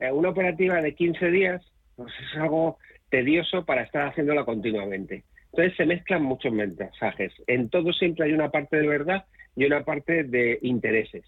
eh, 0.00 0.10
una 0.10 0.30
operativa 0.30 0.80
de 0.80 0.94
15 0.94 1.30
días 1.30 1.62
pues 1.96 2.12
es 2.18 2.40
algo 2.40 2.78
tedioso 3.10 3.66
para 3.66 3.82
estar 3.82 4.08
haciéndola 4.08 4.46
continuamente. 4.46 5.24
Entonces 5.52 5.76
se 5.76 5.84
mezclan 5.84 6.22
muchos 6.22 6.50
mensajes. 6.50 7.30
En 7.46 7.68
todo 7.68 7.92
siempre 7.92 8.24
hay 8.24 8.32
una 8.32 8.50
parte 8.50 8.78
de 8.78 8.88
verdad 8.88 9.26
y 9.54 9.66
una 9.66 9.84
parte 9.84 10.24
de 10.24 10.58
intereses. 10.62 11.26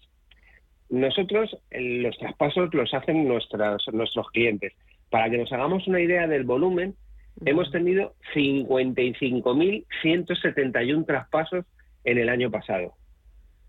Nosotros 0.89 1.55
los 1.71 2.17
traspasos 2.17 2.73
los 2.73 2.93
hacen 2.93 3.27
nuestros 3.27 4.29
clientes. 4.31 4.73
Para 5.09 5.29
que 5.29 5.37
nos 5.37 5.51
hagamos 5.51 5.85
una 5.87 5.99
idea 5.99 6.27
del 6.27 6.43
volumen, 6.43 6.95
hemos 7.43 7.71
tenido 7.71 8.13
55.171 8.33 11.05
traspasos 11.05 11.65
en 12.03 12.19
el 12.19 12.29
año 12.29 12.49
pasado. 12.51 12.93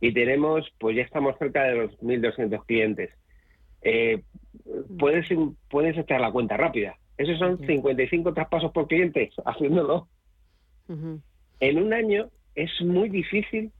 Y 0.01 0.12
tenemos, 0.12 0.71
pues 0.79 0.97
ya 0.97 1.03
estamos 1.03 1.37
cerca 1.39 1.64
de 1.64 1.77
los 1.77 1.93
1.200 2.01 2.64
clientes. 2.67 3.11
Eh, 3.83 4.23
puedes, 4.99 5.27
puedes 5.71 5.97
echar 5.97 6.21
la 6.21 6.31
cuenta 6.31 6.57
rápida. 6.57 6.97
Esos 7.17 7.39
son 7.39 7.59
55 7.67 8.35
traspasos 8.35 8.73
por 8.73 8.89
cliente, 8.89 9.31
haciéndolo. 9.47 10.09
En 11.61 11.83
un 11.83 11.93
año 11.93 12.31
es 12.55 12.71
muy 12.83 13.09
difícil 13.09 13.73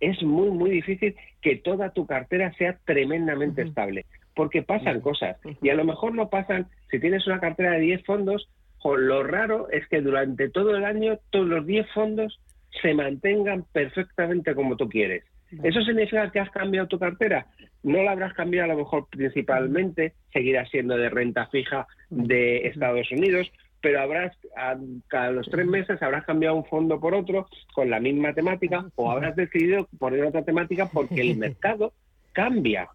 es 0.00 0.22
muy, 0.22 0.50
muy 0.50 0.70
difícil 0.70 1.14
que 1.40 1.56
toda 1.56 1.90
tu 1.90 2.06
cartera 2.06 2.52
sea 2.54 2.78
tremendamente 2.84 3.62
estable. 3.62 4.06
porque 4.38 4.62
pasan 4.62 5.00
cosas. 5.00 5.36
Y 5.60 5.68
a 5.68 5.74
lo 5.74 5.84
mejor 5.84 6.14
no 6.14 6.30
pasan, 6.30 6.68
si 6.92 7.00
tienes 7.00 7.26
una 7.26 7.40
cartera 7.40 7.72
de 7.72 7.80
10 7.80 8.04
fondos, 8.04 8.48
lo 8.84 9.24
raro 9.24 9.68
es 9.70 9.84
que 9.88 10.00
durante 10.00 10.48
todo 10.48 10.76
el 10.76 10.84
año 10.84 11.18
todos 11.30 11.48
los 11.48 11.66
10 11.66 11.90
fondos 11.92 12.40
se 12.80 12.94
mantengan 12.94 13.64
perfectamente 13.72 14.54
como 14.54 14.76
tú 14.76 14.88
quieres. 14.88 15.24
¿Eso 15.64 15.80
significa 15.82 16.30
que 16.30 16.38
has 16.38 16.50
cambiado 16.50 16.86
tu 16.86 17.00
cartera? 17.00 17.46
No 17.82 18.02
la 18.04 18.12
habrás 18.12 18.34
cambiado 18.34 18.70
a 18.70 18.74
lo 18.74 18.80
mejor 18.80 19.08
principalmente, 19.10 20.12
seguirá 20.32 20.64
siendo 20.66 20.96
de 20.96 21.08
renta 21.08 21.46
fija 21.46 21.88
de 22.10 22.68
Estados 22.68 23.10
Unidos, 23.10 23.50
pero 23.80 24.00
habrás, 24.00 24.36
a, 24.56 24.76
cada 25.06 25.30
los 25.30 25.48
tres 25.48 25.66
meses 25.66 26.02
habrás 26.02 26.24
cambiado 26.24 26.56
un 26.56 26.64
fondo 26.64 26.98
por 26.98 27.14
otro 27.14 27.46
con 27.74 27.90
la 27.90 28.00
misma 28.00 28.34
temática 28.34 28.90
o 28.96 29.10
habrás 29.10 29.36
decidido 29.36 29.88
poner 29.98 30.24
otra 30.24 30.44
temática 30.44 30.86
porque 30.86 31.20
el 31.20 31.36
mercado 31.38 31.92
cambia. 32.32 32.88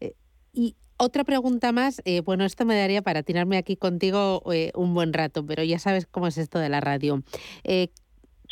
Eh, 0.00 0.14
y 0.52 0.74
otra 0.96 1.24
pregunta 1.24 1.72
más, 1.72 2.02
eh, 2.04 2.20
bueno, 2.20 2.44
esto 2.44 2.64
me 2.64 2.76
daría 2.76 3.02
para 3.02 3.22
tirarme 3.22 3.56
aquí 3.56 3.76
contigo 3.76 4.42
eh, 4.52 4.72
un 4.74 4.94
buen 4.94 5.12
rato, 5.12 5.44
pero 5.46 5.62
ya 5.62 5.78
sabes 5.78 6.06
cómo 6.06 6.26
es 6.26 6.38
esto 6.38 6.58
de 6.58 6.68
la 6.68 6.80
radio. 6.80 7.22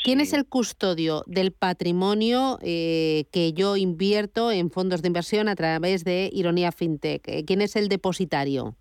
¿Quién 0.03 0.23
es 0.23 0.33
el 0.33 0.47
custodio 0.47 1.25
del 1.27 1.53
patrimonio 1.53 2.59
que 2.63 3.53
yo 3.55 3.77
invierto 3.77 4.51
en 4.51 4.71
fondos 4.71 5.03
de 5.03 5.09
inversión 5.09 5.47
a 5.47 5.55
través 5.55 6.05
de 6.05 6.31
Ironía 6.33 6.73
FinTech? 6.73 7.45
¿Quién 7.45 7.61
es 7.61 7.77
el 7.77 7.91
depositario? 7.91 8.77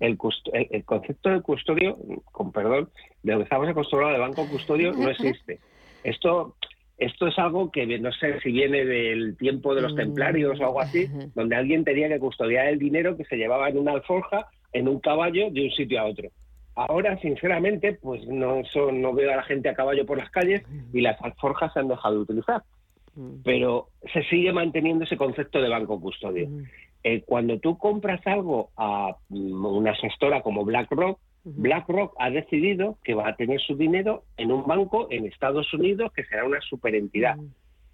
El, 0.00 0.16
el, 0.52 0.84
concepto 0.84 1.30
de 1.30 1.42
custodio, 1.42 1.98
con 2.30 2.52
perdón, 2.52 2.88
de 3.22 3.32
lo 3.32 3.38
que 3.38 3.44
estamos 3.44 3.68
acostumbrados 3.68 4.16
de 4.16 4.20
banco 4.20 4.48
custodio 4.48 4.92
no 4.92 5.10
existe. 5.10 5.58
Esto 6.04 6.54
esto 6.98 7.28
es 7.28 7.38
algo 7.38 7.70
que 7.70 7.86
no 7.98 8.10
sé 8.12 8.40
si 8.40 8.50
viene 8.50 8.84
del 8.84 9.36
tiempo 9.36 9.74
de 9.74 9.82
los 9.82 9.92
mm. 9.92 9.96
templarios 9.96 10.60
o 10.60 10.64
algo 10.64 10.80
así, 10.80 11.08
donde 11.34 11.54
alguien 11.54 11.84
tenía 11.84 12.08
que 12.08 12.18
custodiar 12.18 12.66
el 12.66 12.78
dinero 12.78 13.16
que 13.16 13.24
se 13.24 13.36
llevaba 13.36 13.68
en 13.68 13.78
una 13.78 13.92
alforja, 13.92 14.48
en 14.72 14.88
un 14.88 14.98
caballo, 14.98 15.48
de 15.50 15.62
un 15.62 15.70
sitio 15.70 16.00
a 16.00 16.06
otro. 16.06 16.28
Ahora, 16.74 17.16
sinceramente, 17.18 17.98
pues 18.00 18.26
no, 18.26 18.62
no 18.92 19.12
veo 19.12 19.32
a 19.32 19.36
la 19.36 19.42
gente 19.44 19.68
a 19.68 19.74
caballo 19.74 20.06
por 20.06 20.18
las 20.18 20.30
calles 20.30 20.62
y 20.92 21.00
las 21.00 21.20
alforjas 21.22 21.72
se 21.72 21.80
han 21.80 21.88
dejado 21.88 22.16
de 22.16 22.20
utilizar. 22.20 22.62
Mm. 23.14 23.42
Pero 23.44 23.88
se 24.12 24.22
sigue 24.24 24.52
manteniendo 24.52 25.04
ese 25.04 25.16
concepto 25.16 25.60
de 25.60 25.68
banco 25.68 26.00
custodio. 26.00 26.48
Mm. 26.48 26.62
Eh, 27.04 27.22
cuando 27.24 27.58
tú 27.58 27.78
compras 27.78 28.20
algo 28.26 28.70
a 28.76 29.16
una 29.30 29.94
gestora 29.94 30.42
como 30.42 30.64
BlackRock, 30.64 31.18
BlackRock 31.44 32.14
ha 32.18 32.30
decidido 32.30 32.98
que 33.04 33.14
va 33.14 33.28
a 33.28 33.36
tener 33.36 33.60
su 33.60 33.76
dinero 33.76 34.24
en 34.36 34.52
un 34.52 34.66
banco 34.66 35.06
en 35.10 35.24
Estados 35.24 35.72
Unidos 35.72 36.12
que 36.12 36.24
será 36.24 36.44
una 36.44 36.60
superentidad. 36.60 37.36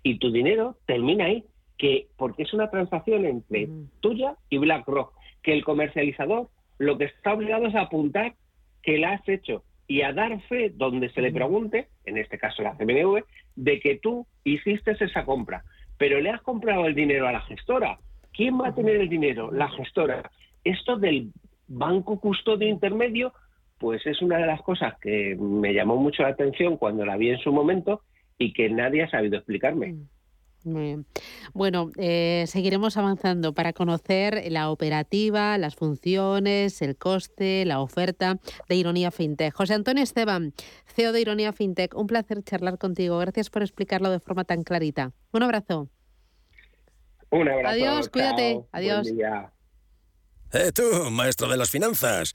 Y 0.03 0.19
tu 0.19 0.33
dinero 0.33 0.77
termina 0.87 1.27
ahí, 1.27 1.45
que 1.79 2.09
porque 2.17 2.43
es 2.43 2.53
una 2.53 2.71
transacción 2.71 3.25
entre 3.25 3.69
tuya 4.01 4.37
y 4.49 4.59
BlackRock, 4.59 5.13
que 5.43 5.53
el 5.53 5.65
comercializador 5.65 6.49
lo 6.79 6.99
que 6.99 7.05
está 7.05 7.35
obligado 7.35 7.67
es 7.67 7.75
a 7.75 7.83
apuntar 7.83 8.35
que 8.83 8.99
la 8.99 9.13
has 9.13 9.29
hecho 9.29 9.63
y 9.87 10.03
a 10.03 10.13
dar 10.13 10.41
fe 10.43 10.73
donde 10.75 11.11
se 11.11 11.21
le 11.21 11.33
pregunte, 11.33 11.89
en 12.05 12.17
este 12.17 12.39
caso 12.39 12.63
la 12.63 12.77
CMNV, 12.77 13.25
de 13.57 13.81
que 13.81 13.99
tú 13.99 14.27
hiciste 14.45 14.93
esa 14.93 15.25
compra. 15.25 15.65
Pero 15.99 16.21
le 16.21 16.31
has 16.31 16.43
comprado 16.43 16.87
el 16.87 16.95
dinero 16.95 17.29
a 17.29 17.33
la 17.33 17.43
gestora. 17.43 17.99
¿Quién 18.33 18.61
va 18.61 18.69
a 18.69 18.75
tener 18.75 18.97
el 18.97 19.09
dinero? 19.09 19.53
La 19.53 19.69
gestora. 19.69 20.31
Esto 20.65 20.97
del 20.97 21.31
banco 21.69 22.19
custodio 22.19 22.69
intermedio 22.69 23.33
pues 23.79 24.07
es 24.07 24.23
una 24.23 24.39
de 24.39 24.47
las 24.47 24.63
cosas 24.63 24.95
que 24.99 25.37
me 25.39 25.75
llamó 25.75 25.97
mucho 25.97 26.23
la 26.23 26.31
atención 26.31 26.77
cuando 26.77 27.05
la 27.05 27.17
vi 27.17 27.31
en 27.31 27.39
su 27.39 27.53
momento 27.53 28.01
y 28.39 28.53
que 28.53 28.71
nadie 28.71 29.03
ha 29.03 29.11
sabido 29.11 29.37
explicarme. 29.37 29.97
Muy 30.65 30.83
bien. 30.83 31.07
Bueno, 31.53 31.91
eh, 31.99 32.45
seguiremos 32.47 32.97
avanzando 32.97 33.53
para 33.53 33.75
conocer 33.75 34.43
la 34.51 34.71
operativa, 34.71 35.59
las 35.59 35.77
funciones, 35.77 36.81
el 36.81 36.97
coste, 36.97 37.65
la 37.67 37.81
oferta 37.81 38.39
de 38.69 38.75
Ironía 38.75 39.11
FinTech. 39.11 39.55
José 39.55 39.75
Antonio 39.75 40.03
Esteban, 40.03 40.55
CEO 40.87 41.13
de 41.13 41.21
Ironía 41.21 41.53
FinTech, 41.53 41.95
un 41.95 42.07
placer 42.07 42.43
charlar 42.43 42.79
contigo. 42.79 43.19
Gracias 43.19 43.51
por 43.51 43.63
explicarlo 43.63 44.11
de 44.11 44.21
forma 44.21 44.45
tan 44.45 44.65
clarita. 44.65 45.13
Un 45.33 45.43
abrazo. 45.43 45.89
Un 47.31 47.49
abrazo. 47.49 47.75
Adiós, 47.75 48.09
cuídate. 48.09 48.65
Adiós. 48.73 49.09
Eh, 50.53 50.71
tú, 50.73 51.11
maestro 51.11 51.49
de 51.49 51.57
las 51.57 51.69
finanzas. 51.69 52.35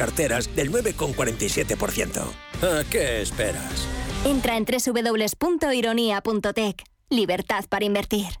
carteras 0.01 0.49
del 0.55 0.71
9,47%. 0.71 2.23
¿A 2.63 2.83
qué 2.89 3.21
esperas? 3.21 3.87
Entra 4.25 4.57
en 4.57 4.65
www.ironía.tech. 4.65 6.83
Libertad 7.11 7.65
para 7.69 7.85
invertir. 7.85 8.40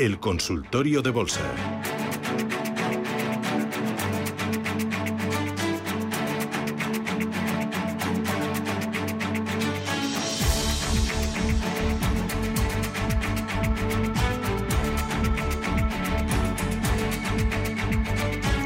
el 0.00 0.18
consultorio 0.18 1.02
de 1.02 1.10
bolsa. 1.10 1.42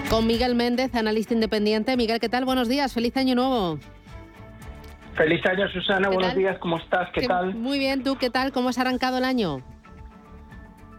Con 0.08 0.28
Miguel 0.28 0.54
Méndez, 0.54 0.94
analista 0.94 1.34
independiente. 1.34 1.96
Miguel, 1.96 2.20
¿qué 2.20 2.28
tal? 2.28 2.44
Buenos 2.44 2.68
días, 2.68 2.94
feliz 2.94 3.16
año 3.16 3.34
nuevo. 3.34 3.80
Feliz 5.16 5.44
año, 5.46 5.68
Susana. 5.68 6.10
Buenos 6.10 6.36
días, 6.36 6.58
¿cómo 6.60 6.78
estás? 6.78 7.08
¿Qué, 7.12 7.26
tal? 7.26 7.56
Muy 7.56 7.80
bien, 7.80 8.04
¿tú 8.04 8.18
qué 8.18 8.30
tal? 8.30 8.52
¿Cómo 8.52 8.68
has 8.68 8.78
arrancado 8.78 9.18
el 9.18 9.24
año? 9.24 9.64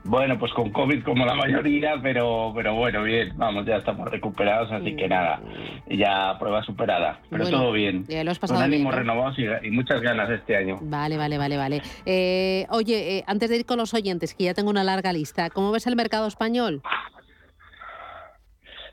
Bueno, 0.07 0.37
pues 0.37 0.53
con 0.53 0.69
COVID 0.71 1.03
como 1.03 1.25
la 1.25 1.33
mayoría, 1.33 1.95
pero 2.01 2.51
pero 2.55 2.75
bueno, 2.75 3.01
bien, 3.03 3.33
vamos, 3.37 3.65
ya 3.65 3.77
estamos 3.77 4.07
recuperados, 4.09 4.71
así 4.71 4.95
que 4.95 5.07
nada, 5.07 5.41
ya 5.89 6.37
prueba 6.37 6.61
superada, 6.63 7.19
pero 7.31 7.43
Bueno, 7.43 7.57
todo 7.57 7.71
bien. 7.71 8.05
ya 8.07 8.23
lo 8.23 8.29
has 8.29 8.37
con 8.37 8.49
pasado 8.49 8.63
ánimos 8.65 8.93
bien, 8.93 9.07
¿no? 9.07 9.13
renovados 9.13 9.39
y, 9.39 9.67
y 9.67 9.71
muchas 9.71 10.01
ganas 10.01 10.29
este 10.29 10.55
año. 10.55 10.77
Vale, 10.81 11.17
vale, 11.17 11.39
vale, 11.39 11.57
vale. 11.57 11.81
Eh, 12.05 12.67
oye, 12.69 13.17
eh, 13.17 13.23
antes 13.25 13.49
de 13.49 13.57
ir 13.57 13.65
con 13.65 13.79
los 13.79 13.95
oyentes, 13.95 14.35
que 14.35 14.43
ya 14.43 14.53
tengo 14.53 14.69
una 14.69 14.83
larga 14.83 15.11
lista, 15.11 15.49
¿cómo 15.49 15.71
ves 15.71 15.87
el 15.87 15.95
mercado 15.95 16.27
español? 16.27 16.83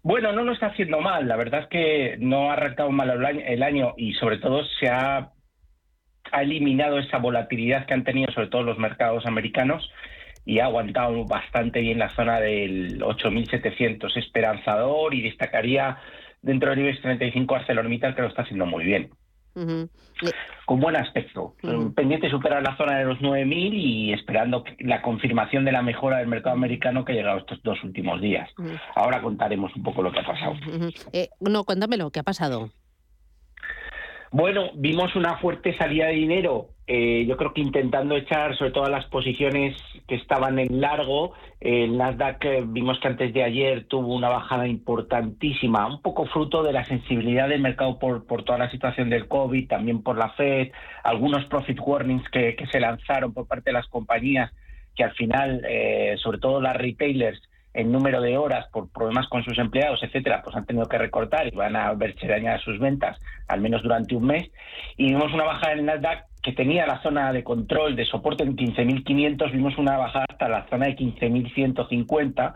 Bueno, 0.02 0.32
no 0.32 0.42
lo 0.44 0.52
está 0.52 0.66
haciendo 0.68 1.00
mal. 1.00 1.28
La 1.28 1.36
verdad 1.36 1.60
es 1.60 1.66
que 1.68 2.16
no 2.18 2.50
ha 2.50 2.54
arrancado 2.54 2.90
mal 2.90 3.10
el 3.10 3.24
año, 3.24 3.40
el 3.46 3.62
año 3.62 3.94
y 3.96 4.14
sobre 4.14 4.38
todo 4.38 4.64
se 4.80 4.88
ha, 4.88 5.30
ha 6.32 6.42
eliminado 6.42 6.98
esa 6.98 7.18
volatilidad 7.18 7.86
que 7.86 7.94
han 7.94 8.02
tenido 8.02 8.32
sobre 8.32 8.48
todo 8.48 8.62
los 8.62 8.78
mercados 8.78 9.26
americanos 9.26 9.88
y 10.45 10.59
ha 10.59 10.66
aguantado 10.66 11.24
bastante 11.24 11.80
bien 11.80 11.99
la 11.99 12.11
zona 12.11 12.40
del 12.40 13.01
8.700 13.01 14.16
esperanzador 14.16 15.14
y 15.14 15.22
destacaría 15.22 15.99
dentro 16.43 16.70
del 16.70 16.80
IBEX 16.80 17.03
35 17.03 17.55
ArcelorMittal 17.55 18.14
que 18.14 18.22
lo 18.22 18.28
está 18.28 18.43
haciendo 18.43 18.66
muy 18.66 18.84
bien. 18.84 19.11
Con 20.64 20.80
buen 20.80 20.97
aspecto. 20.97 21.57
Ujú. 21.62 21.93
Pendiente 21.95 22.26
de 22.26 22.32
superar 22.32 22.62
la 22.62 22.76
zona 22.76 22.99
de 22.99 23.05
los 23.05 23.18
9.000 23.18 23.74
y 23.74 24.12
esperando 24.12 24.64
la 24.78 25.03
confirmación 25.03 25.64
de 25.64 25.72
la 25.72 25.82
mejora 25.82 26.18
del 26.18 26.28
mercado 26.28 26.57
americano 26.57 27.05
que 27.05 27.12
ha 27.12 27.16
llegado 27.16 27.38
estos 27.38 27.62
dos 27.62 27.82
últimos 27.84 28.20
días. 28.20 28.49
Ahora 28.95 29.20
contaremos 29.20 29.74
un 29.76 29.82
poco 29.82 30.03
lo 30.03 30.12
que 30.12 30.20
ha 30.20 30.26
pasado. 30.26 30.55
Eh, 31.12 31.28
no, 31.40 31.64
cuéntamelo, 31.64 32.11
¿qué 32.11 32.20
ha 32.20 32.24
pasado? 32.24 32.70
Bueno, 34.33 34.70
vimos 34.74 35.14
una 35.14 35.37
fuerte 35.37 35.76
salida 35.76 36.07
de 36.07 36.14
dinero, 36.14 36.68
eh, 36.87 37.26
yo 37.28 37.37
creo 37.37 37.53
que 37.53 37.61
intentando 37.61 38.16
echar 38.16 38.57
sobre 38.57 38.70
todo 38.70 38.89
las 38.89 39.05
posiciones 39.07 39.76
que 40.09 40.14
estaban 40.14 40.59
en 40.59 40.80
largo. 40.80 41.35
El 41.61 41.97
Nasdaq 41.97 42.45
eh, 42.47 42.64
vimos 42.66 42.99
que 42.99 43.09
antes 43.09 43.33
de 43.33 43.45
ayer 43.45 43.85
tuvo 43.85 44.14
una 44.14 44.30
bajada 44.30 44.66
importantísima, 44.66 45.87
un 45.87 46.03
poco 46.03 46.26
fruto 46.26 46.62
de 46.62 46.72
la 46.72 46.85
sensibilidad 46.87 47.49
del 47.49 47.61
mercado 47.61 47.99
por, 47.99 48.26
por 48.26 48.43
toda 48.43 48.59
la 48.59 48.70
situación 48.70 49.11
del 49.11 49.28
COVID, 49.28 49.68
también 49.68 50.03
por 50.03 50.16
la 50.18 50.30
Fed, 50.30 50.72
algunos 51.05 51.45
profit 51.45 51.78
warnings 51.78 52.28
que, 52.30 52.57
que 52.57 52.66
se 52.66 52.80
lanzaron 52.80 53.33
por 53.33 53.47
parte 53.47 53.70
de 53.70 53.74
las 53.74 53.87
compañías 53.89 54.51
que 54.97 55.05
al 55.05 55.12
final, 55.12 55.62
eh, 55.68 56.16
sobre 56.18 56.39
todo 56.39 56.61
las 56.61 56.76
retailers, 56.76 57.41
en 57.75 57.91
número 57.91 58.20
de 58.20 58.37
horas 58.37 58.66
por 58.73 58.91
problemas 58.91 59.29
con 59.29 59.43
sus 59.45 59.59
empleados, 59.59 60.03
etcétera, 60.03 60.43
pues 60.43 60.55
han 60.57 60.66
tenido 60.66 60.87
que 60.87 60.99
recortar 60.99 61.47
y 61.47 61.57
van 61.57 61.77
a 61.77 61.93
verse 61.95 62.27
dañadas 62.27 62.62
sus 62.62 62.79
ventas, 62.79 63.18
al 63.49 63.61
menos 63.61 63.83
durante 63.83 64.14
un 64.14 64.27
mes. 64.27 64.51
Y 64.97 65.09
vimos 65.09 65.33
una 65.33 65.45
bajada 65.45 65.73
en 65.73 65.79
el 65.81 65.87
Nasdaq 65.87 66.27
que 66.43 66.53
tenía 66.53 66.87
la 66.87 67.01
zona 67.03 67.33
de 67.33 67.45
control 67.45 67.95
de 67.95 68.05
soporte 68.05 68.43
en 68.43 68.57
15.500, 68.57 69.53
vimos 69.53 69.79
una 69.79 69.97
bajada 69.97 70.27
hasta 70.29 70.49
la 70.49 70.66
zona 70.68 70.87
de 70.87 70.97
15.150, 70.97 72.55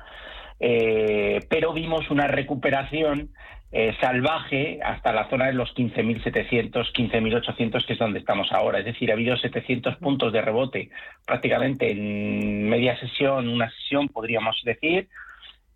eh, 0.59 1.41
pero 1.49 1.73
vimos 1.73 2.11
una 2.11 2.27
recuperación 2.27 3.31
eh, 3.79 3.95
salvaje 4.01 4.81
hasta 4.83 5.13
la 5.13 5.29
zona 5.29 5.49
de 5.49 5.53
los 5.53 5.75
15.700, 5.75 6.95
15.800, 6.95 7.85
que 7.85 7.93
es 7.93 7.99
donde 7.99 8.21
estamos 8.21 8.51
ahora. 8.51 8.79
Es 8.79 8.87
decir, 8.87 9.11
ha 9.11 9.15
habido 9.15 9.37
700 9.37 9.97
puntos 9.97 10.33
de 10.33 10.41
rebote 10.41 10.89
prácticamente 11.27 11.91
en 11.91 12.71
media 12.71 12.99
sesión, 12.99 13.49
una 13.49 13.71
sesión, 13.71 14.09
podríamos 14.09 14.63
decir. 14.65 15.09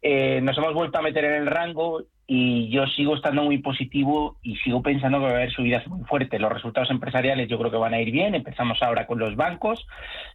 Eh, 0.01 0.40
nos 0.42 0.57
hemos 0.57 0.72
vuelto 0.72 0.98
a 0.98 1.03
meter 1.03 1.26
en 1.26 1.42
el 1.42 1.46
rango 1.46 2.05
y 2.26 2.70
yo 2.70 2.86
sigo 2.86 3.16
estando 3.16 3.42
muy 3.42 3.59
positivo 3.59 4.38
y 4.40 4.57
sigo 4.59 4.80
pensando 4.80 5.18
que 5.18 5.24
va 5.24 5.32
a 5.32 5.34
haber 5.34 5.53
subidas 5.53 5.86
muy 5.86 6.03
fuertes. 6.05 6.40
Los 6.40 6.53
resultados 6.53 6.90
empresariales 6.90 7.48
yo 7.48 7.59
creo 7.59 7.70
que 7.70 7.76
van 7.76 7.92
a 7.92 8.01
ir 8.01 8.12
bien. 8.12 8.34
Empezamos 8.34 8.82
ahora 8.82 9.07
con 9.07 9.18
los 9.18 9.36
bancos, 9.36 9.86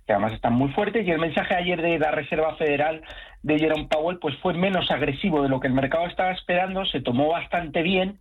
que 0.05 0.13
además 0.13 0.34
están 0.34 0.53
muy 0.53 0.70
fuertes. 0.74 1.07
Y 1.07 1.09
el 1.09 1.20
mensaje 1.20 1.55
ayer 1.55 1.82
de 1.82 1.97
la 1.97 2.11
Reserva 2.11 2.55
Federal 2.57 3.01
de 3.45 3.59
Jerome 3.59 3.87
Powell 3.87 4.17
pues 4.17 4.35
fue 4.37 4.55
menos 4.55 4.89
agresivo 4.89 5.43
de 5.43 5.49
lo 5.49 5.59
que 5.59 5.67
el 5.67 5.73
mercado 5.73 6.07
estaba 6.07 6.31
esperando. 6.31 6.83
Se 6.85 6.99
tomó 6.99 7.29
bastante 7.29 7.83
bien. 7.83 8.17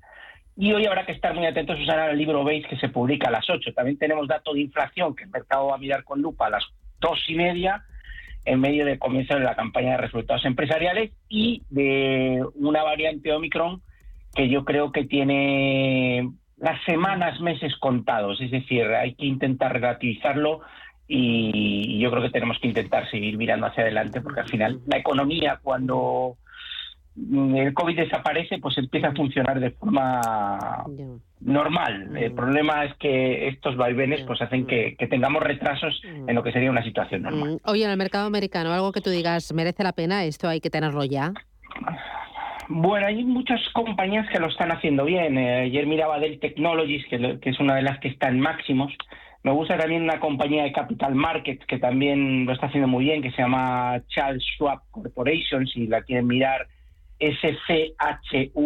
Y 0.54 0.74
hoy 0.74 0.84
habrá 0.84 1.06
que 1.06 1.12
estar 1.12 1.34
muy 1.34 1.46
atentos, 1.46 1.78
Susana, 1.78 2.04
al 2.04 2.18
libro 2.18 2.44
Base 2.44 2.66
que 2.68 2.76
se 2.76 2.90
publica 2.90 3.28
a 3.28 3.30
las 3.30 3.48
8. 3.48 3.72
También 3.72 3.96
tenemos 3.96 4.28
dato 4.28 4.52
de 4.52 4.60
inflación 4.60 5.16
que 5.16 5.24
el 5.24 5.30
mercado 5.30 5.68
va 5.68 5.76
a 5.76 5.78
mirar 5.78 6.04
con 6.04 6.20
lupa 6.20 6.46
a 6.46 6.50
las 6.50 6.64
dos 7.00 7.18
y 7.26 7.36
media 7.36 7.84
en 8.44 8.60
medio 8.60 8.84
del 8.84 8.98
comienzo 8.98 9.34
de 9.34 9.40
la 9.40 9.56
campaña 9.56 9.92
de 9.92 9.96
resultados 9.96 10.44
empresariales 10.44 11.12
y 11.30 11.62
de 11.70 12.44
una 12.56 12.82
variante 12.82 13.32
Omicron 13.32 13.80
que 14.34 14.50
yo 14.50 14.66
creo 14.66 14.92
que 14.92 15.04
tiene 15.04 16.28
las 16.58 16.84
semanas, 16.84 17.40
meses 17.40 17.74
contados. 17.78 18.42
Es 18.42 18.50
decir, 18.50 18.84
hay 18.88 19.14
que 19.14 19.24
intentar 19.24 19.72
relativizarlo 19.72 20.60
y 21.06 21.98
yo 21.98 22.10
creo 22.10 22.22
que 22.22 22.30
tenemos 22.30 22.58
que 22.58 22.68
intentar 22.68 23.10
seguir 23.10 23.36
mirando 23.36 23.66
hacia 23.66 23.82
adelante 23.82 24.20
porque 24.20 24.40
al 24.40 24.48
final 24.48 24.80
la 24.86 24.98
economía 24.98 25.58
cuando 25.62 26.36
el 27.16 27.72
COVID 27.74 27.96
desaparece 27.96 28.58
pues 28.58 28.76
empieza 28.78 29.08
a 29.08 29.14
funcionar 29.14 29.60
de 29.60 29.70
forma 29.70 30.84
normal. 31.40 32.16
El 32.16 32.32
problema 32.32 32.84
es 32.84 32.94
que 32.96 33.48
estos 33.48 33.76
vaivenes 33.76 34.22
pues 34.22 34.42
hacen 34.42 34.66
que, 34.66 34.96
que 34.96 35.06
tengamos 35.06 35.42
retrasos 35.42 36.00
en 36.04 36.34
lo 36.34 36.42
que 36.42 36.52
sería 36.52 36.70
una 36.70 36.82
situación 36.82 37.22
normal. 37.22 37.60
Mm, 37.64 37.70
Oye, 37.70 37.84
en 37.84 37.90
el 37.90 37.96
mercado 37.96 38.26
americano, 38.26 38.72
algo 38.72 38.92
que 38.92 39.00
tú 39.00 39.10
digas, 39.10 39.52
¿merece 39.52 39.84
la 39.84 39.92
pena? 39.92 40.24
Esto 40.24 40.48
hay 40.48 40.60
que 40.60 40.70
tenerlo 40.70 41.04
ya. 41.04 41.32
Bueno, 42.68 43.06
hay 43.06 43.22
muchas 43.24 43.60
compañías 43.74 44.28
que 44.30 44.40
lo 44.40 44.48
están 44.48 44.72
haciendo 44.72 45.04
bien. 45.04 45.38
Eh, 45.38 45.64
ayer 45.64 45.86
miraba 45.86 46.18
Dell 46.18 46.40
Technologies, 46.40 47.04
que, 47.08 47.38
que 47.40 47.50
es 47.50 47.60
una 47.60 47.76
de 47.76 47.82
las 47.82 48.00
que 48.00 48.08
está 48.08 48.28
en 48.28 48.40
máximos. 48.40 48.92
Me 49.44 49.52
gusta 49.52 49.76
también 49.76 50.02
una 50.02 50.18
compañía 50.20 50.64
de 50.64 50.72
Capital 50.72 51.14
Markets 51.14 51.66
que 51.66 51.78
también 51.78 52.46
lo 52.46 52.54
está 52.54 52.66
haciendo 52.66 52.88
muy 52.88 53.04
bien, 53.04 53.20
que 53.20 53.30
se 53.30 53.42
llama 53.42 54.02
Charles 54.08 54.42
Schwab 54.42 54.80
Corporation, 54.90 55.66
si 55.66 55.86
la 55.86 56.00
quieren 56.00 56.26
mirar, 56.26 56.66
SCHW. 57.20 58.56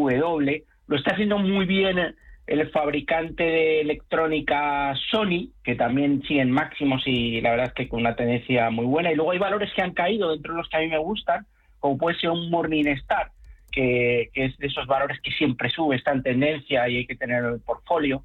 Lo 0.87 0.97
está 0.97 1.15
haciendo 1.15 1.39
muy 1.39 1.67
bien 1.67 2.15
el 2.47 2.71
fabricante 2.71 3.43
de 3.43 3.81
electrónica 3.81 4.95
Sony, 5.11 5.51
que 5.65 5.75
también 5.75 6.23
sigue 6.23 6.43
en 6.43 6.53
máximos 6.53 7.03
y 7.07 7.41
la 7.41 7.51
verdad 7.51 7.67
es 7.67 7.73
que 7.73 7.89
con 7.89 8.03
una 8.03 8.15
tendencia 8.15 8.71
muy 8.71 8.87
buena. 8.87 9.11
Y 9.11 9.17
luego 9.17 9.33
hay 9.33 9.39
valores 9.39 9.73
que 9.75 9.83
han 9.83 9.95
caído 9.95 10.31
dentro 10.31 10.53
de 10.53 10.59
los 10.59 10.69
que 10.69 10.77
a 10.77 10.81
mí 10.81 10.87
me 10.87 10.99
gustan, 10.99 11.45
como 11.81 11.99
puede 11.99 12.17
ser 12.21 12.31
un 12.31 12.51
Morningstar, 12.51 13.33
que, 13.73 14.31
que 14.33 14.45
es 14.45 14.57
de 14.59 14.69
esos 14.69 14.87
valores 14.87 15.19
que 15.23 15.33
siempre 15.33 15.71
sube, 15.71 15.97
está 15.97 16.13
en 16.13 16.23
tendencia 16.23 16.89
y 16.89 16.99
hay 16.99 17.07
que 17.07 17.17
tener 17.17 17.45
en 17.45 17.55
el 17.55 17.61
portfolio. 17.61 18.23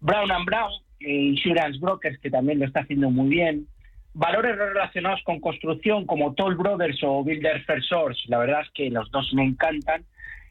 Brown 0.00 0.32
and 0.32 0.44
Brown, 0.44 0.72
Insurance 1.00 1.78
Brokers, 1.78 2.18
que 2.18 2.30
también 2.30 2.58
lo 2.58 2.66
está 2.66 2.80
haciendo 2.80 3.10
muy 3.10 3.28
bien. 3.28 3.66
Valores 4.14 4.56
relacionados 4.56 5.20
con 5.24 5.40
construcción, 5.40 6.06
como 6.06 6.34
Toll 6.34 6.54
Brothers 6.54 7.02
o 7.02 7.24
Builder 7.24 7.64
First 7.64 7.88
Source, 7.88 8.22
la 8.28 8.38
verdad 8.38 8.60
es 8.62 8.70
que 8.70 8.90
los 8.90 9.10
dos 9.10 9.32
me 9.34 9.42
encantan. 9.44 10.04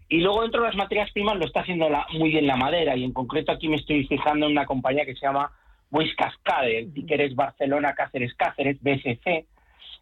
Y 0.09 0.19
luego 0.19 0.41
dentro 0.41 0.61
de 0.61 0.67
las 0.67 0.75
materias 0.75 1.09
primas 1.11 1.37
lo 1.37 1.45
está 1.45 1.61
haciendo 1.61 1.89
la- 1.89 2.05
muy 2.13 2.29
bien 2.29 2.45
la 2.45 2.57
madera, 2.57 2.95
y 2.95 3.03
en 3.03 3.13
concreto 3.13 3.51
aquí 3.51 3.69
me 3.69 3.77
estoy 3.77 4.05
fijando 4.05 4.45
en 4.45 4.51
una 4.51 4.65
compañía 4.65 5.05
que 5.05 5.15
se 5.15 5.25
llama 5.25 5.51
Bois 5.89 6.13
Cascade, 6.15 6.79
el 6.79 6.93
ticker 6.93 7.21
es 7.21 7.35
Barcelona 7.35 7.93
Cáceres 7.95 8.33
Cáceres, 8.33 8.77
BSC, 8.81 9.45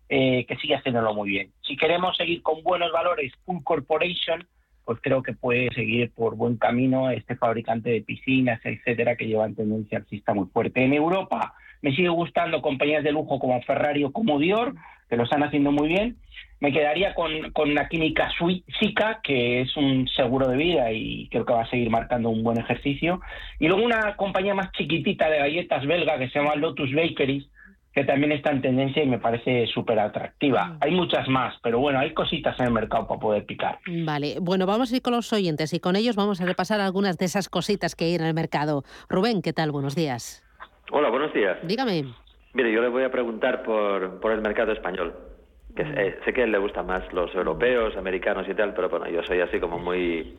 eh, 0.09 0.45
que 0.45 0.55
sigue 0.57 0.75
haciéndolo 0.75 1.13
muy 1.13 1.29
bien. 1.29 1.51
Si 1.61 1.77
queremos 1.77 2.17
seguir 2.17 2.41
con 2.41 2.63
buenos 2.63 2.91
valores, 2.91 3.31
Full 3.45 3.63
Corporation, 3.63 4.45
pues 4.85 4.99
creo 5.01 5.21
que 5.23 5.33
puede 5.33 5.69
seguir 5.73 6.11
por 6.11 6.35
buen 6.35 6.57
camino 6.57 7.09
este 7.09 7.35
fabricante 7.35 7.89
de 7.89 8.01
piscinas, 8.01 8.59
etcétera, 8.63 9.15
que 9.15 9.27
lleva 9.27 9.45
en 9.45 9.55
tendencia 9.55 9.99
alcista 9.99 10.33
muy 10.33 10.47
fuerte. 10.47 10.83
En 10.83 10.93
Europa 10.93 11.53
me 11.81 11.91
sigue 11.95 12.09
gustando 12.09 12.61
compañías 12.61 13.03
de 13.03 13.11
lujo 13.11 13.39
como 13.39 13.61
Ferrari 13.63 14.03
o 14.03 14.11
como 14.11 14.39
Dior, 14.39 14.75
que 15.09 15.17
lo 15.17 15.23
están 15.23 15.43
haciendo 15.43 15.71
muy 15.71 15.87
bien. 15.87 16.17
Me 16.59 16.71
quedaría 16.71 17.15
con, 17.15 17.51
con 17.53 17.73
la 17.73 17.89
química 17.89 18.29
Sui- 18.37 18.63
Sika, 18.79 19.19
que 19.23 19.61
es 19.61 19.75
un 19.75 20.07
seguro 20.09 20.47
de 20.47 20.57
vida 20.57 20.91
y 20.91 21.27
creo 21.29 21.43
que 21.43 21.53
va 21.53 21.63
a 21.63 21.69
seguir 21.69 21.89
marcando 21.89 22.29
un 22.29 22.43
buen 22.43 22.59
ejercicio. 22.59 23.19
Y 23.59 23.67
luego 23.67 23.83
una 23.83 24.15
compañía 24.15 24.53
más 24.53 24.71
chiquitita 24.73 25.27
de 25.29 25.39
galletas 25.39 25.85
belga 25.87 26.19
que 26.19 26.29
se 26.29 26.37
llama 26.39 26.55
Lotus 26.55 26.93
Bakeries, 26.93 27.49
que 27.93 28.05
también 28.05 28.31
está 28.31 28.51
en 28.51 28.61
tendencia 28.61 29.03
y 29.03 29.07
me 29.07 29.19
parece 29.19 29.67
súper 29.67 29.99
atractiva. 29.99 30.77
Hay 30.79 30.91
muchas 30.91 31.27
más, 31.27 31.55
pero 31.61 31.79
bueno, 31.79 31.99
hay 31.99 32.13
cositas 32.13 32.57
en 32.59 32.67
el 32.67 32.73
mercado 32.73 33.07
para 33.07 33.19
poder 33.19 33.45
picar. 33.45 33.79
Vale, 33.85 34.37
bueno, 34.39 34.65
vamos 34.65 34.91
a 34.91 34.95
ir 34.95 35.01
con 35.01 35.13
los 35.13 35.31
oyentes 35.33 35.73
y 35.73 35.79
con 35.79 35.95
ellos 35.95 36.15
vamos 36.15 36.39
a 36.39 36.45
repasar 36.45 36.79
algunas 36.79 37.17
de 37.17 37.25
esas 37.25 37.49
cositas 37.49 37.95
que 37.95 38.05
hay 38.05 38.15
en 38.15 38.23
el 38.23 38.33
mercado. 38.33 38.83
Rubén, 39.09 39.41
¿qué 39.41 39.51
tal? 39.51 39.71
Buenos 39.71 39.95
días. 39.95 40.43
Hola, 40.91 41.09
buenos 41.09 41.33
días. 41.33 41.57
Dígame. 41.63 42.05
Mire, 42.53 42.71
yo 42.71 42.81
le 42.81 42.89
voy 42.89 43.03
a 43.03 43.11
preguntar 43.11 43.63
por, 43.63 44.19
por 44.19 44.31
el 44.31 44.41
mercado 44.41 44.71
español. 44.71 45.13
Que 45.75 45.83
eh, 45.83 46.19
sé 46.25 46.33
que 46.33 46.41
a 46.41 46.43
él 46.45 46.51
le 46.51 46.57
gustan 46.57 46.85
más 46.85 47.01
los 47.13 47.33
europeos, 47.33 47.95
americanos 47.95 48.45
y 48.49 48.53
tal, 48.53 48.73
pero 48.73 48.89
bueno, 48.89 49.07
yo 49.09 49.23
soy 49.23 49.39
así 49.39 49.59
como 49.59 49.79
muy, 49.79 50.35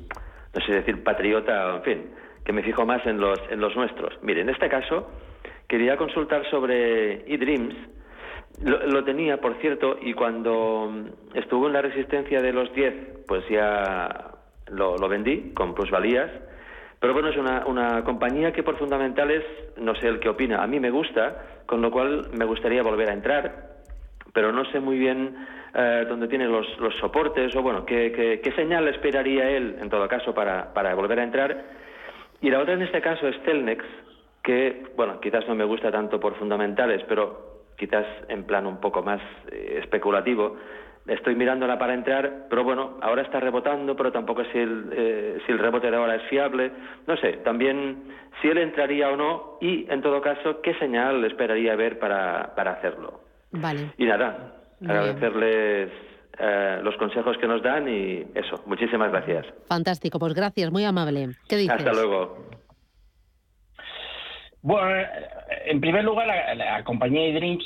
no 0.55 0.65
sé 0.65 0.73
decir 0.73 1.03
patriota, 1.03 1.77
en 1.77 1.83
fin, 1.83 2.11
que 2.45 2.53
me 2.53 2.63
fijo 2.63 2.85
más 2.85 3.05
en 3.07 3.19
los, 3.19 3.39
en 3.51 3.61
los 3.61 3.75
nuestros. 3.75 4.13
Mire, 4.23 4.43
en 4.43 4.51
este 4.51 4.69
caso, 4.69 5.11
quería 5.73 5.97
consultar 5.97 6.45
sobre 6.51 7.25
eDreams. 7.33 7.75
Lo, 8.63 8.87
lo 8.89 9.03
tenía, 9.05 9.39
por 9.39 9.55
cierto, 9.55 9.97
y 10.03 10.13
cuando 10.13 10.93
estuvo 11.33 11.67
en 11.67 11.73
la 11.73 11.81
resistencia 11.81 12.43
de 12.43 12.53
los 12.53 12.71
10, 12.75 13.25
pues 13.27 13.43
ya 13.49 14.33
lo, 14.67 15.09
vendí 15.09 15.55
con 15.55 15.75
plusvalías. 15.75 16.31
Pero 17.01 17.15
bueno, 17.15 17.31
es 17.31 17.39
una, 17.39 17.65
una 17.65 18.05
compañía 18.05 18.53
que 18.53 18.63
por 18.63 18.77
fundamentales, 18.77 19.43
no 19.79 19.95
sé 19.95 20.09
el 20.09 20.21
que 20.21 20.29
opina, 20.29 20.63
a 20.63 20.67
mí 20.67 20.79
me 20.79 20.91
gusta, 20.91 21.63
con 21.65 21.81
lo 21.81 21.91
cual 21.91 22.29
me 22.37 22.45
gustaría 22.45 22.83
volver 22.83 23.09
a 23.09 23.15
entrar. 23.15 23.71
pero 24.35 24.53
no 24.53 24.67
sé 24.67 24.79
muy 24.79 24.99
bien 24.99 25.35
eh, 25.75 26.05
dónde 26.07 26.29
tiene 26.29 26.49
los, 26.49 26.67
los, 26.81 26.95
soportes 26.97 27.57
o 27.57 27.63
bueno, 27.63 27.87
qué, 27.87 28.41
qué, 28.45 28.53
señal 28.53 28.87
esperaría 28.89 29.49
él 29.49 29.77
en 29.81 29.89
todo 29.89 30.07
caso 30.07 30.35
para 30.35 30.95
volver 30.95 31.19
a 31.19 31.25
entrar. 31.25 31.65
Y 32.43 32.51
la 32.51 32.59
otra 32.59 32.75
en 32.75 32.83
este 32.83 33.01
caso 33.01 33.27
es 33.27 33.41
Telnex, 33.45 33.85
que 34.43 34.87
bueno, 34.97 35.21
quizás 35.21 35.47
no 35.49 35.55
me 35.55 35.65
gusta 35.65 35.91
tanto 35.91 36.19
por 36.19 36.37
fundamentales, 36.37 37.03
pero 37.09 37.53
quizás 37.77 38.07
en 38.29 38.45
plan 38.45 38.67
un 38.67 38.79
poco 38.79 39.03
más 39.03 39.21
eh, 39.51 39.79
especulativo. 39.83 40.57
Estoy 41.07 41.35
mirándola 41.35 41.79
para 41.81 41.95
entrar, 41.95 42.47
pero 42.49 42.63
bueno, 42.63 42.99
ahora 43.01 43.23
está 43.23 43.41
rebotando, 43.41 43.97
pero 43.97 44.13
tampoco 44.13 44.45
sé 44.45 44.53
si 44.53 44.59
el, 44.59 44.91
eh, 44.93 45.39
si 45.45 45.53
el 45.53 45.59
rebote 45.59 45.91
de 45.91 45.97
ahora 45.97 46.15
es 46.15 46.23
fiable. 46.29 46.71
No 47.09 47.17
sé, 47.17 47.39
también 47.45 48.05
si 48.41 48.49
él 48.49 48.59
entraría 48.59 49.11
o 49.11 49.17
no 49.17 49.59
y, 49.61 49.91
en 49.91 50.01
todo 50.01 50.21
caso, 50.21 50.61
qué 50.61 50.75
señal 50.75 51.25
esperaría 51.25 51.75
ver 51.75 51.99
para, 51.99 52.55
para 52.55 52.73
hacerlo. 52.75 53.21
Vale. 53.51 53.93
Y 53.99 54.05
nada, 54.05 54.53
agradecerles 54.81 55.91
eh, 56.39 56.81
los 56.85 56.97
consejos 56.97 57.37
que 57.37 57.49
nos 57.49 57.63
dan 57.63 57.89
y 57.89 58.25
eso, 58.35 58.63
muchísimas 58.67 59.11
gracias. 59.11 59.47
Fantástico, 59.67 60.21
pues 60.21 60.35
gracias, 60.35 60.71
muy 60.71 60.85
amable. 60.85 61.31
¿Qué 61.49 61.57
dices? 61.57 61.79
Hasta 61.79 61.93
luego. 61.93 62.62
Bueno, 64.63 65.07
en 65.67 65.81
primer 65.81 66.05
lugar, 66.05 66.29
la, 66.57 66.85
compañía 66.85 67.23
de 67.23 67.33
Dreams, 67.33 67.65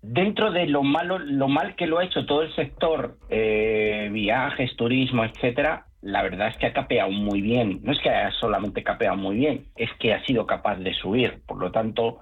dentro 0.00 0.50
de 0.50 0.66
lo 0.66 0.82
malo, 0.82 1.18
lo 1.18 1.48
mal 1.48 1.76
que 1.76 1.86
lo 1.86 1.98
ha 1.98 2.04
hecho 2.04 2.24
todo 2.24 2.42
el 2.42 2.54
sector, 2.54 3.18
eh, 3.28 4.08
viajes, 4.10 4.74
turismo, 4.76 5.24
etcétera, 5.24 5.86
la 6.00 6.22
verdad 6.22 6.48
es 6.48 6.56
que 6.56 6.66
ha 6.66 6.72
capeado 6.72 7.10
muy 7.10 7.40
bien. 7.42 7.80
No 7.82 7.92
es 7.92 8.00
que 8.00 8.10
haya 8.10 8.30
solamente 8.32 8.82
capeado 8.82 9.16
muy 9.16 9.36
bien, 9.36 9.66
es 9.76 9.90
que 10.00 10.14
ha 10.14 10.24
sido 10.24 10.46
capaz 10.46 10.76
de 10.76 10.94
subir. 10.94 11.42
Por 11.46 11.58
lo 11.58 11.70
tanto, 11.70 12.20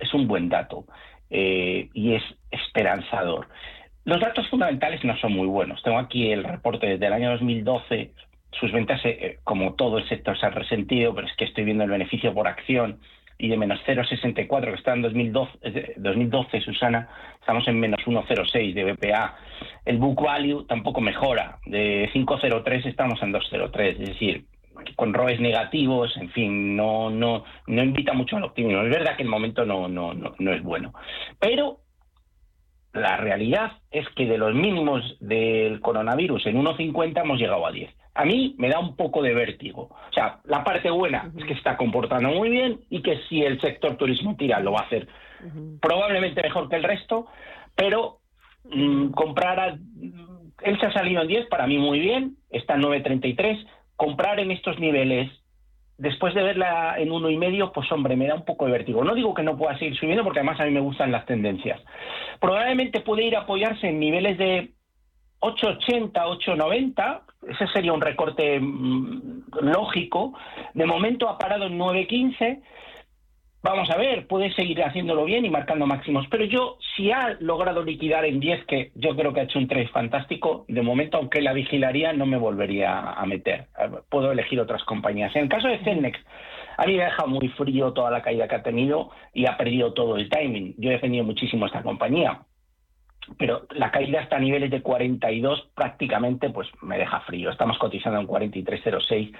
es 0.00 0.12
un 0.14 0.26
buen 0.26 0.48
dato 0.48 0.86
eh, 1.30 1.88
y 1.92 2.14
es 2.14 2.22
esperanzador. 2.50 3.48
Los 4.04 4.20
datos 4.20 4.48
fundamentales 4.48 5.04
no 5.04 5.16
son 5.18 5.32
muy 5.32 5.46
buenos. 5.46 5.82
Tengo 5.82 5.98
aquí 5.98 6.30
el 6.30 6.44
reporte 6.44 6.86
desde 6.86 7.06
el 7.06 7.12
año 7.12 7.30
2012. 7.32 8.12
Sus 8.60 8.72
ventas, 8.72 9.00
eh, 9.04 9.38
como 9.44 9.74
todo 9.74 9.98
el 9.98 10.08
sector, 10.08 10.38
se 10.38 10.46
han 10.46 10.52
resentido, 10.52 11.14
pero 11.14 11.26
es 11.26 11.36
que 11.36 11.44
estoy 11.44 11.64
viendo 11.64 11.84
el 11.84 11.90
beneficio 11.90 12.32
por 12.32 12.48
acción 12.48 13.00
y 13.38 13.48
de 13.48 13.56
menos 13.56 13.80
0,64 13.86 14.64
que 14.64 14.74
está 14.74 14.94
en 14.94 15.02
2012, 15.02 15.94
2012, 15.98 16.60
Susana, 16.62 17.08
estamos 17.38 17.68
en 17.68 17.78
menos 17.78 18.00
1,06 18.06 18.72
de 18.72 18.92
BPA. 18.92 19.36
El 19.84 19.98
book 19.98 20.22
value 20.22 20.64
tampoco 20.64 21.00
mejora, 21.00 21.58
de 21.66 22.10
5,03 22.14 22.86
estamos 22.86 23.22
en 23.22 23.32
2,03, 23.32 23.80
es 23.88 23.98
decir, 23.98 24.46
con 24.94 25.12
ROEs 25.12 25.40
negativos, 25.40 26.16
en 26.16 26.30
fin, 26.30 26.76
no, 26.76 27.10
no, 27.10 27.44
no 27.66 27.82
invita 27.82 28.12
mucho 28.12 28.36
al 28.36 28.44
optimismo. 28.44 28.82
Es 28.82 28.90
verdad 28.90 29.16
que 29.16 29.22
el 29.22 29.28
momento 29.28 29.64
no, 29.64 29.88
no, 29.88 30.14
no, 30.14 30.34
no 30.38 30.52
es 30.52 30.62
bueno. 30.62 30.92
Pero 31.38 31.80
la 32.92 33.16
realidad 33.16 33.72
es 33.90 34.08
que 34.10 34.26
de 34.26 34.38
los 34.38 34.54
mínimos 34.54 35.16
del 35.20 35.80
coronavirus 35.80 36.46
en 36.46 36.62
1,50 36.62 37.20
hemos 37.20 37.38
llegado 37.38 37.66
a 37.66 37.72
10. 37.72 37.90
A 38.16 38.24
mí 38.24 38.54
me 38.58 38.68
da 38.68 38.78
un 38.78 38.96
poco 38.96 39.22
de 39.22 39.34
vértigo. 39.34 39.90
O 39.90 40.12
sea, 40.12 40.40
la 40.44 40.64
parte 40.64 40.90
buena 40.90 41.30
es 41.36 41.44
que 41.44 41.52
está 41.52 41.76
comportando 41.76 42.30
muy 42.30 42.48
bien 42.48 42.80
y 42.90 43.02
que 43.02 43.20
si 43.28 43.42
el 43.42 43.60
sector 43.60 43.96
turismo 43.96 44.36
tira 44.36 44.60
lo 44.60 44.72
va 44.72 44.80
a 44.80 44.84
hacer 44.84 45.06
probablemente 45.80 46.42
mejor 46.42 46.68
que 46.68 46.76
el 46.76 46.82
resto, 46.82 47.26
pero 47.74 48.20
mm, 48.64 49.10
comprar 49.10 49.60
a, 49.60 49.66
él 50.62 50.80
se 50.80 50.86
ha 50.86 50.92
salido 50.92 51.22
en 51.22 51.28
10 51.28 51.46
para 51.46 51.66
mí 51.66 51.78
muy 51.78 52.00
bien, 52.00 52.36
está 52.50 52.74
en 52.74 52.82
9.33, 52.82 53.66
comprar 53.96 54.40
en 54.40 54.50
estos 54.50 54.78
niveles 54.78 55.30
después 55.98 56.34
de 56.34 56.42
verla 56.42 56.96
en 56.98 57.10
uno 57.10 57.30
y 57.30 57.36
medio, 57.36 57.72
pues 57.72 57.90
hombre, 57.90 58.16
me 58.16 58.26
da 58.26 58.34
un 58.34 58.44
poco 58.44 58.66
de 58.66 58.72
vértigo. 58.72 59.02
No 59.02 59.14
digo 59.14 59.32
que 59.32 59.42
no 59.42 59.56
pueda 59.56 59.78
seguir 59.78 59.96
subiendo, 59.96 60.24
porque 60.24 60.40
además 60.40 60.60
a 60.60 60.64
mí 60.64 60.70
me 60.70 60.80
gustan 60.80 61.10
las 61.10 61.24
tendencias. 61.24 61.80
Probablemente 62.38 63.00
puede 63.00 63.24
ir 63.24 63.36
a 63.36 63.40
apoyarse 63.40 63.88
en 63.88 63.98
niveles 63.98 64.36
de 64.36 64.72
8,80, 65.40 66.12
8,90. 66.12 67.22
Ese 67.48 67.66
sería 67.68 67.92
un 67.92 68.00
recorte 68.00 68.60
mm, 68.60 69.42
lógico. 69.62 70.34
De 70.74 70.86
momento 70.86 71.28
ha 71.28 71.38
parado 71.38 71.66
en 71.66 71.78
9,15 71.78 72.62
vamos 73.66 73.90
a 73.90 73.96
ver, 73.96 74.26
puede 74.26 74.52
seguir 74.54 74.82
haciéndolo 74.82 75.24
bien 75.24 75.44
y 75.44 75.50
marcando 75.50 75.86
máximos. 75.86 76.26
Pero 76.30 76.44
yo, 76.44 76.78
si 76.94 77.10
ha 77.10 77.36
logrado 77.40 77.82
liquidar 77.82 78.24
en 78.24 78.40
10, 78.40 78.64
que 78.66 78.92
yo 78.94 79.16
creo 79.16 79.32
que 79.32 79.40
ha 79.40 79.44
hecho 79.44 79.58
un 79.58 79.68
trade 79.68 79.88
fantástico, 79.88 80.64
de 80.68 80.82
momento, 80.82 81.18
aunque 81.18 81.42
la 81.42 81.52
vigilaría, 81.52 82.12
no 82.12 82.26
me 82.26 82.38
volvería 82.38 83.12
a 83.12 83.26
meter. 83.26 83.66
Puedo 84.08 84.32
elegir 84.32 84.60
otras 84.60 84.84
compañías. 84.84 85.34
En 85.34 85.44
el 85.44 85.48
caso 85.48 85.68
de 85.68 85.78
Celnex, 85.80 86.18
a 86.76 86.86
mí 86.86 86.96
me 86.96 87.06
muy 87.26 87.48
frío 87.48 87.92
toda 87.92 88.10
la 88.10 88.22
caída 88.22 88.46
que 88.46 88.54
ha 88.54 88.62
tenido 88.62 89.10
y 89.32 89.46
ha 89.46 89.56
perdido 89.56 89.92
todo 89.92 90.16
el 90.16 90.28
timing. 90.28 90.74
Yo 90.78 90.90
he 90.90 90.94
defendido 90.94 91.24
muchísimo 91.24 91.66
esta 91.66 91.82
compañía. 91.82 92.40
Pero 93.38 93.66
la 93.70 93.90
caída 93.90 94.20
hasta 94.20 94.38
niveles 94.38 94.70
de 94.70 94.82
42 94.82 95.70
prácticamente 95.74 96.50
pues 96.50 96.68
me 96.82 96.98
deja 96.98 97.20
frío. 97.20 97.50
Estamos 97.50 97.78
cotizando 97.78 98.20
en 98.20 98.26
43.06. 98.26 99.32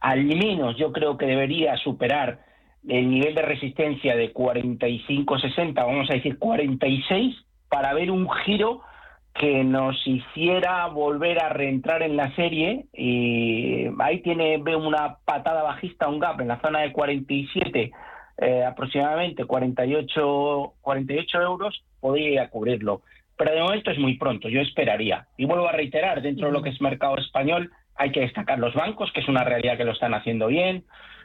Al 0.00 0.24
menos 0.24 0.76
yo 0.76 0.92
creo 0.92 1.16
que 1.16 1.26
debería 1.26 1.76
superar 1.76 2.40
el 2.88 3.08
nivel 3.08 3.34
de 3.34 3.42
resistencia 3.42 4.14
de 4.16 4.32
45-60, 4.32 5.74
vamos 5.74 6.10
a 6.10 6.14
decir 6.14 6.38
46, 6.38 7.34
para 7.68 7.94
ver 7.94 8.10
un 8.10 8.28
giro 8.44 8.82
que 9.34 9.64
nos 9.64 9.96
hiciera 10.06 10.86
volver 10.86 11.42
a 11.42 11.48
reentrar 11.48 12.02
en 12.02 12.16
la 12.16 12.34
serie. 12.36 12.86
Y 12.92 13.86
ahí 13.98 14.20
tiene, 14.20 14.58
veo 14.58 14.78
una 14.78 15.16
patada 15.24 15.62
bajista, 15.62 16.08
un 16.08 16.20
gap 16.20 16.40
en 16.40 16.48
la 16.48 16.60
zona 16.60 16.80
de 16.80 16.92
47, 16.92 17.90
eh, 18.38 18.64
aproximadamente 18.64 19.44
48, 19.44 20.74
48 20.80 21.42
euros, 21.42 21.84
podría 22.00 22.48
cubrirlo. 22.48 23.02
Pero 23.36 23.52
de 23.52 23.60
momento 23.60 23.90
es 23.90 23.98
muy 23.98 24.16
pronto, 24.16 24.48
yo 24.48 24.60
esperaría. 24.60 25.26
Y 25.36 25.44
vuelvo 25.44 25.68
a 25.68 25.72
reiterar, 25.72 26.22
dentro 26.22 26.46
de 26.46 26.52
lo 26.52 26.62
que 26.62 26.70
es 26.70 26.80
mercado 26.80 27.16
español, 27.18 27.70
hay 27.96 28.10
que 28.10 28.20
destacar 28.20 28.58
los 28.58 28.74
bancos, 28.74 29.10
que 29.12 29.20
es 29.20 29.28
una 29.28 29.44
realidad 29.44 29.76
que 29.76 29.84
lo 29.84 29.92
están 29.92 30.14
haciendo 30.14 30.46
bien. 30.48 30.84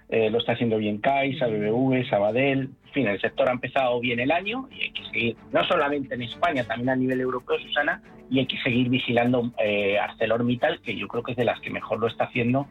Eh, 0.09 0.31
lo 0.31 0.39
está 0.39 0.53
haciendo 0.53 0.77
bien 0.77 0.97
Caixa, 0.97 1.45
BBV, 1.45 2.09
Sabadell, 2.09 2.61
en 2.89 2.93
fin, 2.93 3.07
el 3.07 3.21
sector 3.21 3.47
ha 3.47 3.51
empezado 3.51 3.99
bien 3.99 4.19
el 4.19 4.31
año 4.31 4.67
y 4.71 4.81
hay 4.81 4.91
que 4.91 5.05
seguir, 5.05 5.37
no 5.51 5.63
solamente 5.65 6.15
en 6.15 6.23
España, 6.23 6.63
también 6.63 6.89
a 6.89 6.95
nivel 6.95 7.21
europeo, 7.21 7.59
Susana, 7.59 8.01
y 8.27 8.39
hay 8.39 8.47
que 8.47 8.57
seguir 8.57 8.89
vigilando 8.89 9.51
eh, 9.63 9.99
ArcelorMittal, 9.99 10.81
que 10.81 10.95
yo 10.95 11.07
creo 11.07 11.21
que 11.21 11.33
es 11.33 11.37
de 11.37 11.45
las 11.45 11.59
que 11.59 11.69
mejor 11.69 11.99
lo 11.99 12.07
está 12.07 12.23
haciendo 12.23 12.67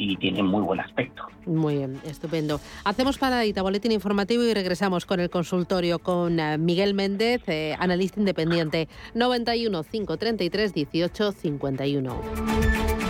y 0.00 0.16
tiene 0.16 0.42
muy 0.42 0.62
buen 0.62 0.80
aspecto. 0.80 1.24
Muy 1.44 1.76
bien, 1.76 2.00
estupendo. 2.06 2.58
Hacemos 2.84 3.18
paradita, 3.18 3.60
boletín 3.60 3.92
informativo 3.92 4.42
y 4.44 4.54
regresamos 4.54 5.04
con 5.04 5.20
el 5.20 5.28
consultorio 5.28 5.98
con 5.98 6.40
eh, 6.40 6.56
Miguel 6.56 6.94
Méndez, 6.94 7.42
eh, 7.48 7.76
analista 7.78 8.18
independiente, 8.18 8.88
91 9.14 9.82
533 9.84 10.74
18 10.74 11.32
51. 11.32 13.09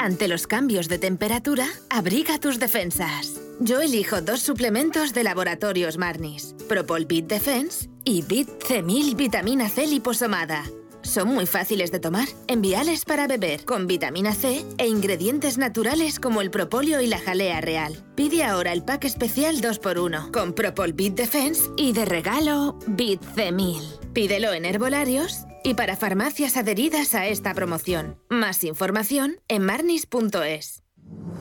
Ante 0.00 0.28
los 0.28 0.46
cambios 0.46 0.88
de 0.88 0.98
temperatura, 0.98 1.66
abriga 1.90 2.38
tus 2.38 2.60
defensas. 2.60 3.40
Yo 3.58 3.80
elijo 3.80 4.20
dos 4.22 4.40
suplementos 4.40 5.12
de 5.12 5.24
laboratorios 5.24 5.98
Marnis, 5.98 6.54
Propol 6.68 7.04
Bit 7.04 7.26
Defense 7.26 7.90
y 8.04 8.22
Bit 8.22 8.48
C1000 8.62 9.16
Vitamina 9.16 9.68
C 9.68 9.88
liposomada. 9.88 10.62
Son 11.08 11.26
muy 11.28 11.46
fáciles 11.46 11.90
de 11.90 12.00
tomar, 12.00 12.28
enviales 12.48 13.06
para 13.06 13.26
beber, 13.26 13.64
con 13.64 13.86
vitamina 13.86 14.34
C 14.34 14.62
e 14.76 14.86
ingredientes 14.88 15.56
naturales 15.56 16.20
como 16.20 16.42
el 16.42 16.50
propóleo 16.50 17.00
y 17.00 17.06
la 17.06 17.18
jalea 17.18 17.62
real. 17.62 17.96
Pide 18.14 18.44
ahora 18.44 18.74
el 18.74 18.84
pack 18.84 19.04
especial 19.04 19.62
2x1 19.62 20.30
con 20.30 20.52
Propol 20.52 20.92
Bit 20.92 21.14
Defense 21.14 21.70
y 21.78 21.92
de 21.94 22.04
regalo 22.04 22.78
Bit 22.86 23.22
C1000. 23.22 24.12
Pídelo 24.12 24.52
en 24.52 24.66
herbolarios 24.66 25.46
y 25.64 25.72
para 25.72 25.96
farmacias 25.96 26.58
adheridas 26.58 27.14
a 27.14 27.26
esta 27.26 27.54
promoción. 27.54 28.18
Más 28.28 28.62
información 28.62 29.40
en 29.48 29.62
marnis.es. 29.64 30.82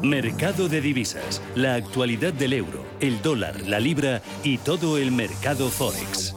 Mercado 0.02 0.70
de 0.70 0.80
divisas, 0.80 1.42
la 1.56 1.76
actualidad 1.76 2.32
del 2.32 2.54
euro, 2.54 2.86
el 3.02 3.22
dólar, 3.22 3.68
la 3.68 3.82
libra 3.82 4.22
y 4.46 4.60
todo 4.60 4.98
el 4.98 5.12
mercado 5.12 5.70
forex. 5.70 6.37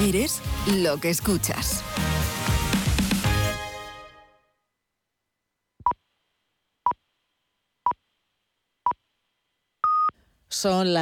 Eres 0.00 0.40
lo 0.78 0.98
que 0.98 1.10
escuchas. 1.10 1.84
Son 10.48 10.94
las 10.94 10.98